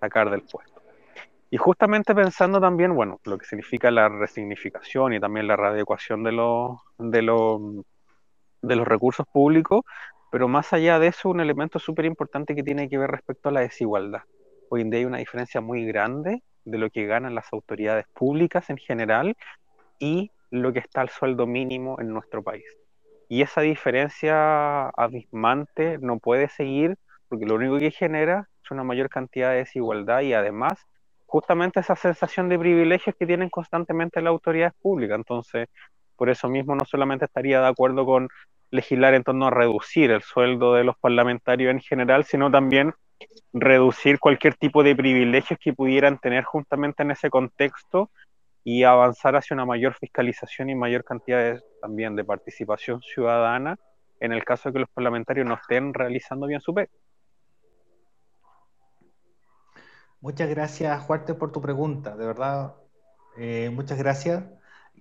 [0.00, 0.82] sacar del puesto.
[1.50, 6.32] Y justamente pensando también, bueno, lo que significa la resignificación y también la readecuación de
[6.32, 7.60] los, de los,
[8.62, 9.82] de los recursos públicos,
[10.30, 13.52] pero más allá de eso, un elemento súper importante que tiene que ver respecto a
[13.52, 14.22] la desigualdad.
[14.68, 18.68] Hoy en día hay una diferencia muy grande de lo que ganan las autoridades públicas
[18.68, 19.36] en general
[20.00, 22.64] y lo que está al sueldo mínimo en nuestro país.
[23.28, 26.96] Y esa diferencia abismante no puede seguir
[27.28, 30.74] porque lo único que genera es una mayor cantidad de desigualdad y además
[31.26, 35.16] justamente esa sensación de privilegios que tienen constantemente las autoridades públicas.
[35.16, 35.68] Entonces,
[36.16, 38.28] por eso mismo no solamente estaría de acuerdo con
[38.70, 42.92] legislar en torno a reducir el sueldo de los parlamentarios en general, sino también
[43.52, 48.10] reducir cualquier tipo de privilegios que pudieran tener justamente en ese contexto
[48.64, 53.76] y avanzar hacia una mayor fiscalización y mayor cantidad de- también de participación ciudadana
[54.20, 56.90] en el caso de que los parlamentarios no estén realizando bien su pega.
[60.20, 62.16] Muchas gracias, Walter, por tu pregunta.
[62.16, 62.74] De verdad,
[63.38, 64.44] eh, muchas gracias.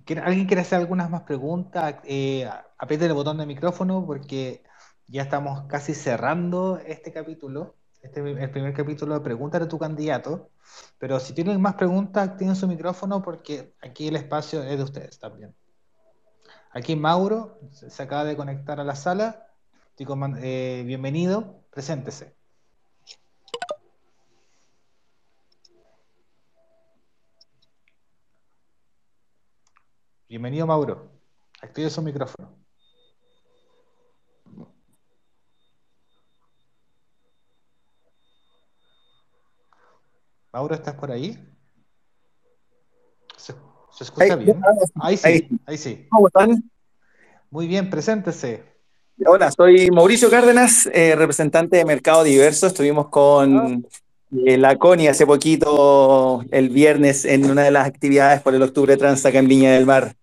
[0.06, 1.96] ¿Quiere- ¿Alguien quiere hacer algunas más preguntas?
[2.04, 2.48] Eh,
[2.90, 4.64] el botón de micrófono porque
[5.08, 7.76] ya estamos casi cerrando este capítulo.
[8.02, 10.52] Este es el primer capítulo de Pregúntale a tu candidato.
[11.00, 15.18] Pero si tienen más preguntas, activen su micrófono porque aquí el espacio es de ustedes
[15.20, 15.56] también.
[16.72, 19.48] Aquí Mauro se acaba de conectar a la sala.
[19.98, 22.35] Coman- eh, bienvenido, preséntese.
[30.36, 31.10] Bienvenido, Mauro.
[31.62, 32.52] Active su micrófono.
[40.52, 41.40] Mauro, ¿estás por ahí?
[43.38, 43.54] ¿Se,
[43.94, 44.62] se escucha bien?
[44.96, 45.50] Ahí sí, ahí.
[45.68, 46.06] ahí sí.
[46.10, 46.70] ¿Cómo están?
[47.50, 48.62] Muy bien, preséntese.
[49.26, 52.68] Hola, soy Mauricio Cárdenas, eh, representante de Mercado Diverso.
[52.68, 53.88] Estuvimos con
[54.46, 58.98] eh, la CONI hace poquito, el viernes, en una de las actividades por el Octubre
[58.98, 60.14] Trans acá en Viña del Mar.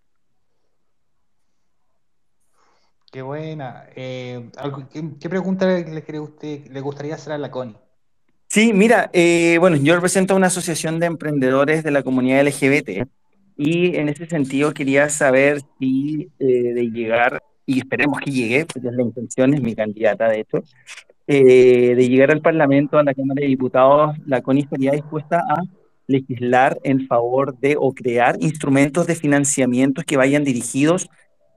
[3.13, 3.85] Qué buena.
[3.95, 4.49] Eh,
[4.91, 7.77] ¿qué, qué pregunta le, cree usted, le gustaría hacer a la Connie?
[8.49, 13.07] Sí, mira, eh, bueno, yo represento una asociación de emprendedores de la comunidad LGBT
[13.59, 18.89] y en ese sentido quería saber si eh, de llegar, y esperemos que llegue, porque
[18.89, 20.63] es la intención, es mi candidata de hecho,
[21.27, 25.63] eh, de llegar al Parlamento, a la Cámara de Diputados, la CONI estaría dispuesta a
[26.07, 31.11] legislar en favor de o crear instrumentos de financiamiento que vayan dirigidos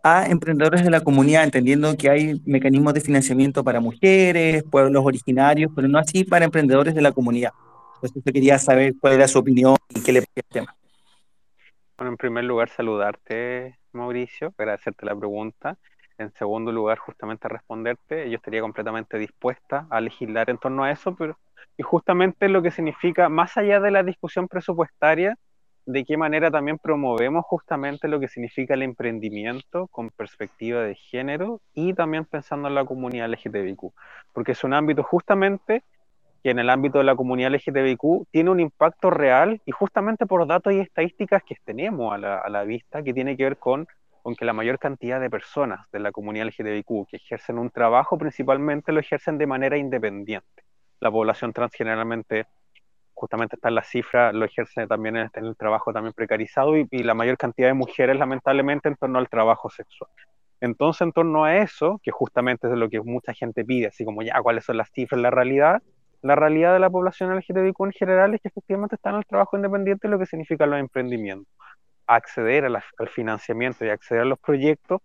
[0.08, 5.72] a emprendedores de la comunidad, entendiendo que hay mecanismos de financiamiento para mujeres, pueblos originarios,
[5.76, 7.54] pero no así para emprendedores de la comunidad.
[7.96, 10.76] Entonces yo quería saber cuál era su opinión y qué le parecía el tema.
[11.98, 15.80] Bueno, en primer lugar, saludarte, Mauricio, agradecerte la pregunta.
[16.20, 21.16] En segundo lugar, justamente responderte, yo estaría completamente dispuesta a legislar en torno a eso,
[21.16, 21.40] pero
[21.78, 25.36] y justamente lo que significa, más allá de la discusión presupuestaria,
[25.86, 31.62] de qué manera también promovemos justamente lo que significa el emprendimiento con perspectiva de género
[31.74, 33.94] y también pensando en la comunidad LGTBIQ,
[34.34, 35.84] porque es un ámbito justamente
[36.44, 40.46] que en el ámbito de la comunidad LGTBIQ tiene un impacto real y justamente por
[40.48, 43.88] datos y estadísticas que tenemos a la, vista, que tiene que ver con
[44.26, 48.18] con que la mayor cantidad de personas de la comunidad LGTBIQ que ejercen un trabajo
[48.18, 50.64] principalmente lo ejercen de manera independiente.
[51.00, 52.48] La población trans generalmente,
[53.16, 57.14] justamente está en la cifra, lo ejerce también en, el trabajo también precarizado y, la
[57.14, 60.12] mayor cantidad de mujeres lamentablemente en torno al trabajo sexual.
[60.62, 64.22] Entonces, en torno a eso, que justamente es lo que mucha gente pide, así como
[64.22, 65.82] ya, cuáles son las cifras, la realidad,
[66.22, 69.56] la realidad de la población LGTBIQ en general es que efectivamente está en el trabajo
[69.56, 71.54] independiente, lo que significa los emprendimientos.
[72.08, 75.02] Acceder al financiamiento y acceder a los proyectos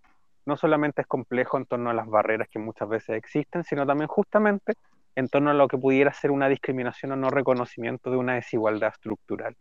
[0.46, 4.08] no solamente es complejo en torno a las barreras que muchas veces existen, sino también
[4.08, 4.74] justamente
[5.14, 8.92] en torno a lo que pudiera ser una discriminación o no reconocimiento de una desigualdad
[8.92, 9.56] estructural.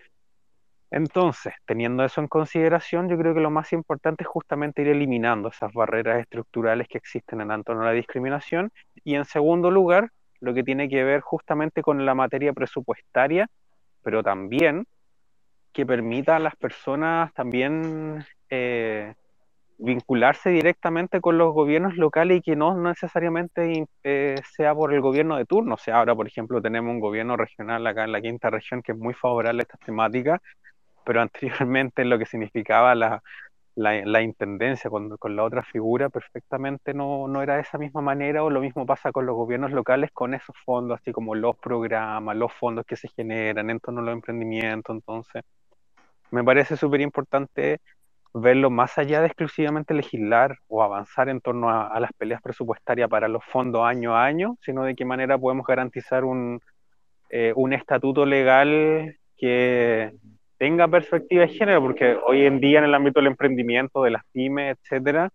[0.92, 5.50] Entonces, teniendo eso en consideración, yo creo que lo más importante es justamente ir eliminando
[5.50, 8.72] esas barreras estructurales que existen en torno a la discriminación
[9.04, 13.48] y en segundo lugar, lo que tiene que ver justamente con la materia presupuestaria,
[14.02, 14.88] pero también
[15.74, 19.14] que permita a las personas también eh,
[19.80, 25.38] vincularse directamente con los gobiernos locales y que no necesariamente eh, sea por el gobierno
[25.38, 25.76] de turno.
[25.76, 28.92] O sea, ahora, por ejemplo, tenemos un gobierno regional acá en la quinta región que
[28.92, 30.42] es muy favorable a estas temáticas,
[31.06, 31.22] pero
[31.68, 33.24] anteriormente lo que significaba la,
[33.76, 38.02] la, la intendencia con, con, la otra figura perfectamente no, no era de esa misma
[38.02, 41.56] manera, o lo mismo pasa con los gobiernos locales con esos fondos, así como los
[41.58, 44.94] programas, los fondos que se generan en torno a los emprendimientos.
[44.96, 45.44] Entonces,
[46.32, 47.80] me parece súper importante
[48.34, 53.28] verlo más allá de exclusivamente legislar o avanzar en torno a, las peleas presupuestarias para
[53.28, 56.60] los fondos año a año, sino de qué manera podemos garantizar un,
[57.30, 60.14] eh, un estatuto legal que
[60.58, 64.24] tenga perspectiva de género, porque hoy en día en el ámbito del emprendimiento, de las
[64.32, 65.30] pymes, etcétera,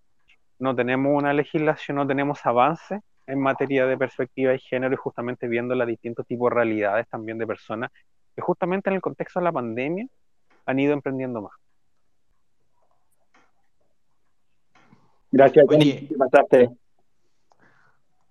[0.59, 5.49] no tenemos una legislación, no tenemos avance en materia de perspectiva de género y justamente
[5.49, 7.91] viendo las distintos tipos de realidades también de personas
[8.35, 10.07] que justamente en el contexto de la pandemia
[10.67, 11.53] han ido emprendiendo más.
[15.35, 16.71] Gracias, Oye, ¿Qué pasaste?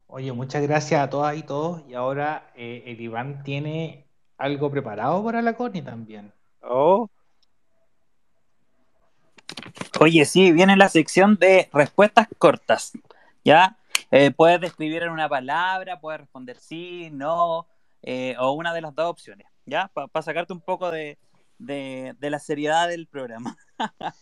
[0.08, 1.84] Oye, muchas gracias a todas y todos.
[1.90, 4.08] Y ahora eh, el Iván tiene
[4.38, 6.32] algo preparado para la Connie también.
[6.62, 7.10] Oh.
[10.00, 12.94] Oye, sí, viene la sección de respuestas cortas.
[13.44, 13.76] ¿Ya?
[14.10, 17.68] Eh, puedes describir en una palabra, puedes responder sí, no,
[18.02, 19.48] eh, o una de las dos opciones.
[19.66, 19.90] ¿Ya?
[19.94, 21.18] Para pa sacarte un poco de,
[21.58, 23.58] de, de la seriedad del programa.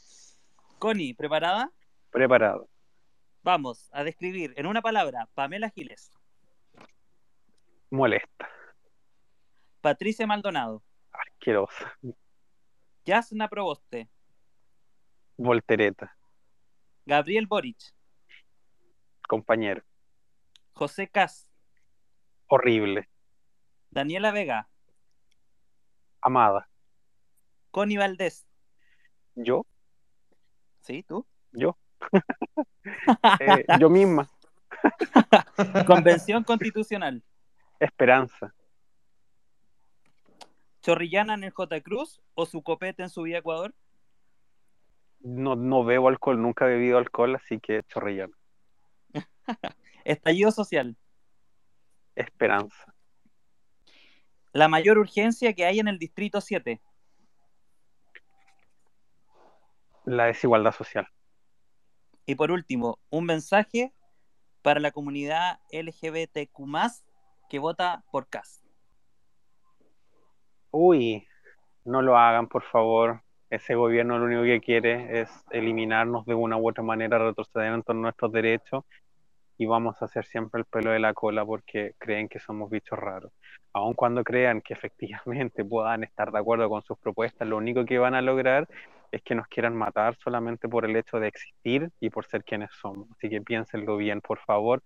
[0.79, 1.69] Connie, ¿preparada?
[2.09, 2.70] Preparado.
[3.43, 6.11] Vamos a describir en una palabra Pamela Giles.
[7.89, 8.49] Molesta.
[9.81, 10.83] Patricia Maldonado.
[11.11, 11.97] Asquerosa.
[13.03, 14.09] Yasna Proboste.
[15.37, 16.15] Voltereta.
[17.05, 17.79] Gabriel Boric.
[19.27, 19.83] Compañero.
[20.73, 21.49] José Cas.
[22.45, 23.09] Horrible.
[23.89, 24.69] Daniela Vega.
[26.21, 26.69] Amada.
[27.71, 28.45] Connie Valdés.
[29.33, 29.65] ¿Yo?
[30.81, 31.01] ¿Sí?
[31.03, 31.25] ¿Tú?
[31.53, 31.77] Yo.
[33.39, 34.29] Eh, yo misma.
[35.87, 37.23] Convención Constitucional.
[37.79, 38.53] Esperanza.
[40.81, 41.81] ¿Chorrillana en el J.
[41.81, 43.73] Cruz o su copete en su vía Ecuador?
[45.19, 48.35] No, no bebo alcohol, nunca he bebido alcohol, así que chorrillana.
[50.03, 50.97] Estallido social.
[52.15, 52.93] Esperanza.
[54.53, 56.81] La mayor urgencia que hay en el Distrito 7.
[60.05, 61.07] La desigualdad social.
[62.25, 63.93] Y por último, un mensaje
[64.61, 66.59] para la comunidad LGBTQ
[67.49, 68.63] que vota por CAS.
[70.71, 71.27] Uy,
[71.83, 73.21] no lo hagan, por favor.
[73.49, 77.83] Ese gobierno lo único que quiere es eliminarnos de una u otra manera, retroceder en
[77.83, 78.85] torno a nuestros derechos
[79.57, 82.97] y vamos a hacer siempre el pelo de la cola porque creen que somos bichos
[82.97, 83.31] raros.
[83.73, 87.99] Aun cuando crean que efectivamente puedan estar de acuerdo con sus propuestas, lo único que
[87.99, 88.67] van a lograr
[89.11, 92.71] es que nos quieran matar solamente por el hecho de existir y por ser quienes
[92.81, 93.07] somos.
[93.11, 94.81] Así que piénsenlo bien, por favor,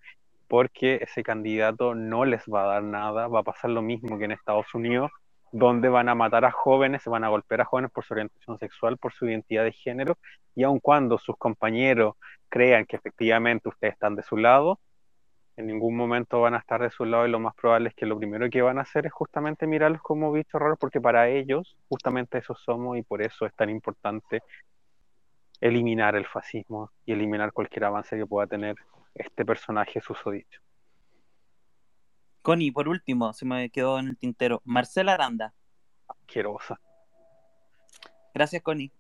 [0.48, 4.26] porque ese candidato no les va a dar nada, va a pasar lo mismo que
[4.26, 5.12] en Estados Unidos,
[5.52, 8.58] donde van a matar a jóvenes, se van a golpear a jóvenes por su orientación
[8.58, 10.18] sexual, por su identidad de género,
[10.56, 12.16] y aun cuando sus compañeros
[12.50, 14.80] crean que efectivamente ustedes están de su lado,
[15.58, 18.06] en ningún momento van a estar de su lado y lo más probable es que
[18.06, 21.78] lo primero que van a hacer es justamente mirarlos como bichos raros porque para ellos
[21.88, 24.42] justamente eso somos y por eso es tan importante
[25.62, 28.76] eliminar el fascismo y eliminar cualquier avance que pueda tener
[29.14, 30.60] este personaje susodicho.
[32.42, 34.62] Connie, por último, se me quedó en el tintero.
[34.66, 35.54] Marcela Aranda.
[36.08, 36.80] Asquerosa.
[38.34, 38.92] Gracias, Connie.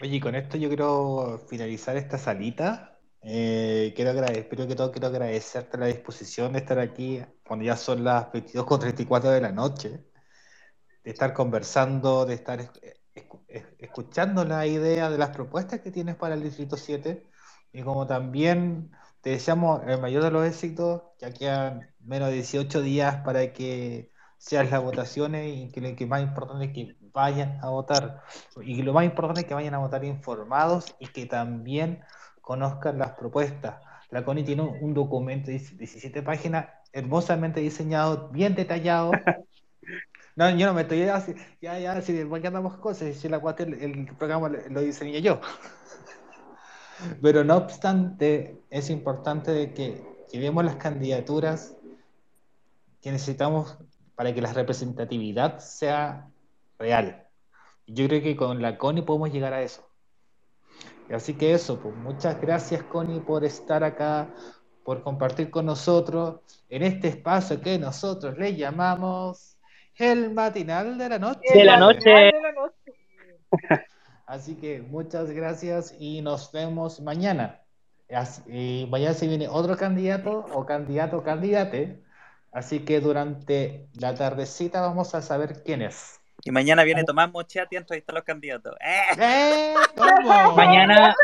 [0.00, 2.95] Oye, con esto yo quiero finalizar esta salita.
[3.28, 7.76] Eh, quiero agradecer, primero que todo quiero agradecerte la disposición de estar aquí cuando ya
[7.76, 10.04] son las 22.34 de la noche,
[11.04, 16.16] de estar conversando, de estar escu- es- escuchando la idea de las propuestas que tienes
[16.16, 17.26] para el Distrito 7
[17.72, 18.90] y como también
[19.20, 24.12] te deseamos el mayor de los éxitos, ya quedan menos de 18 días para que
[24.38, 28.22] sean las votaciones y que lo que más importante es que vayan a votar.
[28.62, 32.02] Y lo más importante es que vayan a votar informados y que también
[32.46, 33.82] conozcan las propuestas.
[34.10, 39.10] La CONI tiene un, un documento de 17 páginas hermosamente diseñado, bien detallado.
[40.36, 43.40] No, yo no me estoy así, ya, ya, si después que andamos cosas, si la
[43.40, 45.40] cuestión, el, el programa lo, diseñé yo.
[47.22, 51.74] Pero no obstante, es importante de que llevemos las candidaturas
[53.00, 53.78] que necesitamos
[54.14, 56.28] para que la representatividad sea
[56.78, 57.26] real.
[57.86, 59.85] Yo creo que con la CONI podemos llegar a eso.
[61.10, 64.28] Así que eso, pues muchas gracias Connie por estar acá,
[64.84, 69.56] por compartir con nosotros en este espacio que nosotros le llamamos
[69.96, 71.54] el matinal de la noche.
[71.54, 72.10] De la noche.
[72.10, 72.92] De la noche.
[74.26, 77.62] Así que muchas gracias y nos vemos mañana.
[78.46, 82.02] Y mañana se viene otro candidato o candidato o candidate.
[82.52, 86.20] Así que durante la tardecita vamos a saber quién es.
[86.44, 88.76] Y mañana viene Tomás Mochetti a entrevistar a los candidatos.
[88.80, 89.02] ¡Eh!
[89.18, 89.74] ¡Eh!
[89.96, 90.52] ¿Cómo?
[90.54, 91.14] Mañana,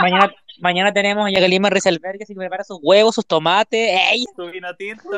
[0.00, 4.00] mañana, mañana tenemos a Jacqueline Rieselberg que se prepara sus huevos, sus tomates.
[4.10, 4.24] ¡Ey!
[4.34, 5.10] Su vino tinto.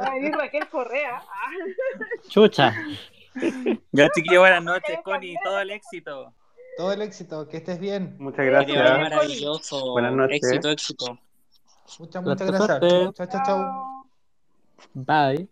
[0.00, 1.22] Va a venir Raquel Correa.
[2.28, 2.74] Chucha.
[3.90, 5.36] Ya, chiquillos, buenas noches, Connie.
[5.42, 6.32] Todo el éxito.
[6.76, 8.16] Todo el éxito, que estés bien.
[8.18, 9.00] Muchas gracias.
[9.00, 9.92] maravilloso.
[9.92, 10.36] Buenas noches.
[10.42, 11.18] Éxito, éxito.
[11.98, 12.80] Muchas, muchas gracias.
[12.80, 14.06] Chao, chao, chao.
[14.94, 15.48] Bye.